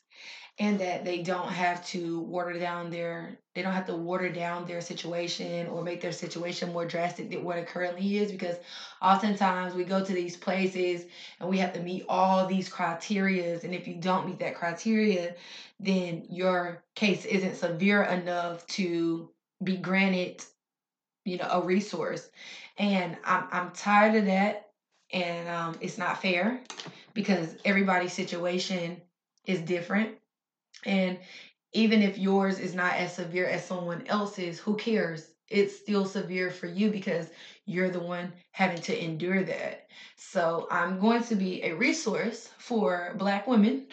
And 0.59 0.79
that 0.79 1.05
they 1.05 1.23
don't 1.23 1.49
have 1.49 1.85
to 1.87 2.21
water 2.21 2.57
down 2.59 2.90
their 2.90 3.38
they 3.57 3.62
don't 3.62 3.73
have 3.73 3.87
to 3.87 3.97
water 3.97 4.29
down 4.29 4.67
their 4.67 4.81
situation 4.81 5.67
or 5.67 5.83
make 5.83 6.01
their 6.01 6.12
situation 6.12 6.73
more 6.73 6.87
drastic 6.87 7.31
than 7.31 7.43
what 7.43 7.59
it 7.59 7.67
currently 7.67 8.19
is 8.19 8.31
because 8.31 8.57
oftentimes 9.03 9.75
we 9.75 9.85
go 9.85 10.05
to 10.05 10.12
these 10.12 10.37
places 10.37 11.07
and 11.40 11.49
we 11.49 11.59
have 11.59 11.73
to 11.73 11.81
meet 11.81 12.05
all 12.09 12.47
these 12.47 12.69
criterias 12.69 13.64
and 13.64 13.75
if 13.75 13.88
you 13.88 13.97
don't 13.97 14.29
meet 14.29 14.38
that 14.38 14.55
criteria 14.55 15.35
then 15.81 16.25
your 16.31 16.83
case 16.95 17.25
isn't 17.25 17.57
severe 17.57 18.05
enough 18.05 18.64
to 18.69 19.29
be 19.62 19.77
granted 19.77 20.45
you 21.25 21.38
know, 21.38 21.49
a 21.51 21.61
resource. 21.61 22.29
And 22.79 23.17
I'm 23.25 23.49
I'm 23.51 23.71
tired 23.73 24.14
of 24.17 24.27
that. 24.27 24.69
And 25.12 25.49
um, 25.49 25.77
it's 25.81 25.99
not 25.99 26.21
fair 26.21 26.61
because 27.12 27.57
everybody's 27.64 28.12
situation 28.12 29.01
is 29.47 29.61
different. 29.61 30.17
And 30.87 31.18
even 31.73 32.03
if 32.03 32.18
yours 32.18 32.59
is 32.59 32.75
not 32.75 32.94
as 32.94 33.14
severe 33.14 33.47
as 33.47 33.64
someone 33.64 34.07
else's, 34.07 34.59
who 34.59 34.77
cares? 34.77 35.31
It's 35.49 35.77
still 35.77 36.07
severe 36.07 36.51
for 36.51 36.66
you 36.66 36.90
because 36.90 37.29
you're 37.66 37.90
the 37.90 38.01
one 38.01 38.33
having 38.53 38.81
to 38.83 39.05
endure 39.05 39.42
that. 39.44 39.87
So 40.16 40.66
I'm 40.70 40.99
going 40.99 41.23
to 41.25 41.35
be 41.35 41.62
a 41.62 41.75
resource 41.75 42.49
for 42.59 43.14
Black 43.18 43.47
women 43.47 43.87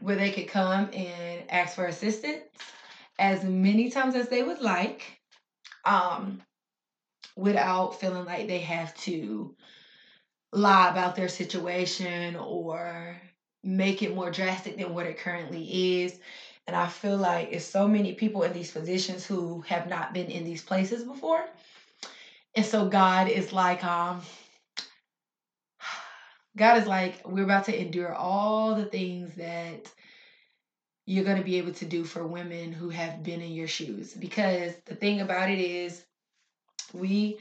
where 0.00 0.16
they 0.16 0.30
could 0.30 0.48
come 0.48 0.88
and 0.92 1.42
ask 1.50 1.76
for 1.76 1.86
assistance 1.86 2.42
as 3.18 3.44
many 3.44 3.90
times 3.90 4.14
as 4.14 4.28
they 4.28 4.42
would 4.42 4.60
like. 4.60 5.20
Um, 5.84 6.40
without 7.36 7.98
feeling 7.98 8.24
like 8.24 8.48
they 8.48 8.58
have 8.58 8.94
to 8.94 9.54
lie 10.52 10.90
about 10.90 11.16
their 11.16 11.28
situation 11.28 12.36
or 12.36 13.16
make 13.62 14.02
it 14.02 14.14
more 14.14 14.30
drastic 14.30 14.76
than 14.76 14.94
what 14.94 15.06
it 15.06 15.18
currently 15.18 16.02
is. 16.02 16.18
And 16.66 16.76
I 16.76 16.86
feel 16.86 17.16
like 17.16 17.48
it's 17.50 17.64
so 17.64 17.88
many 17.88 18.14
people 18.14 18.42
in 18.42 18.52
these 18.52 18.70
positions 18.70 19.24
who 19.24 19.62
have 19.62 19.88
not 19.88 20.14
been 20.14 20.30
in 20.30 20.44
these 20.44 20.62
places 20.62 21.02
before. 21.04 21.44
And 22.54 22.64
so 22.64 22.88
God 22.88 23.28
is 23.28 23.52
like, 23.52 23.82
um, 23.84 24.20
God 26.56 26.78
is 26.78 26.86
like, 26.86 27.26
we're 27.26 27.44
about 27.44 27.64
to 27.64 27.80
endure 27.80 28.14
all 28.14 28.74
the 28.74 28.84
things 28.84 29.34
that 29.36 29.90
you're 31.06 31.24
going 31.24 31.38
to 31.38 31.44
be 31.44 31.58
able 31.58 31.72
to 31.72 31.84
do 31.84 32.04
for 32.04 32.26
women 32.26 32.72
who 32.72 32.88
have 32.88 33.22
been 33.22 33.40
in 33.40 33.52
your 33.52 33.66
shoes. 33.66 34.12
Because 34.14 34.74
the 34.86 34.94
thing 34.94 35.20
about 35.20 35.50
it 35.50 35.58
is, 35.58 36.04
we 36.92 37.38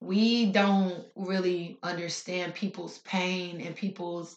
we 0.00 0.52
don't 0.52 1.04
really 1.16 1.78
understand 1.82 2.54
people's 2.54 2.98
pain 2.98 3.60
and 3.60 3.74
people's 3.74 4.36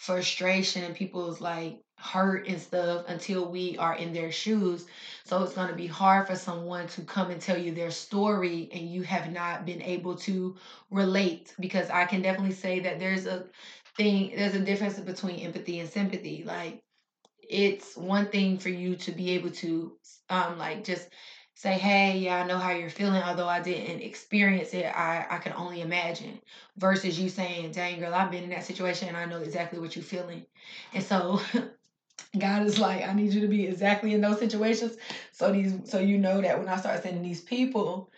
frustration 0.00 0.82
and 0.82 0.94
people's 0.94 1.42
like 1.42 1.78
hurt 1.98 2.48
and 2.48 2.58
stuff 2.58 3.04
until 3.06 3.50
we 3.50 3.76
are 3.76 3.94
in 3.94 4.14
their 4.14 4.32
shoes. 4.32 4.86
So 5.24 5.42
it's 5.42 5.52
going 5.52 5.68
to 5.68 5.74
be 5.74 5.86
hard 5.86 6.26
for 6.26 6.36
someone 6.36 6.88
to 6.88 7.02
come 7.02 7.30
and 7.30 7.38
tell 7.38 7.58
you 7.58 7.72
their 7.74 7.90
story 7.90 8.70
and 8.72 8.88
you 8.88 9.02
have 9.02 9.30
not 9.30 9.66
been 9.66 9.82
able 9.82 10.16
to 10.16 10.56
relate 10.90 11.54
because 11.60 11.90
I 11.90 12.06
can 12.06 12.22
definitely 12.22 12.54
say 12.54 12.80
that 12.80 12.98
there's 12.98 13.26
a 13.26 13.44
thing 13.98 14.32
there's 14.34 14.54
a 14.54 14.64
difference 14.64 14.98
between 14.98 15.40
empathy 15.40 15.80
and 15.80 15.88
sympathy. 15.88 16.44
Like 16.46 16.82
it's 17.46 17.94
one 17.94 18.28
thing 18.28 18.56
for 18.56 18.70
you 18.70 18.96
to 18.96 19.12
be 19.12 19.32
able 19.32 19.50
to 19.50 19.92
um 20.30 20.56
like 20.56 20.82
just 20.82 21.10
say, 21.60 21.74
hey, 21.74 22.16
yeah, 22.16 22.42
I 22.42 22.46
know 22.46 22.56
how 22.56 22.70
you're 22.70 22.88
feeling, 22.88 23.22
although 23.22 23.46
I 23.46 23.60
didn't 23.60 24.00
experience 24.00 24.72
it, 24.72 24.86
I, 24.86 25.26
I 25.28 25.36
can 25.36 25.52
only 25.52 25.82
imagine. 25.82 26.40
Versus 26.78 27.20
you 27.20 27.28
saying, 27.28 27.72
dang 27.72 28.00
girl, 28.00 28.14
I've 28.14 28.30
been 28.30 28.44
in 28.44 28.50
that 28.50 28.64
situation 28.64 29.08
and 29.08 29.16
I 29.16 29.26
know 29.26 29.42
exactly 29.42 29.78
what 29.78 29.94
you're 29.94 30.02
feeling. 30.02 30.46
And 30.94 31.04
so 31.04 31.38
God 32.38 32.62
is 32.62 32.78
like, 32.78 33.06
I 33.06 33.12
need 33.12 33.34
you 33.34 33.42
to 33.42 33.46
be 33.46 33.66
exactly 33.66 34.14
in 34.14 34.22
those 34.22 34.38
situations. 34.38 34.96
So 35.32 35.52
these 35.52 35.74
so 35.84 35.98
you 35.98 36.16
know 36.16 36.40
that 36.40 36.58
when 36.58 36.66
I 36.66 36.78
start 36.78 37.02
sending 37.02 37.22
these 37.22 37.42
people, 37.42 38.08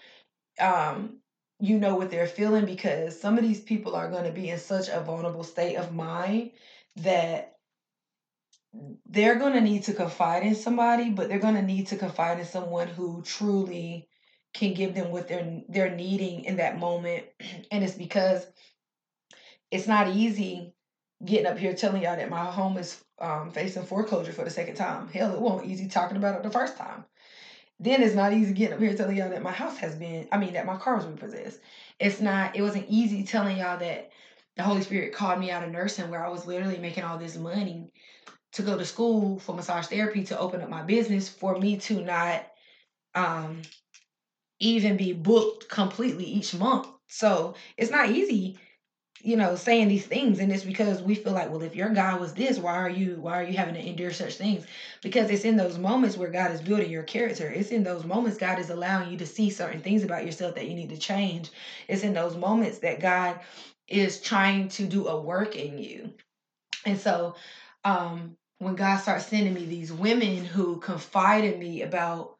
um, 0.61 1.17
you 1.59 1.79
know 1.79 1.97
what 1.97 2.13
they're 2.13 2.29
feeling 2.29 2.65
because 2.65 3.21
some 3.21 3.39
of 3.39 3.43
these 3.43 3.61
people 3.61 3.97
are 3.97 4.09
going 4.09 4.25
to 4.25 4.31
be 4.31 4.51
in 4.51 4.59
such 4.59 4.89
a 4.89 5.01
vulnerable 5.01 5.43
state 5.43 5.75
of 5.75 5.93
mind 5.93 6.53
that 6.95 7.57
they're 9.07 9.39
going 9.39 9.53
to 9.53 9.61
need 9.61 9.85
to 9.85 9.93
confide 9.93 10.45
in 10.45 10.55
somebody, 10.55 11.11
but 11.11 11.29
they're 11.29 11.39
going 11.39 11.57
to 11.57 11.63
need 11.63 11.89
to 11.89 11.97
confide 11.97 12.39
in 12.39 12.47
someone 12.47 12.89
who 12.89 13.23
truly 13.23 14.09
can 14.55 14.75
give 14.75 14.95
them 14.95 15.11
what 15.11 15.29
they're 15.29 15.63
they're 15.69 15.95
needing 15.95 16.45
in 16.45 16.57
that 16.57 16.79
moment. 16.79 17.25
And 17.71 17.83
it's 17.83 17.95
because 17.95 18.47
it's 19.71 19.87
not 19.87 20.09
easy 20.09 20.75
getting 21.25 21.47
up 21.47 21.59
here 21.59 21.75
telling 21.75 22.03
y'all 22.03 22.17
that 22.17 22.31
my 22.31 22.45
home 22.45 22.77
is 22.77 23.03
um, 23.21 23.51
facing 23.51 23.85
foreclosure 23.85 24.33
for 24.33 24.45
the 24.45 24.51
second 24.51 24.75
time. 24.75 25.09
Hell, 25.09 25.35
it 25.35 25.41
won't 25.41 25.67
easy 25.67 25.89
talking 25.89 26.17
about 26.17 26.37
it 26.37 26.43
the 26.43 26.51
first 26.51 26.77
time. 26.77 27.05
Then 27.81 28.03
it's 28.03 28.15
not 28.15 28.33
easy 28.33 28.53
getting 28.53 28.75
up 28.75 28.81
here 28.81 28.95
telling 28.95 29.17
y'all 29.17 29.31
that 29.31 29.43
my 29.43 29.53
house 29.53 29.79
has 29.79 29.95
been, 29.95 30.29
I 30.31 30.37
mean, 30.37 30.53
that 30.53 30.67
my 30.67 30.77
car 30.77 30.97
was 30.97 31.07
repossessed. 31.07 31.61
It's 31.99 32.21
not, 32.21 32.55
it 32.55 32.63
wasn't 32.63 32.87
easy 32.89 33.25
telling 33.25 33.59
y'all 33.59 33.79
that 33.79 34.11
the 34.57 34.63
Holy 34.63 34.83
Spirit 34.83 35.15
called 35.15 35.41
me 35.41 35.51
out 35.51 35.65
of 35.65 35.71
nursing 35.71 36.11
where 36.11 36.25
I 36.25 36.29
was 36.29 36.47
literally 36.47 36.79
making 36.79 37.05
all 37.05 37.19
this 37.19 37.37
money 37.37 37.91
to 38.53 38.63
go 38.63 38.77
to 38.77 38.85
school 38.85 39.39
for 39.39 39.55
massage 39.55 39.87
therapy 39.87 40.25
to 40.25 40.39
open 40.39 40.61
up 40.61 40.69
my 40.69 40.83
business 40.83 41.29
for 41.29 41.59
me 41.59 41.77
to 41.79 42.01
not 42.03 42.47
um 43.15 43.63
even 44.61 44.97
be 44.97 45.13
booked 45.13 45.69
completely 45.69 46.25
each 46.25 46.55
month. 46.55 46.87
So 47.09 47.55
it's 47.77 47.91
not 47.91 48.11
easy, 48.11 48.57
you 49.21 49.37
know, 49.37 49.57
saying 49.57 49.89
these 49.89 50.07
things. 50.07 50.39
And 50.39 50.53
it's 50.53 50.65
because 50.65 51.03
we 51.03 51.15
feel 51.17 51.33
like, 51.33 51.51
well, 51.51 51.63
if 51.63 51.75
your 51.75 51.91
God 51.91 52.21
was 52.21 52.33
this, 52.33 52.59
why 52.59 52.75
are 52.75 52.89
you 52.89 53.19
why 53.21 53.41
are 53.41 53.45
you 53.45 53.57
having 53.57 53.75
to 53.75 53.87
endure 53.87 54.13
such 54.13 54.37
things? 54.37 54.65
Because 55.03 55.31
it's 55.31 55.45
in 55.45 55.57
those 55.57 55.79
moments 55.79 56.17
where 56.17 56.31
God 56.31 56.53
is 56.53 56.63
building 56.63 56.91
your 56.91 57.03
character. 57.03 57.51
It's 57.51 57.71
in 57.71 57.83
those 57.83 58.05
moments 58.05 58.39
God 58.39 58.59
is 58.59 58.71
allowing 58.71 59.11
you 59.11 59.19
to 59.19 59.27
see 59.27 59.51
certain 59.51 59.81
things 59.81 60.05
about 60.05 60.25
yourself 60.25 60.55
that 60.55 60.69
you 60.69 60.75
need 60.75 60.91
to 60.91 60.99
change. 60.99 61.51
It's 61.89 62.05
in 62.05 62.15
those 62.15 62.37
moments 62.37 62.79
that 62.79 63.01
God 63.01 63.41
is 63.89 64.21
trying 64.21 64.69
to 64.69 64.87
do 64.87 65.09
a 65.09 65.21
work 65.21 65.57
in 65.57 65.79
you. 65.79 66.13
And 66.87 66.99
so 66.99 67.35
um 67.85 68.37
when 68.63 68.77
God 68.77 68.99
starts 68.99 69.27
sending 69.27 69.55
me 69.55 69.65
these 69.65 69.93
women 69.93 70.45
who 70.45 70.79
confide 70.79 71.43
in 71.43 71.59
me 71.59 71.83
about 71.83 72.37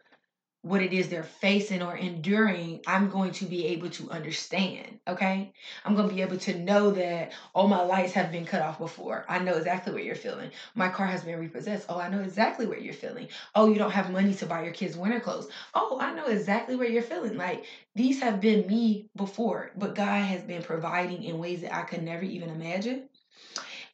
what 0.63 0.81
it 0.81 0.93
is 0.93 1.09
they're 1.09 1.25
facing 1.25 1.83
or 1.83 1.97
enduring, 1.97 2.81
I'm 2.87 3.11
going 3.11 3.33
to 3.33 3.45
be 3.45 3.67
able 3.67 3.91
to 3.91 4.09
understand. 4.09 5.01
Okay. 5.09 5.53
I'm 5.85 5.97
going 5.97 6.09
to 6.09 6.15
be 6.15 6.23
able 6.23 6.37
to 6.37 6.57
know 6.57 6.93
that, 6.93 7.33
oh, 7.57 7.67
my 7.67 7.83
lights 7.83 8.13
have 8.13 8.31
been 8.31 8.45
cut 8.45 8.63
off 8.63 8.79
before. 8.79 9.25
I 9.29 9.41
know 9.41 9.57
exactly 9.57 9.93
what 9.93 10.05
you're 10.05 10.15
feeling. 10.15 10.53
My 10.77 10.89
car 10.89 11.09
has 11.09 11.25
been 11.25 11.41
repossessed. 11.41 11.87
Oh, 11.89 11.99
I 11.99 12.09
know 12.09 12.21
exactly 12.21 12.67
what 12.67 12.83
you're 12.83 12.95
feeling. 12.95 13.27
Oh, 13.57 13.69
you 13.69 13.75
don't 13.75 13.91
have 13.91 14.13
money 14.13 14.33
to 14.35 14.47
buy 14.47 14.63
your 14.63 14.73
kids 14.73 14.97
winter 14.97 15.19
clothes. 15.19 15.49
Oh, 15.75 15.99
I 16.01 16.15
know 16.15 16.27
exactly 16.27 16.77
what 16.77 16.93
you're 16.93 17.03
feeling. 17.03 17.37
Like 17.37 17.65
these 17.97 18.21
have 18.23 18.41
been 18.41 18.65
me 18.69 19.09
before, 19.17 19.73
but 19.77 19.97
God 19.97 20.23
has 20.23 20.43
been 20.43 20.63
providing 20.63 21.25
in 21.25 21.41
ways 21.41 21.63
that 21.63 21.75
I 21.75 21.83
could 21.83 22.05
never 22.05 22.23
even 22.23 22.51
imagine. 22.51 23.09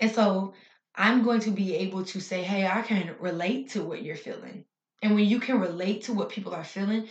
And 0.01 0.11
so 0.11 0.53
I'm 0.95 1.23
going 1.23 1.41
to 1.41 1.51
be 1.51 1.77
able 1.77 2.05
to 2.07 2.21
say, 2.21 2.43
hey, 2.43 2.67
I 2.67 2.83
can 2.83 3.15
relate 3.21 3.71
to 3.71 3.83
what 3.83 4.03
you're 4.03 4.17
feeling. 4.17 4.65
And 5.03 5.15
when 5.15 5.27
you 5.27 5.39
can 5.39 5.61
relate 5.61 6.05
to 6.05 6.13
what 6.13 6.29
people 6.29 6.55
are 6.55 6.65
feeling, 6.65 7.09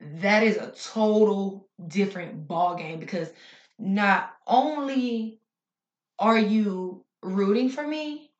that 0.00 0.42
is 0.42 0.56
a 0.56 0.72
total 0.72 1.68
different 1.86 2.48
ball 2.48 2.76
game 2.76 2.98
because 2.98 3.30
not 3.78 4.32
only 4.46 5.40
are 6.18 6.38
you 6.38 7.04
rooting 7.22 7.68
for 7.68 7.86
me, 7.86 8.30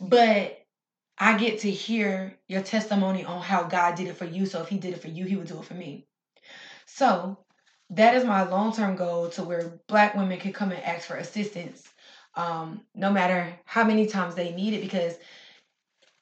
but 0.00 0.58
I 1.18 1.36
get 1.36 1.60
to 1.60 1.70
hear 1.70 2.38
your 2.46 2.62
testimony 2.62 3.24
on 3.24 3.42
how 3.42 3.64
God 3.64 3.96
did 3.96 4.08
it 4.08 4.16
for 4.16 4.24
you. 4.24 4.46
So 4.46 4.62
if 4.62 4.68
he 4.68 4.78
did 4.78 4.94
it 4.94 5.02
for 5.02 5.08
you, 5.08 5.24
he 5.24 5.36
would 5.36 5.48
do 5.48 5.58
it 5.58 5.64
for 5.64 5.74
me. 5.74 6.06
So 6.86 7.38
that 7.90 8.14
is 8.14 8.24
my 8.24 8.42
long-term 8.48 8.96
goal 8.96 9.30
to 9.30 9.42
where 9.42 9.80
black 9.88 10.14
women 10.14 10.38
can 10.38 10.52
come 10.52 10.70
and 10.70 10.82
ask 10.82 11.06
for 11.06 11.16
assistance 11.16 11.87
um, 12.38 12.82
no 12.94 13.10
matter 13.10 13.52
how 13.64 13.84
many 13.84 14.06
times 14.06 14.36
they 14.36 14.52
need 14.52 14.72
it, 14.72 14.80
because 14.80 15.18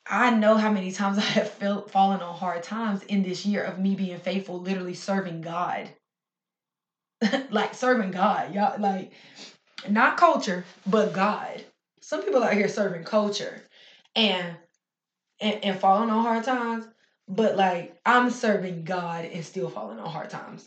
I 0.06 0.30
know 0.30 0.56
how 0.56 0.70
many 0.70 0.90
times 0.90 1.18
I 1.18 1.22
have 1.22 1.50
felt 1.50 1.90
fallen 1.90 2.22
on 2.22 2.34
hard 2.34 2.62
times 2.62 3.02
in 3.04 3.22
this 3.22 3.44
year 3.44 3.62
of 3.62 3.78
me 3.78 3.94
being 3.94 4.18
faithful, 4.18 4.58
literally 4.60 4.94
serving 4.94 5.42
God. 5.42 5.90
like 7.50 7.74
serving 7.74 8.12
God. 8.12 8.54
Y'all 8.54 8.80
like 8.80 9.12
not 9.88 10.16
culture, 10.16 10.64
but 10.86 11.12
God. 11.12 11.62
Some 12.00 12.22
people 12.22 12.42
out 12.42 12.54
here 12.54 12.68
serving 12.68 13.04
culture 13.04 13.62
and 14.14 14.56
and, 15.40 15.64
and 15.64 15.78
falling 15.78 16.08
on 16.08 16.22
hard 16.22 16.44
times, 16.44 16.86
but 17.28 17.56
like 17.56 17.94
I'm 18.06 18.30
serving 18.30 18.84
God 18.84 19.26
and 19.26 19.44
still 19.44 19.68
falling 19.68 19.98
on 19.98 20.10
hard 20.10 20.30
times. 20.30 20.66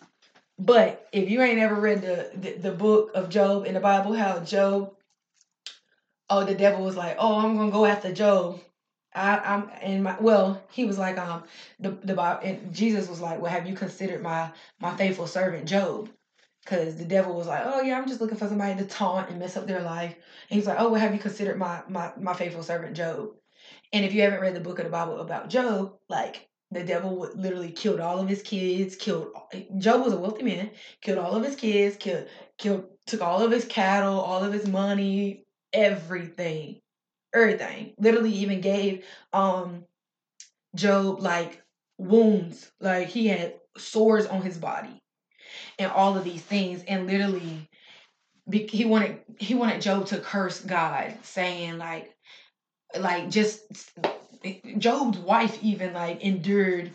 But 0.60 1.08
if 1.14 1.30
you 1.30 1.42
ain't 1.42 1.60
ever 1.60 1.76
read 1.76 2.02
the, 2.02 2.30
the, 2.36 2.52
the 2.52 2.72
book 2.72 3.12
of 3.16 3.30
Job 3.30 3.66
in 3.66 3.74
the 3.74 3.80
Bible, 3.80 4.14
how 4.14 4.40
Job, 4.40 4.94
oh, 6.30 6.44
the 6.44 6.56
devil 6.56 6.84
was 6.84 6.96
like, 6.96 7.16
oh, 7.20 7.40
I'm 7.40 7.58
gonna 7.58 7.72
go 7.72 7.86
after 7.86 8.14
Job. 8.14 8.62
I, 9.14 9.38
I'm 9.40 9.70
in 9.82 10.04
my 10.04 10.16
well, 10.20 10.64
he 10.72 10.86
was 10.86 10.98
like, 11.00 11.18
um, 11.18 11.44
the 11.80 11.92
the 11.92 12.20
and 12.44 12.74
Jesus 12.74 13.10
was 13.10 13.20
like, 13.22 13.42
well, 13.42 13.52
have 13.52 13.68
you 13.68 13.76
considered 13.76 14.22
my 14.22 14.52
my 14.80 14.96
faithful 14.96 15.28
servant 15.28 15.68
Job? 15.68 16.10
Because 16.64 16.96
the 16.96 17.06
devil 17.06 17.36
was 17.36 17.48
like, 17.48 17.64
oh 17.66 17.82
yeah, 17.82 17.98
I'm 17.98 18.08
just 18.08 18.22
looking 18.22 18.38
for 18.38 18.48
somebody 18.48 18.78
to 18.78 18.86
taunt 18.86 19.30
and 19.30 19.40
mess 19.40 19.58
up 19.58 19.66
their 19.66 19.82
life. 19.82 20.14
And 20.14 20.58
he's 20.58 20.68
like, 20.68 20.80
oh, 20.80 20.90
well, 20.90 21.02
have 21.02 21.14
you 21.14 21.20
considered 21.20 21.58
my 21.58 21.82
my 21.90 22.12
my 22.20 22.34
faithful 22.34 22.64
servant 22.64 22.96
Job? 22.96 23.30
And 23.92 24.06
if 24.06 24.14
you 24.14 24.22
haven't 24.22 24.42
read 24.42 24.56
the 24.56 24.60
book 24.60 24.80
of 24.80 24.86
the 24.86 24.92
Bible 24.92 25.20
about 25.20 25.50
Job, 25.50 25.96
like 26.08 26.48
the 26.72 26.84
devil 26.84 27.18
would 27.18 27.36
literally 27.36 27.72
killed 27.72 28.00
all 28.00 28.20
of 28.20 28.30
his 28.30 28.44
kids, 28.44 28.96
killed 28.96 29.30
Job 29.80 30.04
was 30.04 30.14
a 30.14 30.20
wealthy 30.20 30.44
man, 30.44 30.70
killed 31.02 31.18
all 31.18 31.36
of 31.36 31.44
his 31.44 31.56
kids, 31.56 31.98
killed 31.98 32.28
killed 32.60 32.86
took 33.08 33.22
all 33.22 33.42
of 33.42 33.52
his 33.52 33.66
cattle, 33.66 34.20
all 34.20 34.44
of 34.44 34.54
his 34.54 34.68
money, 34.68 35.46
everything. 35.74 36.80
Everything. 37.34 37.94
Literally 37.98 38.34
even 38.34 38.62
gave 38.62 39.06
um 39.34 39.86
Job 40.76 41.20
like 41.20 41.62
wounds. 41.98 42.72
Like 42.80 43.08
he 43.08 43.28
had 43.28 43.56
sores 43.78 44.26
on 44.26 44.42
his 44.42 44.58
body 44.58 45.02
and 45.78 45.92
all 45.92 46.18
of 46.18 46.24
these 46.24 46.42
things 46.42 46.84
and 46.88 47.08
literally 47.08 47.70
he 48.52 48.84
wanted 48.86 49.20
he 49.38 49.54
wanted 49.54 49.82
Job 49.82 50.08
to 50.08 50.20
curse 50.20 50.60
God 50.60 51.16
saying 51.24 51.78
like 51.78 52.14
like 52.98 53.30
just 53.30 53.62
Job's 54.78 55.18
wife 55.20 55.60
even 55.62 55.94
like 55.94 56.22
endured 56.22 56.92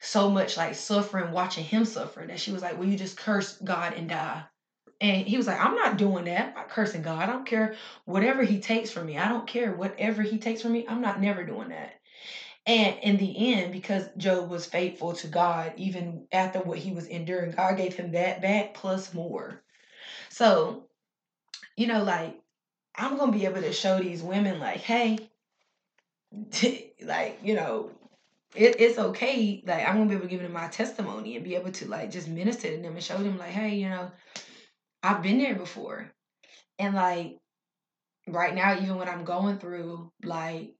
so 0.00 0.30
much 0.30 0.56
like 0.56 0.74
suffering 0.74 1.32
watching 1.32 1.64
him 1.64 1.84
suffer 1.84 2.24
that 2.26 2.38
she 2.38 2.52
was 2.52 2.62
like, 2.62 2.78
Will 2.78 2.86
you 2.86 2.96
just 2.98 3.16
curse 3.16 3.56
God 3.64 3.94
and 3.94 4.08
die? 4.08 4.44
And 5.00 5.26
he 5.26 5.36
was 5.36 5.46
like, 5.46 5.60
I'm 5.60 5.76
not 5.76 5.96
doing 5.96 6.24
that. 6.24 6.48
I'm 6.48 6.54
not 6.54 6.70
cursing 6.70 7.02
God. 7.02 7.22
I 7.22 7.26
don't 7.26 7.46
care 7.46 7.76
whatever 8.04 8.42
he 8.42 8.58
takes 8.60 8.90
from 8.90 9.06
me. 9.06 9.16
I 9.16 9.28
don't 9.28 9.46
care 9.46 9.72
whatever 9.72 10.22
he 10.22 10.38
takes 10.38 10.62
from 10.62 10.72
me. 10.72 10.86
I'm 10.88 11.00
not 11.00 11.20
never 11.20 11.44
doing 11.44 11.68
that. 11.68 11.94
And 12.66 12.98
in 13.02 13.16
the 13.16 13.54
end, 13.54 13.72
because 13.72 14.08
Job 14.16 14.50
was 14.50 14.66
faithful 14.66 15.14
to 15.14 15.28
God, 15.28 15.72
even 15.76 16.26
after 16.32 16.58
what 16.58 16.78
he 16.78 16.92
was 16.92 17.06
enduring, 17.06 17.52
God 17.52 17.76
gave 17.76 17.94
him 17.94 18.12
that 18.12 18.42
back 18.42 18.74
plus 18.74 19.14
more. 19.14 19.62
So, 20.28 20.84
you 21.76 21.86
know, 21.86 22.02
like, 22.02 22.38
I'm 22.96 23.16
going 23.16 23.32
to 23.32 23.38
be 23.38 23.46
able 23.46 23.62
to 23.62 23.72
show 23.72 24.00
these 24.00 24.22
women, 24.22 24.58
like, 24.58 24.78
hey, 24.78 25.30
like 27.04 27.38
you 27.42 27.54
know 27.54 27.90
it, 28.54 28.76
it's 28.78 28.98
okay 28.98 29.62
like 29.66 29.86
i'm 29.88 29.96
gonna 29.96 30.08
be 30.08 30.14
able 30.14 30.24
to 30.24 30.28
give 30.28 30.42
them 30.42 30.52
my 30.52 30.68
testimony 30.68 31.36
and 31.36 31.44
be 31.44 31.54
able 31.54 31.70
to 31.70 31.88
like 31.88 32.10
just 32.10 32.28
minister 32.28 32.70
to 32.70 32.82
them 32.82 32.94
and 32.94 33.02
show 33.02 33.18
them 33.18 33.38
like 33.38 33.50
hey 33.50 33.74
you 33.74 33.88
know 33.88 34.10
i've 35.02 35.22
been 35.22 35.38
there 35.38 35.54
before. 35.54 36.10
And 36.78 36.94
like 36.94 37.38
right 38.26 38.54
now 38.54 38.78
even 38.78 38.96
when 38.96 39.08
i'm 39.08 39.24
going 39.24 39.58
through 39.58 40.12
like 40.22 40.74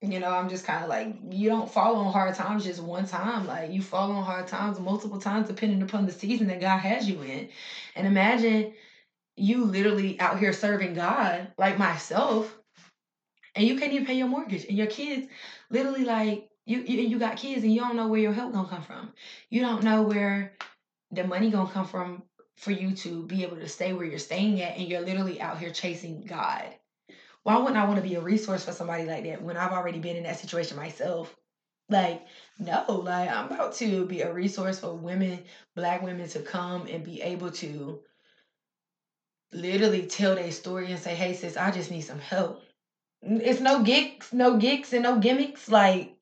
you 0.00 0.18
know 0.18 0.30
i'm 0.30 0.48
just 0.48 0.64
kind 0.64 0.82
of 0.82 0.90
like 0.90 1.14
you 1.30 1.48
don't 1.48 1.70
fall 1.70 1.94
on 1.94 2.12
hard 2.12 2.34
times 2.34 2.64
just 2.64 2.82
one 2.82 3.06
time 3.06 3.46
like 3.46 3.70
you 3.70 3.80
fall 3.80 4.10
on 4.10 4.24
hard 4.24 4.48
times 4.48 4.80
multiple 4.80 5.20
times 5.20 5.46
depending 5.46 5.80
upon 5.80 6.04
the 6.04 6.12
season 6.12 6.48
that 6.48 6.60
god 6.60 6.78
has 6.78 7.08
you 7.08 7.22
in. 7.22 7.48
And 7.94 8.06
imagine 8.06 8.74
you 9.36 9.64
literally 9.64 10.18
out 10.20 10.38
here 10.38 10.52
serving 10.52 10.94
god 10.94 11.52
like 11.56 11.78
myself 11.78 12.52
and 13.54 13.66
you 13.66 13.78
can't 13.78 13.92
even 13.92 14.06
pay 14.06 14.14
your 14.14 14.28
mortgage 14.28 14.64
and 14.64 14.76
your 14.76 14.86
kids 14.88 15.28
literally 15.70 16.04
like 16.04 16.48
you 16.66 16.80
you, 16.80 17.00
you 17.00 17.18
got 17.18 17.36
kids 17.36 17.62
and 17.62 17.72
you 17.72 17.80
don't 17.80 17.96
know 17.96 18.08
where 18.08 18.20
your 18.20 18.32
help 18.32 18.52
gonna 18.52 18.68
come 18.68 18.82
from. 18.82 19.12
You 19.50 19.62
don't 19.62 19.82
know 19.82 20.02
where 20.02 20.52
the 21.10 21.24
money 21.24 21.50
gonna 21.50 21.70
come 21.70 21.86
from 21.86 22.22
for 22.56 22.70
you 22.70 22.94
to 22.94 23.24
be 23.24 23.42
able 23.42 23.56
to 23.56 23.68
stay 23.68 23.92
where 23.92 24.06
you're 24.06 24.18
staying 24.18 24.60
at 24.60 24.76
and 24.76 24.88
you're 24.88 25.00
literally 25.00 25.40
out 25.40 25.58
here 25.58 25.70
chasing 25.70 26.24
god 26.24 26.64
why 27.42 27.56
wouldn't 27.56 27.76
i 27.76 27.84
want 27.84 27.96
to 27.96 28.08
be 28.08 28.14
a 28.14 28.20
resource 28.20 28.64
for 28.64 28.72
somebody 28.72 29.04
like 29.04 29.24
that 29.24 29.42
when 29.42 29.56
i've 29.56 29.72
already 29.72 29.98
been 29.98 30.16
in 30.16 30.24
that 30.24 30.38
situation 30.38 30.76
myself 30.76 31.34
like 31.88 32.24
no 32.58 32.84
like 32.88 33.30
i'm 33.30 33.46
about 33.46 33.74
to 33.74 34.06
be 34.06 34.20
a 34.20 34.32
resource 34.32 34.78
for 34.78 34.94
women 34.94 35.38
black 35.74 36.02
women 36.02 36.28
to 36.28 36.40
come 36.40 36.86
and 36.86 37.04
be 37.04 37.20
able 37.22 37.50
to 37.50 38.00
literally 39.52 40.06
tell 40.06 40.34
their 40.34 40.50
story 40.50 40.90
and 40.90 41.00
say 41.00 41.14
hey 41.14 41.34
sis 41.34 41.56
i 41.56 41.70
just 41.70 41.90
need 41.90 42.00
some 42.02 42.20
help 42.20 42.62
it's 43.22 43.60
no 43.60 43.82
gigs, 43.82 44.32
no 44.32 44.56
gigs 44.56 44.92
and 44.92 45.04
no 45.04 45.18
gimmicks. 45.18 45.68
Like 45.68 46.16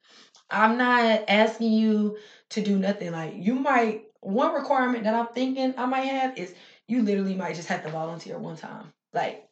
I'm 0.50 0.76
not 0.76 1.24
asking 1.28 1.72
you 1.72 2.18
to 2.50 2.62
do 2.62 2.78
nothing. 2.78 3.12
Like 3.12 3.34
you 3.36 3.54
might 3.54 4.04
one 4.20 4.54
requirement 4.54 5.04
that 5.04 5.14
I'm 5.14 5.28
thinking 5.28 5.74
I 5.76 5.86
might 5.86 6.02
have 6.02 6.36
is 6.36 6.54
you 6.88 7.02
literally 7.02 7.34
might 7.34 7.56
just 7.56 7.68
have 7.68 7.84
to 7.84 7.90
volunteer 7.90 8.38
one 8.38 8.56
time. 8.56 8.92
Like 9.12 9.48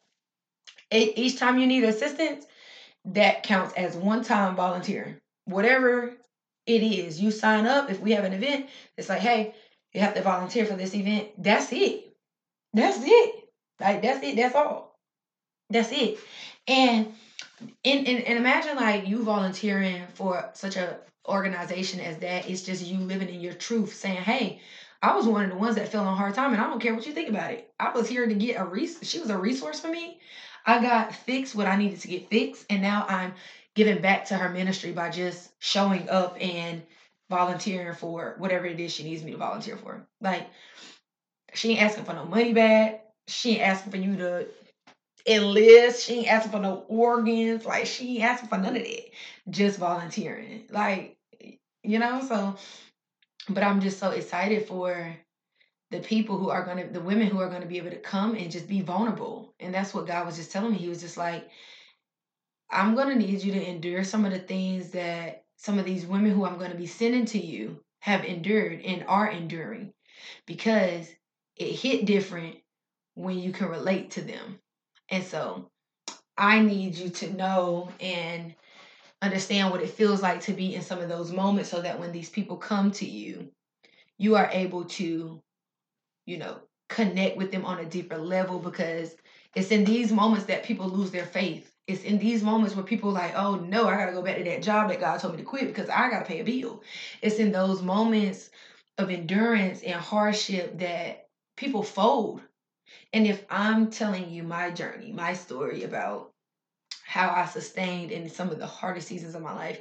each 0.91 1.37
time 1.37 1.59
you 1.59 1.67
need 1.67 1.83
assistance, 1.83 2.45
that 3.05 3.43
counts 3.43 3.73
as 3.75 3.95
one 3.95 4.23
time 4.23 4.55
volunteering. 4.55 5.17
Whatever 5.45 6.13
it 6.65 6.83
is, 6.83 7.21
you 7.21 7.31
sign 7.31 7.65
up. 7.65 7.89
If 7.89 7.99
we 7.99 8.11
have 8.11 8.25
an 8.25 8.33
event, 8.33 8.67
it's 8.97 9.09
like, 9.09 9.19
hey, 9.19 9.55
you 9.93 10.01
have 10.01 10.13
to 10.15 10.21
volunteer 10.21 10.65
for 10.65 10.75
this 10.75 10.93
event. 10.93 11.29
That's 11.37 11.71
it. 11.71 12.13
That's 12.73 12.99
it. 13.01 13.49
Like 13.79 14.01
that's 14.01 14.23
it. 14.23 14.35
That's 14.35 14.55
all. 14.55 14.95
That's 15.69 15.91
it. 15.91 16.19
And 16.67 17.13
and, 17.83 18.07
and, 18.07 18.23
and 18.23 18.37
imagine 18.37 18.75
like 18.75 19.07
you 19.07 19.23
volunteering 19.23 20.03
for 20.13 20.49
such 20.53 20.75
a 20.75 20.99
organization 21.29 21.99
as 21.99 22.17
that 22.17 22.49
it's 22.49 22.61
just 22.61 22.85
you 22.85 22.97
living 22.99 23.29
in 23.29 23.41
your 23.41 23.53
truth 23.53 23.93
saying 23.93 24.17
hey 24.17 24.59
i 25.01 25.15
was 25.15 25.25
one 25.25 25.43
of 25.43 25.49
the 25.49 25.55
ones 25.55 25.75
that 25.75 25.89
fell 25.89 26.05
on 26.05 26.17
hard 26.17 26.33
time 26.33 26.53
and 26.53 26.61
i 26.61 26.67
don't 26.67 26.81
care 26.81 26.93
what 26.93 27.05
you 27.05 27.13
think 27.13 27.29
about 27.29 27.51
it 27.51 27.71
i 27.79 27.91
was 27.91 28.07
here 28.07 28.27
to 28.27 28.33
get 28.33 28.59
a 28.59 28.63
res 28.63 28.99
she 29.03 29.19
was 29.19 29.29
a 29.29 29.37
resource 29.37 29.79
for 29.79 29.89
me 29.89 30.19
i 30.65 30.81
got 30.81 31.13
fixed 31.13 31.55
what 31.55 31.67
i 31.67 31.75
needed 31.75 31.99
to 31.99 32.07
get 32.07 32.29
fixed 32.29 32.65
and 32.69 32.81
now 32.81 33.05
i'm 33.07 33.33
giving 33.75 34.01
back 34.01 34.25
to 34.25 34.35
her 34.35 34.49
ministry 34.49 34.91
by 34.91 35.09
just 35.09 35.51
showing 35.59 36.09
up 36.09 36.35
and 36.41 36.81
volunteering 37.29 37.95
for 37.95 38.35
whatever 38.39 38.65
it 38.65 38.79
is 38.79 38.91
she 38.91 39.03
needs 39.03 39.23
me 39.23 39.31
to 39.31 39.37
volunteer 39.37 39.77
for 39.77 40.05
like 40.21 40.47
she 41.53 41.71
ain't 41.71 41.81
asking 41.81 42.03
for 42.03 42.13
no 42.13 42.25
money 42.25 42.53
back 42.53 43.05
she 43.27 43.51
ain't 43.51 43.61
asking 43.61 43.91
for 43.91 43.97
you 43.97 44.17
to 44.17 44.47
enlist. 45.25 46.05
She 46.05 46.19
ain't 46.19 46.31
asking 46.31 46.51
for 46.51 46.59
no 46.59 46.85
organs. 46.87 47.65
Like 47.65 47.85
she 47.85 48.15
ain't 48.15 48.25
asking 48.25 48.49
for 48.49 48.57
none 48.57 48.75
of 48.75 48.83
that. 48.83 49.09
Just 49.49 49.79
volunteering. 49.79 50.63
Like, 50.69 51.17
you 51.83 51.99
know, 51.99 52.21
so 52.27 52.55
but 53.49 53.63
I'm 53.63 53.81
just 53.81 53.99
so 53.99 54.11
excited 54.11 54.67
for 54.67 55.15
the 55.91 55.99
people 55.99 56.37
who 56.37 56.49
are 56.49 56.65
gonna 56.65 56.87
the 56.87 57.01
women 57.01 57.27
who 57.27 57.39
are 57.39 57.49
gonna 57.49 57.65
be 57.65 57.77
able 57.77 57.91
to 57.91 57.99
come 57.99 58.35
and 58.35 58.51
just 58.51 58.67
be 58.67 58.81
vulnerable. 58.81 59.53
And 59.59 59.73
that's 59.73 59.93
what 59.93 60.07
God 60.07 60.25
was 60.25 60.37
just 60.37 60.51
telling 60.51 60.71
me. 60.71 60.77
He 60.77 60.89
was 60.89 61.01
just 61.01 61.17
like, 61.17 61.49
I'm 62.69 62.95
gonna 62.95 63.15
need 63.15 63.43
you 63.43 63.51
to 63.53 63.69
endure 63.69 64.03
some 64.03 64.25
of 64.25 64.31
the 64.31 64.39
things 64.39 64.91
that 64.91 65.43
some 65.57 65.79
of 65.79 65.85
these 65.85 66.05
women 66.05 66.31
who 66.31 66.45
I'm 66.45 66.59
gonna 66.59 66.75
be 66.75 66.87
sending 66.87 67.25
to 67.25 67.39
you 67.39 67.81
have 68.01 68.23
endured 68.23 68.81
and 68.81 69.03
are 69.07 69.29
enduring 69.29 69.93
because 70.45 71.09
it 71.57 71.73
hit 71.73 72.05
different 72.05 72.57
when 73.15 73.39
you 73.39 73.51
can 73.51 73.67
relate 73.67 74.11
to 74.11 74.21
them. 74.21 74.59
And 75.09 75.23
so 75.23 75.69
I 76.37 76.61
need 76.61 76.95
you 76.95 77.09
to 77.09 77.33
know 77.33 77.91
and 77.99 78.55
understand 79.21 79.71
what 79.71 79.81
it 79.81 79.89
feels 79.89 80.21
like 80.21 80.41
to 80.41 80.53
be 80.53 80.75
in 80.75 80.81
some 80.81 80.99
of 80.99 81.09
those 81.09 81.31
moments 81.31 81.69
so 81.69 81.81
that 81.81 81.99
when 81.99 82.11
these 82.11 82.29
people 82.29 82.57
come 82.57 82.91
to 82.91 83.05
you, 83.05 83.51
you 84.17 84.35
are 84.35 84.49
able 84.51 84.85
to, 84.85 85.41
you 86.25 86.37
know, 86.37 86.59
connect 86.89 87.37
with 87.37 87.51
them 87.51 87.65
on 87.65 87.79
a 87.79 87.85
deeper 87.85 88.17
level 88.17 88.59
because 88.59 89.15
it's 89.55 89.71
in 89.71 89.85
these 89.85 90.11
moments 90.11 90.45
that 90.45 90.63
people 90.63 90.87
lose 90.87 91.11
their 91.11 91.25
faith. 91.25 91.75
It's 91.87 92.03
in 92.03 92.19
these 92.19 92.43
moments 92.43 92.75
where 92.75 92.85
people 92.85 93.11
like, 93.11 93.33
oh 93.35 93.55
no, 93.55 93.87
I 93.87 93.97
gotta 93.97 94.11
go 94.13 94.21
back 94.21 94.37
to 94.37 94.43
that 94.45 94.63
job 94.63 94.89
that 94.89 94.99
God 94.99 95.19
told 95.19 95.35
me 95.35 95.41
to 95.41 95.45
quit 95.45 95.67
because 95.67 95.89
I 95.89 96.09
gotta 96.09 96.25
pay 96.25 96.39
a 96.39 96.43
bill. 96.43 96.83
It's 97.21 97.37
in 97.37 97.51
those 97.51 97.81
moments 97.81 98.51
of 98.97 99.09
endurance 99.09 99.81
and 99.81 99.99
hardship 99.99 100.79
that 100.79 101.27
people 101.57 101.83
fold 101.83 102.41
and 103.13 103.25
if 103.25 103.45
I'm 103.49 103.89
telling 103.91 104.29
you 104.29 104.43
my 104.43 104.71
journey, 104.71 105.11
my 105.11 105.33
story 105.33 105.83
about 105.83 106.31
how 107.09 107.33
I 107.35 107.47
sustained 107.47 108.11
in 108.11 108.29
some 108.29 108.51
of 108.51 108.59
the 108.59 108.67
hardest 108.67 109.07
seasons 109.07 109.33
of 109.33 109.41
my 109.41 109.55
life, 109.55 109.79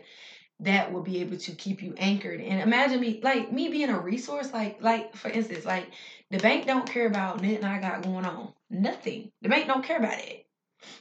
that 0.60 0.90
will 0.90 1.02
be 1.02 1.20
able 1.20 1.36
to 1.36 1.52
keep 1.52 1.82
you 1.82 1.92
anchored. 1.98 2.40
And 2.40 2.62
imagine 2.62 3.00
me 3.00 3.20
like 3.22 3.52
me 3.52 3.68
being 3.68 3.90
a 3.90 4.00
resource, 4.00 4.50
like 4.50 4.82
like 4.82 5.14
for 5.14 5.28
instance, 5.28 5.66
like 5.66 5.90
the 6.30 6.38
bank 6.38 6.66
don't 6.66 6.90
care 6.90 7.06
about 7.06 7.42
nothing 7.42 7.64
I 7.64 7.80
got 7.80 8.02
going 8.02 8.24
on. 8.24 8.54
Nothing. 8.70 9.30
The 9.42 9.50
bank 9.50 9.66
don't 9.66 9.84
care 9.84 9.98
about 9.98 10.18
it. 10.18 10.46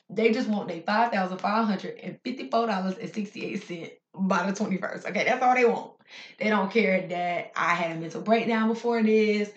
They 0.09 0.33
just 0.33 0.49
want 0.49 0.67
their 0.67 0.81
five 0.81 1.13
thousand 1.13 1.37
five 1.37 1.65
hundred 1.65 1.97
and 2.03 2.19
fifty-four 2.25 2.67
dollars 2.67 2.97
and 2.97 3.13
sixty-eight 3.13 3.63
cent 3.63 3.91
by 4.13 4.45
the 4.45 4.53
twenty-first. 4.53 5.07
Okay, 5.07 5.23
that's 5.23 5.41
all 5.41 5.55
they 5.55 5.63
want. 5.63 5.93
They 6.39 6.49
don't 6.49 6.71
care 6.71 7.07
that 7.07 7.53
I 7.55 7.73
had 7.73 7.95
a 7.95 7.99
mental 8.01 8.21
breakdown 8.21 8.67
before 8.67 9.01
this 9.01 9.49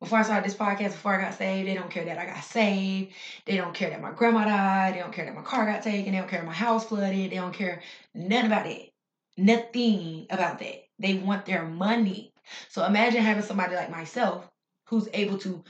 before 0.00 0.18
I 0.18 0.22
started 0.22 0.44
this 0.46 0.56
podcast, 0.56 0.92
before 0.92 1.14
I 1.14 1.22
got 1.22 1.34
saved, 1.34 1.68
they 1.68 1.74
don't 1.74 1.90
care 1.90 2.06
that 2.06 2.18
I 2.18 2.24
got 2.24 2.42
saved. 2.42 3.12
They 3.44 3.56
don't 3.56 3.74
care 3.74 3.90
that 3.90 4.00
my 4.00 4.12
grandma 4.12 4.44
died. 4.44 4.94
They 4.94 4.98
don't 4.98 5.12
care 5.12 5.26
that 5.26 5.34
my 5.34 5.42
car 5.42 5.66
got 5.66 5.82
taken. 5.82 6.12
They 6.12 6.18
don't 6.18 6.28
care 6.28 6.42
my 6.42 6.54
house 6.54 6.86
flooded. 6.86 7.30
They 7.30 7.36
don't 7.36 7.52
care 7.52 7.82
none 8.14 8.46
about 8.46 8.66
it. 8.66 8.90
Nothing 9.36 10.26
about 10.30 10.58
that. 10.60 10.84
They 10.98 11.14
want 11.14 11.44
their 11.44 11.64
money. 11.66 12.32
So 12.68 12.84
imagine 12.84 13.22
having 13.22 13.42
somebody 13.42 13.76
like 13.76 13.90
myself 13.90 14.48
who's 14.86 15.08
able 15.12 15.38
to 15.38 15.62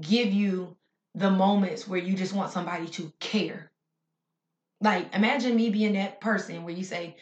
give 0.00 0.32
you 0.32 0.76
the 1.14 1.30
moments 1.30 1.86
where 1.86 2.00
you 2.00 2.14
just 2.14 2.34
want 2.34 2.52
somebody 2.52 2.88
to 2.88 3.12
care. 3.20 3.70
Like, 4.80 5.14
imagine 5.14 5.56
me 5.56 5.70
being 5.70 5.94
that 5.94 6.20
person 6.20 6.64
where 6.64 6.74
you 6.74 6.84
say, 6.84 7.16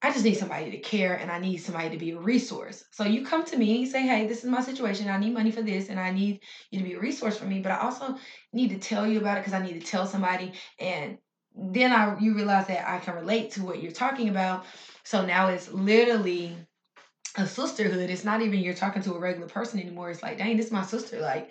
I 0.00 0.12
just 0.12 0.24
need 0.24 0.36
somebody 0.36 0.70
to 0.70 0.78
care 0.78 1.14
and 1.14 1.30
I 1.30 1.40
need 1.40 1.56
somebody 1.56 1.90
to 1.90 1.96
be 1.96 2.12
a 2.12 2.18
resource. 2.18 2.84
So 2.92 3.04
you 3.04 3.24
come 3.24 3.44
to 3.46 3.56
me, 3.56 3.82
and 3.82 3.90
say, 3.90 4.02
hey, 4.02 4.28
this 4.28 4.44
is 4.44 4.50
my 4.50 4.62
situation. 4.62 5.08
I 5.08 5.18
need 5.18 5.34
money 5.34 5.50
for 5.50 5.62
this 5.62 5.88
and 5.88 5.98
I 5.98 6.12
need 6.12 6.40
you 6.70 6.78
to 6.78 6.84
be 6.84 6.94
a 6.94 7.00
resource 7.00 7.36
for 7.36 7.46
me. 7.46 7.60
But 7.60 7.72
I 7.72 7.80
also 7.80 8.16
need 8.52 8.70
to 8.70 8.78
tell 8.78 9.06
you 9.06 9.18
about 9.18 9.38
it 9.38 9.40
because 9.40 9.54
I 9.54 9.64
need 9.64 9.80
to 9.80 9.86
tell 9.86 10.06
somebody. 10.06 10.52
And 10.78 11.18
then 11.56 11.92
I 11.92 12.16
you 12.20 12.34
realize 12.34 12.68
that 12.68 12.88
I 12.88 12.98
can 12.98 13.16
relate 13.16 13.50
to 13.52 13.64
what 13.64 13.82
you're 13.82 13.90
talking 13.90 14.28
about. 14.28 14.64
So 15.02 15.26
now 15.26 15.48
it's 15.48 15.72
literally 15.72 16.54
a 17.36 17.46
sisterhood. 17.46 18.10
It's 18.10 18.24
not 18.24 18.42
even 18.42 18.60
you're 18.60 18.74
talking 18.74 19.02
to 19.02 19.14
a 19.14 19.18
regular 19.18 19.48
person 19.48 19.80
anymore. 19.80 20.10
It's 20.10 20.22
like, 20.22 20.38
dang, 20.38 20.56
this 20.56 20.66
is 20.66 20.72
my 20.72 20.84
sister. 20.84 21.20
Like 21.20 21.50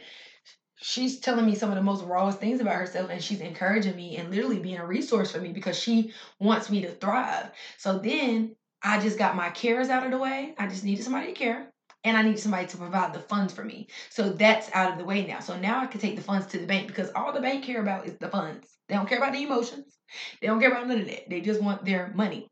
she's 0.81 1.19
telling 1.19 1.45
me 1.45 1.55
some 1.55 1.69
of 1.69 1.75
the 1.75 1.81
most 1.81 2.03
rawest 2.03 2.39
things 2.39 2.61
about 2.61 2.75
herself 2.75 3.09
and 3.09 3.23
she's 3.23 3.41
encouraging 3.41 3.95
me 3.95 4.17
and 4.17 4.29
literally 4.29 4.59
being 4.59 4.77
a 4.77 4.85
resource 4.85 5.31
for 5.31 5.39
me 5.39 5.51
because 5.51 5.77
she 5.77 6.13
wants 6.39 6.69
me 6.69 6.81
to 6.81 6.91
thrive. 6.91 7.51
So 7.77 7.99
then 7.99 8.55
I 8.83 8.99
just 8.99 9.17
got 9.17 9.35
my 9.35 9.49
cares 9.49 9.89
out 9.89 10.05
of 10.05 10.11
the 10.11 10.17
way. 10.19 10.53
I 10.57 10.67
just 10.67 10.83
needed 10.83 11.03
somebody 11.03 11.27
to 11.27 11.33
care 11.33 11.73
and 12.03 12.15
I 12.15 12.21
need 12.21 12.39
somebody 12.39 12.67
to 12.67 12.77
provide 12.77 13.13
the 13.13 13.19
funds 13.19 13.53
for 13.53 13.63
me. 13.63 13.87
So 14.09 14.29
that's 14.29 14.69
out 14.73 14.91
of 14.91 14.97
the 14.97 15.05
way 15.05 15.25
now. 15.25 15.39
So 15.39 15.57
now 15.57 15.81
I 15.81 15.87
can 15.87 15.99
take 15.99 16.15
the 16.15 16.21
funds 16.21 16.47
to 16.47 16.59
the 16.59 16.67
bank 16.67 16.87
because 16.87 17.09
all 17.15 17.33
the 17.33 17.41
bank 17.41 17.63
care 17.63 17.81
about 17.81 18.05
is 18.05 18.17
the 18.17 18.29
funds. 18.29 18.67
They 18.87 18.95
don't 18.95 19.09
care 19.09 19.17
about 19.17 19.33
the 19.33 19.43
emotions. 19.43 19.97
They 20.41 20.47
don't 20.47 20.59
care 20.59 20.71
about 20.71 20.87
none 20.87 21.01
of 21.01 21.07
that. 21.07 21.29
They 21.29 21.41
just 21.41 21.61
want 21.61 21.83
their 21.83 22.11
money. 22.15 22.49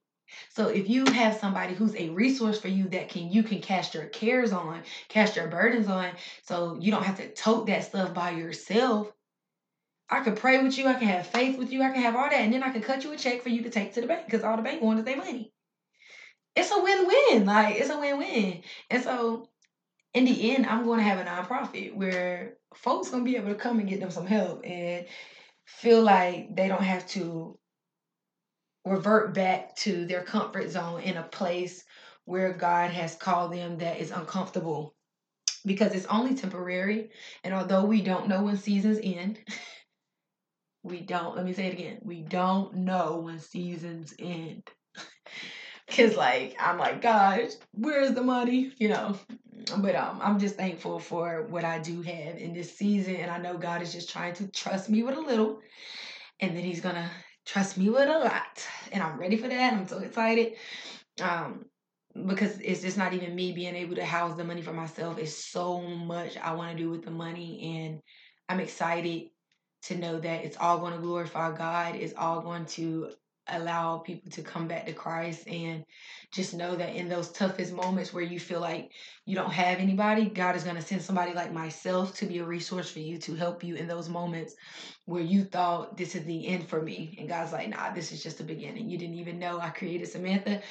So 0.49 0.67
if 0.67 0.89
you 0.89 1.05
have 1.05 1.37
somebody 1.37 1.73
who's 1.73 1.95
a 1.95 2.09
resource 2.09 2.59
for 2.59 2.67
you 2.67 2.87
that 2.89 3.09
can 3.09 3.31
you 3.31 3.43
can 3.43 3.61
cast 3.61 3.93
your 3.93 4.05
cares 4.05 4.51
on, 4.51 4.83
cast 5.09 5.35
your 5.35 5.47
burdens 5.47 5.87
on, 5.87 6.11
so 6.43 6.77
you 6.79 6.91
don't 6.91 7.03
have 7.03 7.17
to 7.17 7.31
tote 7.33 7.67
that 7.67 7.83
stuff 7.83 8.13
by 8.13 8.31
yourself. 8.31 9.11
I 10.09 10.21
could 10.21 10.35
pray 10.35 10.61
with 10.61 10.77
you, 10.77 10.87
I 10.87 10.93
can 10.93 11.07
have 11.07 11.27
faith 11.27 11.57
with 11.57 11.71
you, 11.71 11.81
I 11.81 11.89
can 11.89 12.01
have 12.01 12.15
all 12.15 12.29
that, 12.29 12.33
and 12.33 12.53
then 12.53 12.63
I 12.63 12.69
can 12.69 12.81
cut 12.81 13.03
you 13.03 13.11
a 13.11 13.17
check 13.17 13.41
for 13.41 13.49
you 13.49 13.63
to 13.63 13.69
take 13.69 13.93
to 13.93 14.01
the 14.01 14.07
bank 14.07 14.25
because 14.25 14.43
all 14.43 14.55
the 14.55 14.63
bank 14.63 14.81
wants 14.81 14.99
is 14.99 15.05
their 15.05 15.17
money. 15.17 15.51
It's 16.55 16.71
a 16.71 16.81
win-win. 16.81 17.45
Like 17.45 17.75
it's 17.77 17.89
a 17.89 17.99
win-win. 17.99 18.61
And 18.89 19.03
so 19.03 19.49
in 20.13 20.25
the 20.25 20.55
end, 20.55 20.65
I'm 20.65 20.85
going 20.85 20.99
to 20.99 21.03
have 21.03 21.19
a 21.19 21.23
nonprofit 21.23 21.95
where 21.95 22.57
folks 22.75 23.09
gonna 23.09 23.23
be 23.23 23.35
able 23.35 23.49
to 23.49 23.55
come 23.55 23.79
and 23.79 23.89
get 23.89 23.99
them 23.99 24.11
some 24.11 24.27
help 24.27 24.65
and 24.65 25.05
feel 25.65 26.01
like 26.01 26.55
they 26.55 26.67
don't 26.67 26.83
have 26.83 27.07
to 27.07 27.57
revert 28.85 29.33
back 29.33 29.75
to 29.77 30.05
their 30.05 30.23
comfort 30.23 30.69
zone 30.69 31.01
in 31.01 31.17
a 31.17 31.23
place 31.23 31.83
where 32.25 32.53
God 32.53 32.91
has 32.91 33.15
called 33.15 33.53
them 33.53 33.79
that 33.79 33.99
is 33.99 34.11
uncomfortable 34.11 34.95
because 35.65 35.93
it's 35.93 36.05
only 36.05 36.35
temporary. 36.35 37.09
And 37.43 37.53
although 37.53 37.85
we 37.85 38.01
don't 38.01 38.27
know 38.27 38.43
when 38.43 38.57
seasons 38.57 38.99
end, 39.01 39.39
we 40.83 41.01
don't, 41.01 41.35
let 41.35 41.45
me 41.45 41.53
say 41.53 41.67
it 41.67 41.73
again, 41.73 41.99
we 42.03 42.21
don't 42.21 42.75
know 42.75 43.17
when 43.17 43.39
seasons 43.39 44.13
end. 44.19 44.63
Cause 45.87 46.15
like 46.15 46.55
I'm 46.59 46.79
like, 46.79 47.01
gosh, 47.01 47.51
where's 47.71 48.13
the 48.15 48.23
money? 48.23 48.71
You 48.79 48.89
know. 48.89 49.19
But 49.77 49.95
um 49.95 50.19
I'm 50.21 50.39
just 50.39 50.55
thankful 50.55 50.99
for 50.99 51.43
what 51.43 51.63
I 51.63 51.77
do 51.77 52.01
have 52.01 52.37
in 52.37 52.53
this 52.53 52.75
season. 52.75 53.17
And 53.17 53.29
I 53.29 53.37
know 53.37 53.57
God 53.57 53.83
is 53.83 53.93
just 53.93 54.09
trying 54.09 54.33
to 54.35 54.47
trust 54.47 54.89
me 54.89 55.03
with 55.03 55.15
a 55.15 55.21
little. 55.21 55.61
And 56.39 56.57
then 56.57 56.63
he's 56.63 56.81
gonna 56.81 57.09
trust 57.45 57.77
me 57.77 57.89
with 57.89 58.09
a 58.09 58.17
lot. 58.19 58.67
And 58.91 59.03
I'm 59.03 59.19
ready 59.19 59.37
for 59.37 59.47
that. 59.47 59.73
I'm 59.73 59.87
so 59.87 59.99
excited. 59.99 60.53
Um, 61.21 61.65
because 62.25 62.59
it's 62.59 62.81
just 62.81 62.97
not 62.97 63.13
even 63.13 63.35
me 63.35 63.51
being 63.51 63.75
able 63.75 63.95
to 63.95 64.05
house 64.05 64.37
the 64.37 64.43
money 64.43 64.61
for 64.61 64.73
myself. 64.73 65.17
It's 65.17 65.35
so 65.35 65.81
much 65.81 66.37
I 66.37 66.53
want 66.53 66.71
to 66.71 66.81
do 66.81 66.89
with 66.89 67.03
the 67.03 67.11
money. 67.11 67.77
And 67.77 68.01
I'm 68.47 68.59
excited 68.59 69.29
to 69.83 69.97
know 69.97 70.19
that 70.19 70.45
it's 70.45 70.57
all 70.57 70.79
going 70.79 70.93
to 70.93 70.99
glorify 70.99 71.55
God. 71.55 71.95
It's 71.95 72.13
all 72.17 72.41
going 72.41 72.65
to 72.67 73.11
allow 73.47 73.99
people 73.99 74.31
to 74.31 74.41
come 74.41 74.67
back 74.67 74.85
to 74.85 74.93
Christ 74.93 75.47
and 75.47 75.83
just 76.31 76.53
know 76.53 76.75
that 76.75 76.95
in 76.95 77.09
those 77.09 77.31
toughest 77.31 77.73
moments 77.73 78.13
where 78.13 78.23
you 78.23 78.39
feel 78.39 78.59
like 78.59 78.91
you 79.25 79.35
don't 79.35 79.51
have 79.51 79.79
anybody, 79.79 80.25
God 80.25 80.55
is 80.55 80.63
going 80.63 80.75
to 80.75 80.81
send 80.81 81.01
somebody 81.01 81.33
like 81.33 81.53
myself 81.53 82.15
to 82.17 82.25
be 82.25 82.39
a 82.39 82.45
resource 82.45 82.89
for 82.89 82.99
you 82.99 83.17
to 83.19 83.35
help 83.35 83.63
you 83.63 83.75
in 83.75 83.87
those 83.87 84.09
moments 84.09 84.55
where 85.05 85.21
you 85.21 85.43
thought 85.43 85.97
this 85.97 86.15
is 86.15 86.25
the 86.25 86.47
end 86.47 86.67
for 86.67 86.81
me. 86.81 87.15
And 87.19 87.29
God's 87.29 87.53
like, 87.53 87.69
nah, 87.69 87.93
this 87.93 88.11
is 88.11 88.23
just 88.23 88.39
the 88.39 88.43
beginning. 88.43 88.89
You 88.89 88.97
didn't 88.97 89.15
even 89.15 89.39
know 89.39 89.59
I 89.59 89.69
created 89.69 90.07
Samantha 90.07 90.61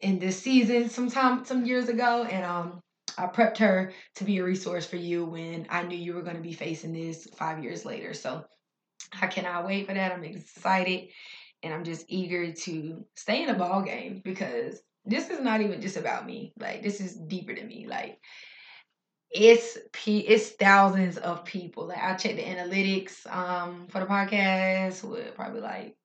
in 0.00 0.18
this 0.18 0.40
season 0.40 0.88
sometime 0.88 1.44
some 1.44 1.64
years 1.64 1.88
ago 1.88 2.24
and 2.24 2.44
um 2.44 2.80
I 3.18 3.26
prepped 3.26 3.58
her 3.58 3.92
to 4.16 4.24
be 4.24 4.38
a 4.38 4.44
resource 4.44 4.84
for 4.86 4.96
you 4.96 5.24
when 5.24 5.66
I 5.70 5.84
knew 5.84 5.96
you 5.96 6.12
were 6.12 6.22
going 6.22 6.36
to 6.36 6.42
be 6.42 6.52
facing 6.52 6.92
this 6.92 7.26
5 7.36 7.64
years 7.64 7.86
later. 7.86 8.12
So 8.12 8.44
I 9.20 9.26
cannot 9.26 9.64
wait 9.64 9.86
for 9.86 9.94
that. 9.94 10.12
I'm 10.12 10.24
excited 10.24 11.08
and 11.62 11.72
I'm 11.74 11.84
just 11.84 12.06
eager 12.08 12.52
to 12.52 13.04
stay 13.14 13.42
in 13.42 13.48
a 13.50 13.54
ball 13.54 13.82
game 13.82 14.20
because 14.24 14.80
this 15.04 15.30
is 15.30 15.40
not 15.40 15.60
even 15.60 15.80
just 15.80 15.96
about 15.96 16.26
me. 16.26 16.52
Like 16.58 16.82
this 16.82 17.00
is 17.00 17.16
deeper 17.16 17.54
than 17.54 17.68
me. 17.68 17.86
Like 17.88 18.18
it's 19.30 19.78
it's 20.06 20.50
thousands 20.50 21.18
of 21.18 21.44
people. 21.44 21.86
Like 21.88 22.02
I 22.02 22.14
checked 22.14 22.36
the 22.36 22.42
analytics 22.42 23.26
um 23.32 23.86
for 23.88 24.00
the 24.00 24.06
podcast 24.06 25.04
with 25.04 25.34
probably 25.34 25.60
like 25.60 25.96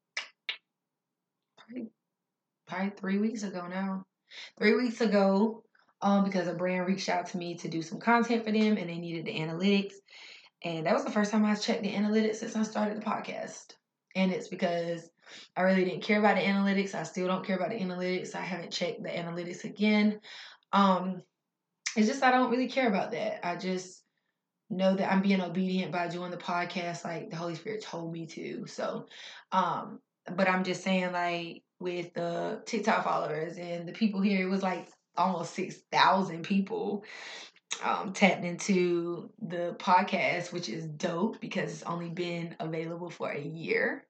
probably 2.68 2.92
three 2.92 3.18
weeks 3.18 3.44
ago 3.44 3.68
now. 3.68 4.04
Three 4.58 4.76
weeks 4.76 5.02
ago, 5.02 5.64
um, 6.02 6.24
because 6.24 6.48
a 6.48 6.54
brand 6.54 6.88
reached 6.88 7.10
out 7.10 7.28
to 7.28 7.38
me 7.38 7.56
to 7.56 7.68
do 7.68 7.82
some 7.82 8.00
content 8.00 8.46
for 8.46 8.52
them 8.52 8.78
and 8.78 8.90
they 8.90 8.98
needed 8.98 9.26
the 9.26 9.38
analytics. 9.40 9.94
And 10.64 10.86
that 10.86 10.94
was 10.94 11.04
the 11.04 11.12
first 11.12 11.32
time 11.32 11.44
I 11.46 11.56
checked 11.56 11.84
the 11.84 11.94
analytics 11.94 12.36
since 12.36 12.56
I 12.56 12.64
started 12.64 12.98
the 12.98 13.06
podcast. 13.06 13.74
And 14.16 14.32
it's 14.32 14.48
because 14.48 15.10
I 15.56 15.62
really 15.62 15.86
didn't 15.86 16.04
care 16.04 16.20
about 16.20 16.36
the 16.36 16.44
analytics. 16.44 16.96
I 16.96 17.04
still 17.04 17.28
don't 17.28 17.46
care 17.46 17.56
about 17.56 17.70
the 17.70 17.80
analytics. 17.80 18.36
I 18.36 18.42
haven't 18.42 18.72
checked 18.72 19.04
the 19.04 19.10
analytics 19.10 19.64
again. 19.64 20.20
Um, 20.74 21.22
it's 21.96 22.08
just 22.08 22.24
I 22.24 22.32
don't 22.32 22.52
really 22.52 22.68
care 22.68 22.88
about 22.88 23.12
that. 23.12 23.46
I 23.46 23.56
just 23.56 24.04
know 24.70 24.96
that 24.96 25.12
I'm 25.12 25.22
being 25.22 25.42
obedient 25.42 25.92
by 25.92 26.08
doing 26.08 26.32
the 26.32 26.38
podcast 26.38 27.04
like 27.04 27.30
the 27.30 27.36
Holy 27.36 27.56
Spirit 27.56 27.82
told 27.84 28.14
me 28.14 28.26
to. 28.28 28.66
So, 28.68 29.08
um, 29.52 30.00
but 30.36 30.48
I'm 30.48 30.64
just 30.64 30.84
saying 30.84 31.12
like 31.12 31.64
with 31.80 32.14
the 32.14 32.62
TikTok 32.66 33.04
followers 33.04 33.58
and 33.58 33.88
the 33.88 33.92
people 33.92 34.22
here, 34.22 34.48
it 34.48 34.50
was 34.50 34.64
like 34.64 34.88
almost 35.18 35.54
six 35.54 35.76
thousand 35.92 36.44
people 36.44 37.04
um, 37.84 38.14
tapped 38.14 38.44
into 38.44 39.30
the 39.42 39.76
podcast, 39.80 40.52
which 40.52 40.70
is 40.70 40.86
dope 40.86 41.40
because 41.40 41.72
it's 41.72 41.84
only 41.84 42.10
been 42.10 42.56
available 42.60 43.10
for 43.10 43.32
a 43.32 43.42
year. 43.42 44.06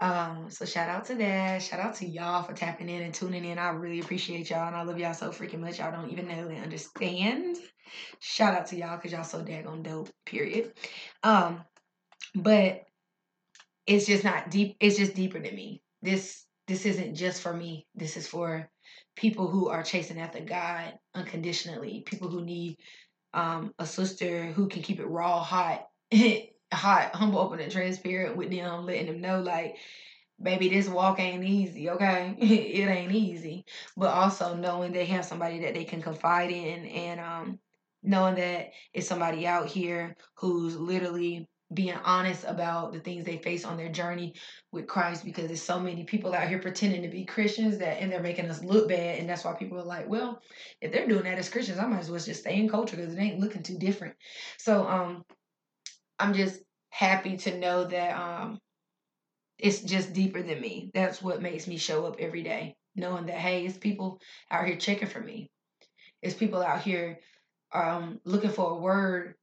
Um, 0.00 0.48
so 0.48 0.64
shout 0.64 0.88
out 0.88 1.04
to 1.06 1.14
that. 1.16 1.62
Shout 1.62 1.80
out 1.80 1.94
to 1.96 2.06
y'all 2.06 2.42
for 2.42 2.54
tapping 2.54 2.88
in 2.88 3.02
and 3.02 3.12
tuning 3.12 3.44
in. 3.44 3.58
I 3.58 3.68
really 3.70 4.00
appreciate 4.00 4.48
y'all 4.48 4.66
and 4.66 4.76
I 4.76 4.82
love 4.82 4.98
y'all 4.98 5.12
so 5.12 5.30
freaking 5.30 5.60
much. 5.60 5.78
Y'all 5.78 5.92
don't 5.92 6.10
even 6.10 6.26
know 6.26 6.48
and 6.48 6.62
understand. 6.62 7.58
Shout 8.18 8.54
out 8.54 8.66
to 8.68 8.76
y'all 8.76 8.96
because 8.96 9.12
y'all 9.12 9.24
so 9.24 9.42
daggone 9.42 9.82
dope, 9.82 10.08
period. 10.24 10.72
Um, 11.22 11.64
but 12.34 12.86
it's 13.86 14.06
just 14.06 14.24
not 14.24 14.50
deep, 14.50 14.76
it's 14.80 14.96
just 14.96 15.14
deeper 15.14 15.38
than 15.38 15.54
me. 15.54 15.82
This 16.00 16.46
this 16.66 16.86
isn't 16.86 17.16
just 17.16 17.42
for 17.42 17.52
me. 17.52 17.88
This 17.96 18.16
is 18.16 18.28
for 18.28 18.70
people 19.16 19.48
who 19.48 19.68
are 19.68 19.82
chasing 19.82 20.20
after 20.20 20.40
God 20.40 20.94
unconditionally, 21.14 22.02
people 22.06 22.28
who 22.28 22.44
need 22.44 22.78
um 23.32 23.72
a 23.78 23.86
sister 23.86 24.46
who 24.46 24.68
can 24.68 24.82
keep 24.82 25.00
it 25.00 25.06
raw, 25.06 25.42
hot, 25.42 25.86
hot, 26.72 27.14
humble, 27.14 27.40
open, 27.40 27.60
and 27.60 27.72
transparent 27.72 28.36
with 28.36 28.50
them, 28.50 28.86
letting 28.86 29.06
them 29.06 29.20
know 29.20 29.40
like, 29.40 29.76
baby, 30.42 30.68
this 30.68 30.88
walk 30.88 31.20
ain't 31.20 31.44
easy, 31.44 31.90
okay? 31.90 32.34
it 32.40 32.88
ain't 32.88 33.12
easy. 33.12 33.64
But 33.96 34.14
also 34.14 34.54
knowing 34.56 34.92
they 34.92 35.06
have 35.06 35.24
somebody 35.24 35.60
that 35.60 35.74
they 35.74 35.84
can 35.84 36.02
confide 36.02 36.50
in 36.50 36.86
and 36.86 37.20
um 37.20 37.58
knowing 38.02 38.36
that 38.36 38.70
it's 38.94 39.06
somebody 39.06 39.46
out 39.46 39.66
here 39.66 40.16
who's 40.36 40.76
literally 40.76 41.49
being 41.72 41.96
honest 42.04 42.44
about 42.46 42.92
the 42.92 43.00
things 43.00 43.24
they 43.24 43.38
face 43.38 43.64
on 43.64 43.76
their 43.76 43.90
journey 43.90 44.34
with 44.72 44.88
Christ 44.88 45.24
because 45.24 45.46
there's 45.46 45.62
so 45.62 45.78
many 45.78 46.04
people 46.04 46.34
out 46.34 46.48
here 46.48 46.58
pretending 46.58 47.02
to 47.02 47.08
be 47.08 47.24
Christians 47.24 47.78
that 47.78 48.00
and 48.00 48.10
they're 48.10 48.20
making 48.22 48.50
us 48.50 48.64
look 48.64 48.88
bad 48.88 49.18
and 49.18 49.28
that's 49.28 49.44
why 49.44 49.52
people 49.54 49.78
are 49.78 49.84
like, 49.84 50.08
well, 50.08 50.42
if 50.80 50.90
they're 50.92 51.06
doing 51.06 51.24
that 51.24 51.38
as 51.38 51.48
Christians, 51.48 51.78
I 51.78 51.86
might 51.86 52.00
as 52.00 52.10
well 52.10 52.18
just 52.18 52.40
stay 52.40 52.56
in 52.56 52.68
culture 52.68 52.96
because 52.96 53.14
it 53.14 53.20
ain't 53.20 53.40
looking 53.40 53.62
too 53.62 53.78
different. 53.78 54.16
So 54.58 54.86
um 54.86 55.24
I'm 56.18 56.34
just 56.34 56.60
happy 56.90 57.36
to 57.38 57.58
know 57.58 57.84
that 57.84 58.16
um 58.18 58.58
it's 59.58 59.80
just 59.80 60.12
deeper 60.12 60.42
than 60.42 60.60
me. 60.60 60.90
That's 60.92 61.22
what 61.22 61.42
makes 61.42 61.68
me 61.68 61.76
show 61.76 62.06
up 62.06 62.16
every 62.18 62.42
day, 62.42 62.74
knowing 62.96 63.26
that 63.26 63.36
hey, 63.36 63.64
it's 63.64 63.78
people 63.78 64.20
out 64.50 64.66
here 64.66 64.76
checking 64.76 65.08
for 65.08 65.20
me. 65.20 65.50
It's 66.20 66.34
people 66.34 66.62
out 66.62 66.82
here 66.82 67.20
um 67.72 68.20
looking 68.24 68.50
for 68.50 68.72
a 68.72 68.76
word 68.76 69.34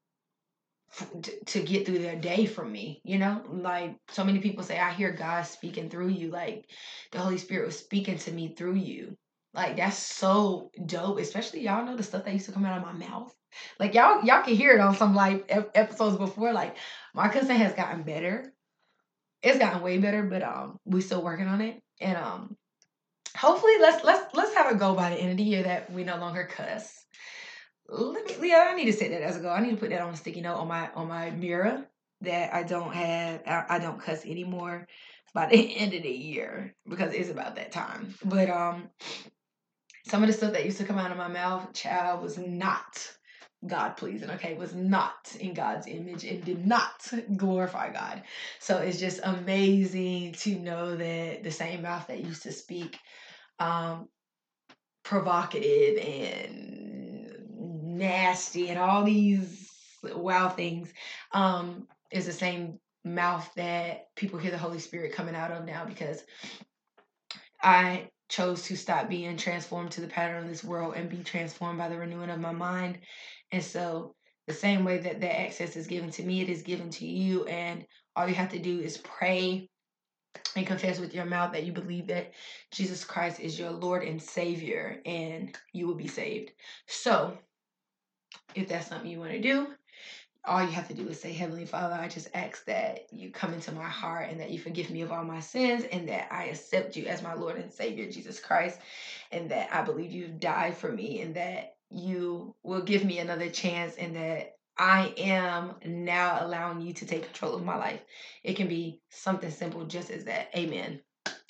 to 1.46 1.62
get 1.62 1.86
through 1.86 2.00
their 2.00 2.16
day 2.16 2.46
from 2.46 2.72
me 2.72 3.02
you 3.04 3.18
know? 3.18 3.42
Like 3.50 3.98
so 4.10 4.24
many 4.24 4.40
people 4.40 4.64
say 4.64 4.80
i 4.80 4.92
hear 4.92 5.12
god 5.12 5.44
speaking 5.44 5.90
through 5.90 6.10
you 6.10 6.30
like 6.30 6.66
the 7.12 7.20
holy 7.20 7.38
spirit 7.38 7.66
was 7.66 7.78
speaking 7.78 8.18
to 8.20 8.32
me 8.32 8.50
through 8.50 8.76
you. 8.76 9.18
Like 9.54 9.78
that's 9.78 9.98
so 9.98 10.72
dope 10.86 11.20
especially 11.20 11.62
y'all 11.62 11.86
know 11.86 11.96
the 11.96 12.04
stuff 12.04 12.26
that 12.26 12.34
used 12.34 12.46
to 12.46 12.52
come 12.52 12.66
out 12.66 12.78
of 12.78 12.84
my 12.84 12.94
mouth. 12.94 13.34
Like 13.80 13.94
y'all 13.94 14.24
y'all 14.24 14.44
can 14.44 14.56
hear 14.56 14.74
it 14.74 14.80
on 14.80 14.96
some 14.96 15.16
like 15.16 15.46
episodes 15.50 16.18
before 16.18 16.54
like 16.54 16.78
my 17.14 17.30
cousin 17.30 17.56
has 17.56 17.74
gotten 17.74 18.04
better. 18.04 18.54
It's 19.42 19.60
gotten 19.60 19.82
way 19.82 19.98
better 19.98 20.24
but 20.24 20.44
um 20.44 20.78
we 20.86 21.02
still 21.02 21.24
working 21.24 21.48
on 21.48 21.62
it. 21.62 21.82
And 22.00 22.18
um 22.18 22.58
hopefully 23.36 23.74
let's 23.80 24.04
let's 24.04 24.36
let's 24.36 24.54
have 24.56 24.72
a 24.72 24.76
go 24.76 24.94
by 24.94 25.10
the 25.10 25.16
end 25.16 25.32
of 25.32 25.38
the 25.38 25.44
year 25.44 25.64
that 25.64 25.92
we 25.92 26.04
no 26.04 26.18
longer 26.18 26.46
cuss 26.46 27.06
let 27.90 28.26
me 28.26 28.36
Leah, 28.38 28.68
I 28.70 28.76
need 28.76 28.86
to 28.86 28.94
set 28.94 29.12
that 29.12 29.22
as 29.22 29.38
a 29.38 29.40
goal. 29.40 29.52
I 29.52 29.62
need 29.62 29.72
to 29.72 29.78
put 29.78 29.90
that 29.90 30.02
on 30.02 30.14
a 30.14 30.18
sticky 30.18 30.42
note 30.42 30.58
on 30.58 30.68
my 30.68 30.90
on 30.94 31.08
my 31.08 31.32
mirror 31.32 31.86
that 32.22 32.54
I 32.54 32.64
don't 32.64 32.94
have 32.94 33.42
I, 33.48 33.66
I 33.70 33.80
don't 33.80 34.02
cuss 34.02 34.26
anymore 34.26 34.88
by 35.34 35.48
the 35.48 35.56
end 35.78 35.94
of 35.94 36.04
the 36.04 36.10
year 36.10 36.76
because 36.88 37.14
it's 37.14 37.30
about 37.30 37.56
that 37.56 37.72
time. 37.72 38.14
But 38.24 38.50
um 38.50 38.90
some 40.06 40.24
of 40.24 40.28
the 40.28 40.34
stuff 40.34 40.54
that 40.54 40.66
used 40.66 40.78
to 40.78 40.86
come 40.86 40.98
out 40.98 41.12
of 41.12 41.18
my 41.18 41.28
mouth, 41.28 41.74
child, 41.74 42.24
was 42.24 42.38
not 42.38 43.12
God 43.66 43.98
pleasing, 43.98 44.30
okay, 44.32 44.54
was 44.54 44.74
not 44.74 45.36
in 45.40 45.54
God's 45.54 45.88
image 45.88 46.24
and 46.24 46.46
did 46.46 46.66
not 46.66 47.12
glorify 47.36 47.92
God. 47.92 48.24
So 48.60 48.78
it's 48.78 49.00
just 49.00 49.20
amazing 49.24 50.34
to 50.34 50.60
know 50.60 50.96
that 50.96 51.44
the 51.44 51.52
same 51.52 51.82
mouth 51.82 52.08
that 52.08 52.24
used 52.24 52.44
to 52.44 52.52
speak 52.52 52.98
um 53.60 54.08
provocative 55.04 55.98
and 55.98 56.97
nasty 57.98 58.70
and 58.70 58.80
all 58.80 59.04
these 59.04 59.72
wow 60.04 60.50
things 60.50 60.92
um, 61.34 61.88
is 62.12 62.26
the 62.26 62.34
same 62.34 62.80
mouth 63.04 63.50
that 63.56 64.14
people 64.16 64.40
hear 64.40 64.52
the 64.52 64.58
Holy 64.58 64.80
Spirit 64.80 65.14
coming 65.14 65.36
out 65.36 65.52
of 65.52 65.66
now 65.66 65.86
because 65.86 66.24
I 67.62 68.10
chose 68.30 68.64
to 68.64 68.76
stop 68.76 69.10
being 69.10 69.38
transformed 69.38 69.92
to 69.92 70.02
the 70.02 70.08
pattern 70.08 70.44
of 70.44 70.50
this 70.50 70.64
world 70.64 70.96
and 70.96 71.10
be 71.10 71.24
transformed 71.24 71.80
by 71.80 71.90
the 71.90 71.98
renewing 71.98 72.30
of 72.30 72.40
my 72.40 72.52
mind. 72.52 73.00
And 73.52 73.64
so, 73.64 74.14
the 74.48 74.54
same 74.54 74.86
way 74.86 74.98
that 75.00 75.20
that 75.20 75.40
access 75.42 75.76
is 75.76 75.88
given 75.88 76.10
to 76.12 76.24
me, 76.24 76.42
it 76.42 76.50
is 76.50 76.62
given 76.62 76.90
to 76.92 77.06
you. 77.06 77.46
And 77.46 77.86
all 78.16 78.28
you 78.28 78.36
have 78.36 78.52
to 78.52 78.60
do 78.60 78.80
is 78.80 78.98
pray 79.00 79.70
and 80.56 80.66
confess 80.66 81.00
with 81.00 81.14
your 81.14 81.26
mouth 81.26 81.52
that 81.52 81.64
you 81.64 81.74
believe 81.74 82.08
that 82.08 82.32
Jesus 82.72 83.04
Christ 83.04 83.40
is 83.40 83.60
your 83.60 83.72
Lord 83.72 84.04
and 84.04 84.22
Savior, 84.22 85.02
and 85.06 85.58
you 85.74 85.88
will 85.88 85.96
be 85.96 86.08
saved. 86.08 86.52
So, 86.88 87.38
if 88.58 88.70
that's 88.70 88.88
something 88.88 89.10
you 89.10 89.20
want 89.20 89.32
to 89.32 89.42
do, 89.42 89.68
all 90.46 90.62
you 90.62 90.72
have 90.72 90.88
to 90.88 90.94
do 90.94 91.08
is 91.10 91.20
say, 91.20 91.34
Heavenly 91.34 91.66
Father, 91.66 91.96
I 91.96 92.08
just 92.08 92.30
ask 92.34 92.64
that 92.66 93.08
you 93.12 93.32
come 93.32 93.54
into 93.54 93.74
my 93.74 93.84
heart 93.84 94.30
and 94.30 94.40
that 94.40 94.50
you 94.50 94.60
forgive 94.60 94.90
me 94.90 95.02
of 95.02 95.12
all 95.12 95.24
my 95.24 95.42
sins 95.42 95.84
and 95.92 96.08
that 96.08 96.30
I 96.32 96.46
accept 96.46 96.96
you 96.96 97.06
as 97.06 97.22
my 97.22 97.34
Lord 97.34 97.58
and 97.58 97.72
Savior, 97.72 98.10
Jesus 98.10 98.40
Christ, 98.40 98.80
and 99.32 99.52
that 99.52 99.70
I 99.74 99.82
believe 99.82 100.12
you've 100.12 100.40
died 100.40 100.78
for 100.78 100.92
me 100.92 101.22
and 101.22 101.36
that 101.36 101.76
you 101.90 102.56
will 102.64 102.82
give 102.82 103.04
me 103.04 103.20
another 103.20 103.50
chance 103.50 103.96
and 103.96 104.16
that 104.16 104.56
I 104.78 105.14
am 105.18 105.76
now 105.86 106.38
allowing 106.42 106.82
you 106.82 106.94
to 106.94 107.06
take 107.06 107.24
control 107.24 107.56
of 107.56 107.66
my 107.66 107.76
life. 107.76 108.02
It 108.44 108.56
can 108.56 108.68
be 108.68 109.02
something 109.10 109.52
simple 109.52 109.86
just 109.86 110.12
as 110.12 110.26
that. 110.26 110.50
Amen. 110.56 111.02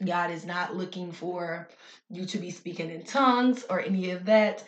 God 0.04 0.32
is 0.32 0.46
not 0.46 0.76
looking 0.76 1.12
for 1.12 1.68
you 2.10 2.26
to 2.26 2.38
be 2.38 2.52
speaking 2.52 2.90
in 2.90 3.04
tongues 3.04 3.66
or 3.70 3.82
any 3.82 4.12
of 4.12 4.26
that. 4.26 4.64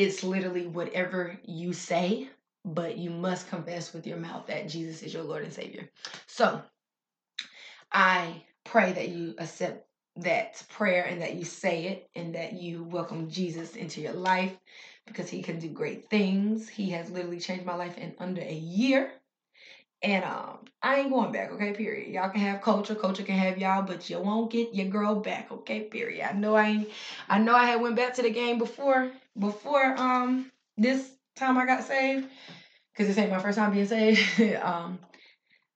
It's 0.00 0.24
literally 0.24 0.66
whatever 0.66 1.38
you 1.44 1.74
say, 1.74 2.30
but 2.64 2.96
you 2.96 3.10
must 3.10 3.50
confess 3.50 3.92
with 3.92 4.06
your 4.06 4.16
mouth 4.16 4.46
that 4.46 4.66
Jesus 4.66 5.02
is 5.02 5.12
your 5.12 5.24
Lord 5.24 5.44
and 5.44 5.52
Savior. 5.52 5.90
So 6.26 6.62
I 7.92 8.42
pray 8.64 8.92
that 8.92 9.10
you 9.10 9.34
accept 9.36 9.86
that 10.16 10.62
prayer 10.70 11.04
and 11.04 11.20
that 11.20 11.34
you 11.34 11.44
say 11.44 11.84
it 11.84 12.08
and 12.14 12.34
that 12.34 12.54
you 12.54 12.82
welcome 12.84 13.28
Jesus 13.28 13.76
into 13.76 14.00
your 14.00 14.14
life 14.14 14.56
because 15.04 15.28
he 15.28 15.42
can 15.42 15.58
do 15.58 15.68
great 15.68 16.08
things. 16.08 16.66
He 16.66 16.88
has 16.92 17.10
literally 17.10 17.38
changed 17.38 17.66
my 17.66 17.74
life 17.74 17.98
in 17.98 18.14
under 18.18 18.40
a 18.40 18.54
year. 18.54 19.12
And 20.02 20.24
um, 20.24 20.58
I 20.82 21.00
ain't 21.00 21.10
going 21.10 21.30
back, 21.30 21.52
okay, 21.52 21.72
period. 21.72 22.08
Y'all 22.08 22.30
can 22.30 22.40
have 22.40 22.62
culture, 22.62 22.94
culture 22.94 23.22
can 23.22 23.36
have 23.36 23.58
y'all, 23.58 23.82
but 23.82 24.08
you 24.08 24.18
won't 24.18 24.50
get 24.50 24.74
your 24.74 24.86
girl 24.86 25.16
back, 25.16 25.52
okay, 25.52 25.80
period. 25.80 26.26
I 26.26 26.32
know 26.32 26.54
I 26.54 26.66
ain't 26.66 26.88
I 27.28 27.38
know 27.38 27.54
I 27.54 27.66
had 27.66 27.82
went 27.82 27.96
back 27.96 28.14
to 28.14 28.22
the 28.22 28.30
game 28.30 28.58
before 28.58 29.10
before 29.38 29.94
um 29.98 30.50
this 30.78 31.12
time 31.36 31.58
I 31.58 31.66
got 31.66 31.84
saved. 31.84 32.26
Cause 32.96 33.06
this 33.06 33.18
ain't 33.18 33.30
my 33.30 33.38
first 33.38 33.58
time 33.58 33.72
being 33.72 33.86
saved. 33.86 34.40
um 34.62 34.98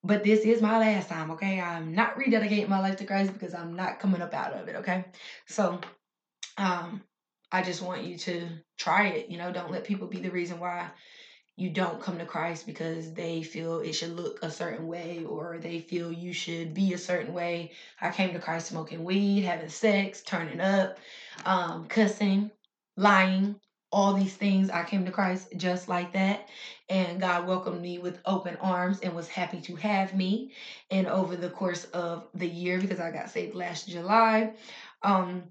but 0.03 0.25
this 0.25 0.41
is 0.41 0.61
my 0.61 0.79
last 0.79 1.09
time, 1.09 1.31
okay? 1.31 1.61
I'm 1.61 1.95
not 1.95 2.18
rededicating 2.18 2.68
my 2.68 2.79
life 2.79 2.97
to 2.97 3.07
Christ 3.07 3.33
because 3.33 3.55
I'm 3.55 3.75
not 3.75 3.99
coming 3.99 4.20
up 4.20 4.35
out 4.35 4.53
of 4.53 4.68
it, 4.68 4.77
okay? 4.77 5.05
So 5.47 5.81
um 6.57 7.03
I 7.53 7.62
just 7.62 7.83
want 7.83 8.05
you 8.05 8.16
to 8.18 8.49
try 8.79 9.09
it, 9.09 9.29
you 9.29 9.37
know, 9.37 9.53
don't 9.53 9.70
let 9.70 9.85
people 9.85 10.09
be 10.09 10.20
the 10.20 10.31
reason 10.31 10.59
why 10.59 10.89
you 11.57 11.71
don't 11.71 12.01
come 12.01 12.19
to 12.19 12.27
Christ 12.27 12.67
because 12.67 13.13
they 13.13 13.43
feel 13.43 13.81
it 13.81 13.93
should 13.93 14.17
look 14.17 14.41
a 14.43 14.51
certain 14.51 14.89
way 14.89 15.25
or 15.25 15.59
they 15.59 15.79
feel 15.79 16.13
you 16.13 16.33
should 16.33 16.75
be 16.75 16.93
a 16.93 16.99
certain 16.99 17.33
way. 17.33 17.73
I 18.01 18.11
came 18.11 18.33
to 18.33 18.41
Christ 18.41 18.69
smoking 18.69 19.05
weed, 19.05 19.43
having 19.43 19.69
sex, 19.69 20.23
turning 20.23 20.61
up, 20.61 20.99
um, 21.45 21.87
cussing, 21.87 22.51
lying, 22.97 23.55
all 23.93 24.15
these 24.15 24.35
things. 24.35 24.69
I 24.69 24.83
came 24.83 25.05
to 25.05 25.13
Christ 25.13 25.49
just 25.57 25.89
like 25.89 26.13
that. 26.15 26.49
And 26.89 27.21
God 27.21 27.47
welcomed 27.47 27.81
me 27.81 27.99
with 27.99 28.19
open 28.27 28.57
arms 28.57 28.99
and 29.01 29.15
was 29.15 29.29
happy 29.29 29.61
to 29.61 29.77
have 29.77 30.13
me. 30.13 30.51
And 30.91 31.07
over 31.07 31.37
the 31.37 31.51
course 31.51 31.85
of 31.87 32.27
the 32.35 32.49
year, 32.49 32.81
because 32.81 32.99
I 32.99 33.13
got 33.13 33.31
saved 33.31 33.55
last 33.55 33.89
July, 33.89 34.55
um, 35.03 35.45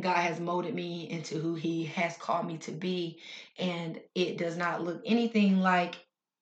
God 0.00 0.16
has 0.16 0.40
molded 0.40 0.74
me 0.74 1.08
into 1.10 1.38
who 1.38 1.54
He 1.54 1.84
has 1.86 2.16
called 2.16 2.46
me 2.46 2.58
to 2.58 2.72
be. 2.72 3.18
And 3.58 4.00
it 4.14 4.38
does 4.38 4.56
not 4.56 4.82
look 4.82 5.02
anything 5.04 5.60
like 5.60 5.96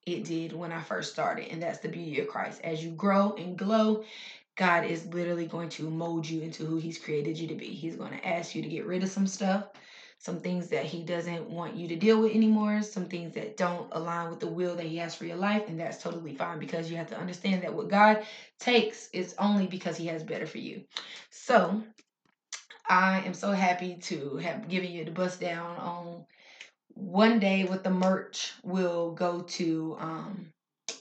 it 0.06 0.24
did 0.24 0.52
when 0.52 0.72
I 0.72 0.80
first 0.82 1.12
started. 1.12 1.50
And 1.50 1.62
that's 1.62 1.80
the 1.80 1.88
beauty 1.88 2.20
of 2.20 2.28
Christ. 2.28 2.60
As 2.62 2.84
you 2.84 2.90
grow 2.90 3.34
and 3.34 3.58
glow, 3.58 4.04
God 4.56 4.84
is 4.84 5.06
literally 5.06 5.46
going 5.46 5.68
to 5.70 5.90
mold 5.90 6.28
you 6.28 6.40
into 6.42 6.64
who 6.64 6.76
He's 6.76 6.98
created 6.98 7.38
you 7.38 7.48
to 7.48 7.54
be. 7.54 7.66
He's 7.66 7.96
going 7.96 8.12
to 8.12 8.26
ask 8.26 8.54
you 8.54 8.62
to 8.62 8.68
get 8.68 8.86
rid 8.86 9.02
of 9.02 9.10
some 9.10 9.26
stuff, 9.26 9.66
some 10.18 10.40
things 10.40 10.68
that 10.68 10.84
He 10.84 11.02
doesn't 11.02 11.50
want 11.50 11.76
you 11.76 11.88
to 11.88 11.96
deal 11.96 12.22
with 12.22 12.34
anymore, 12.34 12.80
some 12.82 13.06
things 13.06 13.34
that 13.34 13.56
don't 13.56 13.88
align 13.92 14.30
with 14.30 14.40
the 14.40 14.46
will 14.46 14.74
that 14.76 14.86
He 14.86 14.96
has 14.96 15.14
for 15.14 15.26
your 15.26 15.36
life. 15.36 15.64
And 15.68 15.78
that's 15.78 16.02
totally 16.02 16.34
fine 16.34 16.58
because 16.58 16.90
you 16.90 16.96
have 16.96 17.10
to 17.10 17.18
understand 17.18 17.62
that 17.62 17.74
what 17.74 17.88
God 17.88 18.24
takes 18.58 19.10
is 19.10 19.34
only 19.38 19.66
because 19.66 19.96
He 19.98 20.06
has 20.06 20.22
better 20.22 20.46
for 20.46 20.58
you. 20.58 20.84
So, 21.30 21.82
I 22.88 23.20
am 23.20 23.34
so 23.34 23.52
happy 23.52 23.96
to 24.02 24.36
have 24.36 24.68
given 24.68 24.90
you 24.90 25.04
the 25.04 25.10
bust 25.10 25.40
down 25.40 25.76
on 25.76 26.26
one 26.94 27.38
day 27.38 27.64
with 27.64 27.82
the 27.82 27.90
merch 27.90 28.52
will 28.62 29.12
go 29.12 29.42
to 29.42 29.96
um, 30.00 30.52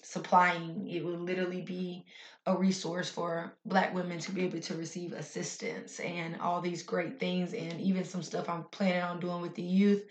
supplying. 0.01 0.87
It 0.89 1.03
will 1.03 1.17
literally 1.17 1.61
be 1.61 2.05
a 2.45 2.55
resource 2.55 3.09
for 3.09 3.53
black 3.65 3.93
women 3.93 4.19
to 4.19 4.31
be 4.31 4.43
able 4.43 4.59
to 4.59 4.75
receive 4.75 5.13
assistance 5.13 5.99
and 5.99 6.39
all 6.41 6.61
these 6.61 6.83
great 6.83 7.19
things 7.19 7.53
and 7.53 7.79
even 7.81 8.03
some 8.03 8.23
stuff 8.23 8.49
I'm 8.49 8.65
planning 8.65 9.01
on 9.01 9.19
doing 9.19 9.41
with 9.41 9.55
the 9.55 9.63
youth 9.63 10.03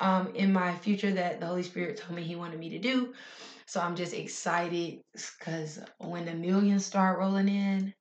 um, 0.00 0.34
in 0.34 0.52
my 0.52 0.74
future 0.76 1.12
that 1.12 1.40
the 1.40 1.46
Holy 1.46 1.62
Spirit 1.62 1.96
told 1.96 2.16
me 2.16 2.22
he 2.22 2.36
wanted 2.36 2.58
me 2.58 2.70
to 2.70 2.78
do. 2.78 3.14
So 3.66 3.80
I'm 3.80 3.96
just 3.96 4.12
excited 4.14 5.00
because 5.12 5.80
when 5.98 6.26
the 6.26 6.34
millions 6.34 6.84
start 6.84 7.18
rolling 7.18 7.48
in, 7.48 7.94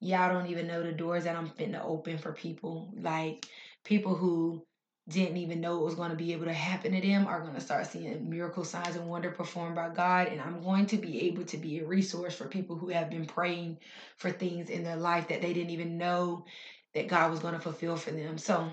y'all 0.00 0.32
don't 0.32 0.50
even 0.50 0.66
know 0.66 0.82
the 0.82 0.92
doors 0.92 1.24
that 1.24 1.36
I'm 1.36 1.48
fitting 1.50 1.72
to 1.72 1.82
open 1.82 2.18
for 2.18 2.32
people. 2.32 2.92
Like 2.96 3.46
people 3.84 4.14
who 4.14 4.64
didn't 5.08 5.36
even 5.36 5.60
know 5.60 5.78
it 5.78 5.84
was 5.84 5.94
going 5.94 6.10
to 6.10 6.16
be 6.16 6.32
able 6.32 6.46
to 6.46 6.52
happen 6.52 6.92
to 6.92 7.00
them 7.00 7.26
are 7.26 7.40
going 7.40 7.54
to 7.54 7.60
start 7.60 7.86
seeing 7.86 8.28
miracle 8.28 8.64
signs 8.64 8.96
and 8.96 9.08
wonder 9.08 9.30
performed 9.30 9.76
by 9.76 9.88
God. 9.88 10.28
And 10.28 10.40
I'm 10.40 10.62
going 10.62 10.86
to 10.86 10.96
be 10.96 11.22
able 11.28 11.44
to 11.44 11.56
be 11.56 11.78
a 11.78 11.86
resource 11.86 12.34
for 12.34 12.48
people 12.48 12.76
who 12.76 12.88
have 12.88 13.10
been 13.10 13.26
praying 13.26 13.78
for 14.16 14.30
things 14.30 14.68
in 14.68 14.82
their 14.82 14.96
life 14.96 15.28
that 15.28 15.42
they 15.42 15.52
didn't 15.52 15.70
even 15.70 15.96
know 15.96 16.44
that 16.94 17.08
God 17.08 17.30
was 17.30 17.40
going 17.40 17.54
to 17.54 17.60
fulfill 17.60 17.96
for 17.96 18.10
them. 18.10 18.36
So 18.38 18.70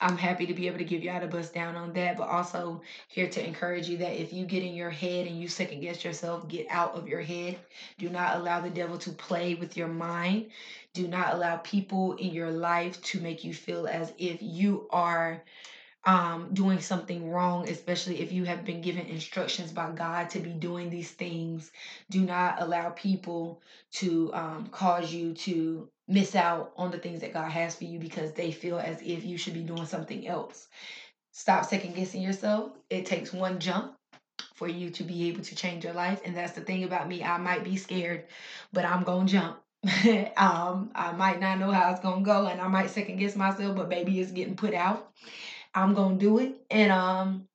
I'm 0.00 0.16
happy 0.16 0.46
to 0.46 0.54
be 0.54 0.68
able 0.68 0.78
to 0.78 0.84
give 0.84 1.02
y'all 1.02 1.22
a 1.22 1.26
bust 1.26 1.52
down 1.52 1.74
on 1.74 1.92
that, 1.94 2.16
but 2.16 2.28
also 2.28 2.82
here 3.08 3.28
to 3.28 3.44
encourage 3.44 3.88
you 3.88 3.96
that 3.98 4.20
if 4.20 4.32
you 4.32 4.46
get 4.46 4.62
in 4.62 4.74
your 4.74 4.90
head 4.90 5.26
and 5.26 5.40
you 5.40 5.48
second 5.48 5.80
guess 5.80 6.04
yourself, 6.04 6.46
get 6.48 6.66
out 6.70 6.94
of 6.94 7.08
your 7.08 7.20
head. 7.20 7.58
Do 7.98 8.08
not 8.08 8.36
allow 8.36 8.60
the 8.60 8.70
devil 8.70 8.98
to 8.98 9.10
play 9.10 9.54
with 9.54 9.76
your 9.76 9.88
mind. 9.88 10.50
Do 10.94 11.08
not 11.08 11.34
allow 11.34 11.56
people 11.56 12.12
in 12.14 12.32
your 12.32 12.50
life 12.50 13.00
to 13.02 13.20
make 13.20 13.42
you 13.42 13.52
feel 13.52 13.88
as 13.88 14.12
if 14.18 14.40
you 14.40 14.86
are 14.90 15.42
um, 16.04 16.54
doing 16.54 16.80
something 16.80 17.28
wrong, 17.30 17.68
especially 17.68 18.20
if 18.20 18.32
you 18.32 18.44
have 18.44 18.64
been 18.64 18.80
given 18.80 19.06
instructions 19.06 19.72
by 19.72 19.90
God 19.90 20.30
to 20.30 20.38
be 20.38 20.50
doing 20.50 20.90
these 20.90 21.10
things. 21.10 21.72
Do 22.08 22.20
not 22.20 22.62
allow 22.62 22.90
people 22.90 23.60
to 23.94 24.32
um, 24.32 24.68
cause 24.70 25.12
you 25.12 25.34
to 25.34 25.88
miss 26.08 26.34
out 26.34 26.72
on 26.76 26.90
the 26.90 26.98
things 26.98 27.20
that 27.20 27.34
God 27.34 27.50
has 27.50 27.76
for 27.76 27.84
you 27.84 27.98
because 27.98 28.32
they 28.32 28.50
feel 28.50 28.78
as 28.78 29.00
if 29.02 29.24
you 29.24 29.36
should 29.36 29.54
be 29.54 29.62
doing 29.62 29.84
something 29.84 30.26
else. 30.26 30.68
Stop 31.32 31.66
second 31.66 31.94
guessing 31.94 32.22
yourself. 32.22 32.72
It 32.90 33.06
takes 33.06 33.32
one 33.32 33.60
jump 33.60 33.94
for 34.54 34.66
you 34.66 34.90
to 34.90 35.04
be 35.04 35.28
able 35.28 35.42
to 35.42 35.54
change 35.54 35.84
your 35.84 35.92
life. 35.92 36.20
And 36.24 36.36
that's 36.36 36.52
the 36.52 36.62
thing 36.62 36.82
about 36.82 37.08
me. 37.08 37.22
I 37.22 37.38
might 37.38 37.62
be 37.62 37.76
scared, 37.76 38.24
but 38.72 38.84
I'm 38.84 39.04
going 39.04 39.26
to 39.26 39.32
jump. 39.32 39.58
um, 40.36 40.90
I 40.94 41.12
might 41.12 41.38
not 41.38 41.60
know 41.60 41.70
how 41.70 41.92
it's 41.92 42.00
going 42.00 42.24
to 42.24 42.24
go 42.24 42.46
and 42.46 42.60
I 42.60 42.66
might 42.66 42.90
second 42.90 43.18
guess 43.18 43.36
myself, 43.36 43.76
but 43.76 43.88
baby, 43.88 44.18
it's 44.18 44.32
getting 44.32 44.56
put 44.56 44.74
out. 44.74 45.12
I'm 45.74 45.94
going 45.94 46.18
to 46.18 46.24
do 46.24 46.38
it. 46.38 46.54
And 46.70 46.90
um, 46.90 47.46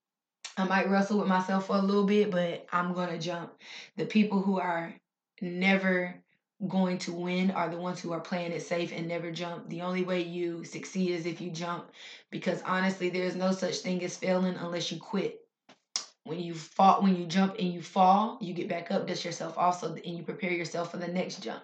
I 0.56 0.66
might 0.66 0.89
wrestle 0.89 1.20
with 1.20 1.28
myself 1.28 1.68
for 1.68 1.76
a 1.76 1.82
little 1.82 2.06
bit, 2.06 2.32
but 2.32 2.66
I'm 2.72 2.93
going 2.93 3.10
to 3.10 3.18
jump. 3.18 3.51
The 3.97 4.06
people 4.06 4.41
who 4.41 4.60
are 4.60 4.93
never 5.41 6.22
going 6.68 6.97
to 6.99 7.12
win 7.12 7.51
are 7.51 7.70
the 7.70 7.78
ones 7.78 7.99
who 7.99 8.14
are 8.14 8.20
playing 8.20 8.51
it 8.51 8.62
safe 8.62 8.91
and 8.93 9.08
never 9.08 9.32
jump. 9.32 9.70
The 9.70 9.82
only 9.82 10.04
way 10.04 10.22
you 10.22 10.64
succeed 10.64 11.12
is 11.12 11.26
if 11.26 11.41
you 11.41 11.51
jump 11.51 11.91
because 12.32 12.62
honestly 12.64 13.10
there's 13.10 13.36
no 13.36 13.51
such 13.51 13.78
thing 13.78 14.04
as 14.04 14.18
failing 14.18 14.56
unless 14.56 14.91
you 14.91 14.99
quit. 14.99 15.39
When 16.26 16.39
you 16.39 16.54
fall 16.54 17.01
when 17.01 17.18
you 17.18 17.26
jump 17.26 17.56
and 17.60 17.74
you 17.74 17.82
fall, 17.82 18.38
you 18.39 18.54
get 18.54 18.70
back 18.70 18.91
up, 18.91 19.08
dust 19.08 19.26
yourself 19.26 19.58
also 19.58 19.93
and 19.93 20.18
you 20.18 20.24
prepare 20.24 20.54
yourself 20.54 20.91
for 20.91 20.97
the 20.97 21.08
next 21.08 21.43
jump. 21.43 21.64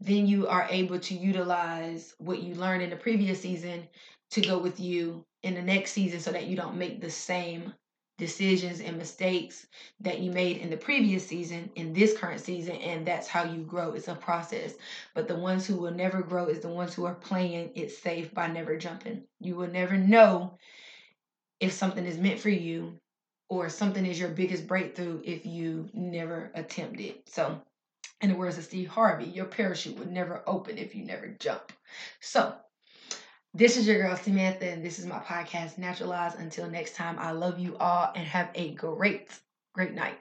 Then 0.00 0.26
you 0.26 0.48
are 0.48 0.66
able 0.70 0.98
to 0.98 1.14
utilize 1.14 2.14
what 2.18 2.42
you 2.42 2.54
learned 2.54 2.82
in 2.82 2.90
the 2.90 2.96
previous 2.96 3.40
season 3.40 3.86
to 4.32 4.40
go 4.40 4.58
with 4.58 4.80
you 4.80 5.24
in 5.44 5.54
the 5.54 5.62
next 5.62 5.92
season 5.92 6.18
so 6.18 6.32
that 6.32 6.46
you 6.46 6.56
don't 6.56 6.76
make 6.76 7.00
the 7.00 7.10
same 7.10 7.72
decisions 8.16 8.80
and 8.80 8.96
mistakes 8.96 9.66
that 10.00 10.20
you 10.20 10.30
made 10.30 10.58
in 10.58 10.70
the 10.70 10.76
previous 10.76 11.26
season 11.26 11.70
in 11.74 11.92
this 11.92 12.16
current 12.16 12.40
season 12.40 12.76
and 12.76 13.06
that's 13.06 13.26
how 13.26 13.44
you 13.44 13.62
grow. 13.62 13.92
It's 13.92 14.08
a 14.08 14.14
process. 14.14 14.74
But 15.14 15.26
the 15.26 15.36
ones 15.36 15.66
who 15.66 15.76
will 15.76 15.90
never 15.90 16.22
grow 16.22 16.46
is 16.46 16.60
the 16.60 16.68
ones 16.68 16.94
who 16.94 17.04
are 17.04 17.14
playing 17.14 17.72
it 17.74 17.90
safe 17.90 18.32
by 18.32 18.46
never 18.46 18.76
jumping. 18.76 19.24
You 19.40 19.56
will 19.56 19.68
never 19.68 19.96
know 19.96 20.58
if 21.58 21.72
something 21.72 22.06
is 22.06 22.18
meant 22.18 22.38
for 22.38 22.50
you 22.50 22.94
or 23.48 23.68
something 23.68 24.06
is 24.06 24.18
your 24.18 24.30
biggest 24.30 24.66
breakthrough 24.66 25.20
if 25.24 25.44
you 25.44 25.88
never 25.92 26.50
attempt 26.54 27.00
it. 27.00 27.28
So 27.28 27.60
in 28.20 28.30
the 28.30 28.36
words 28.36 28.56
of 28.56 28.64
steve 28.64 28.88
harvey 28.88 29.26
your 29.26 29.44
parachute 29.44 29.98
would 29.98 30.10
never 30.10 30.42
open 30.46 30.78
if 30.78 30.94
you 30.94 31.04
never 31.04 31.28
jump. 31.40 31.72
So 32.20 32.54
this 33.54 33.76
is 33.76 33.86
your 33.86 33.98
girl 33.98 34.16
Samantha, 34.16 34.66
and 34.70 34.84
this 34.84 34.98
is 34.98 35.06
my 35.06 35.18
podcast, 35.20 35.78
Naturalize. 35.78 36.34
Until 36.34 36.68
next 36.68 36.94
time, 36.96 37.18
I 37.18 37.30
love 37.32 37.58
you 37.58 37.76
all 37.78 38.12
and 38.14 38.26
have 38.26 38.50
a 38.54 38.72
great, 38.74 39.38
great 39.74 39.94
night. 39.94 40.18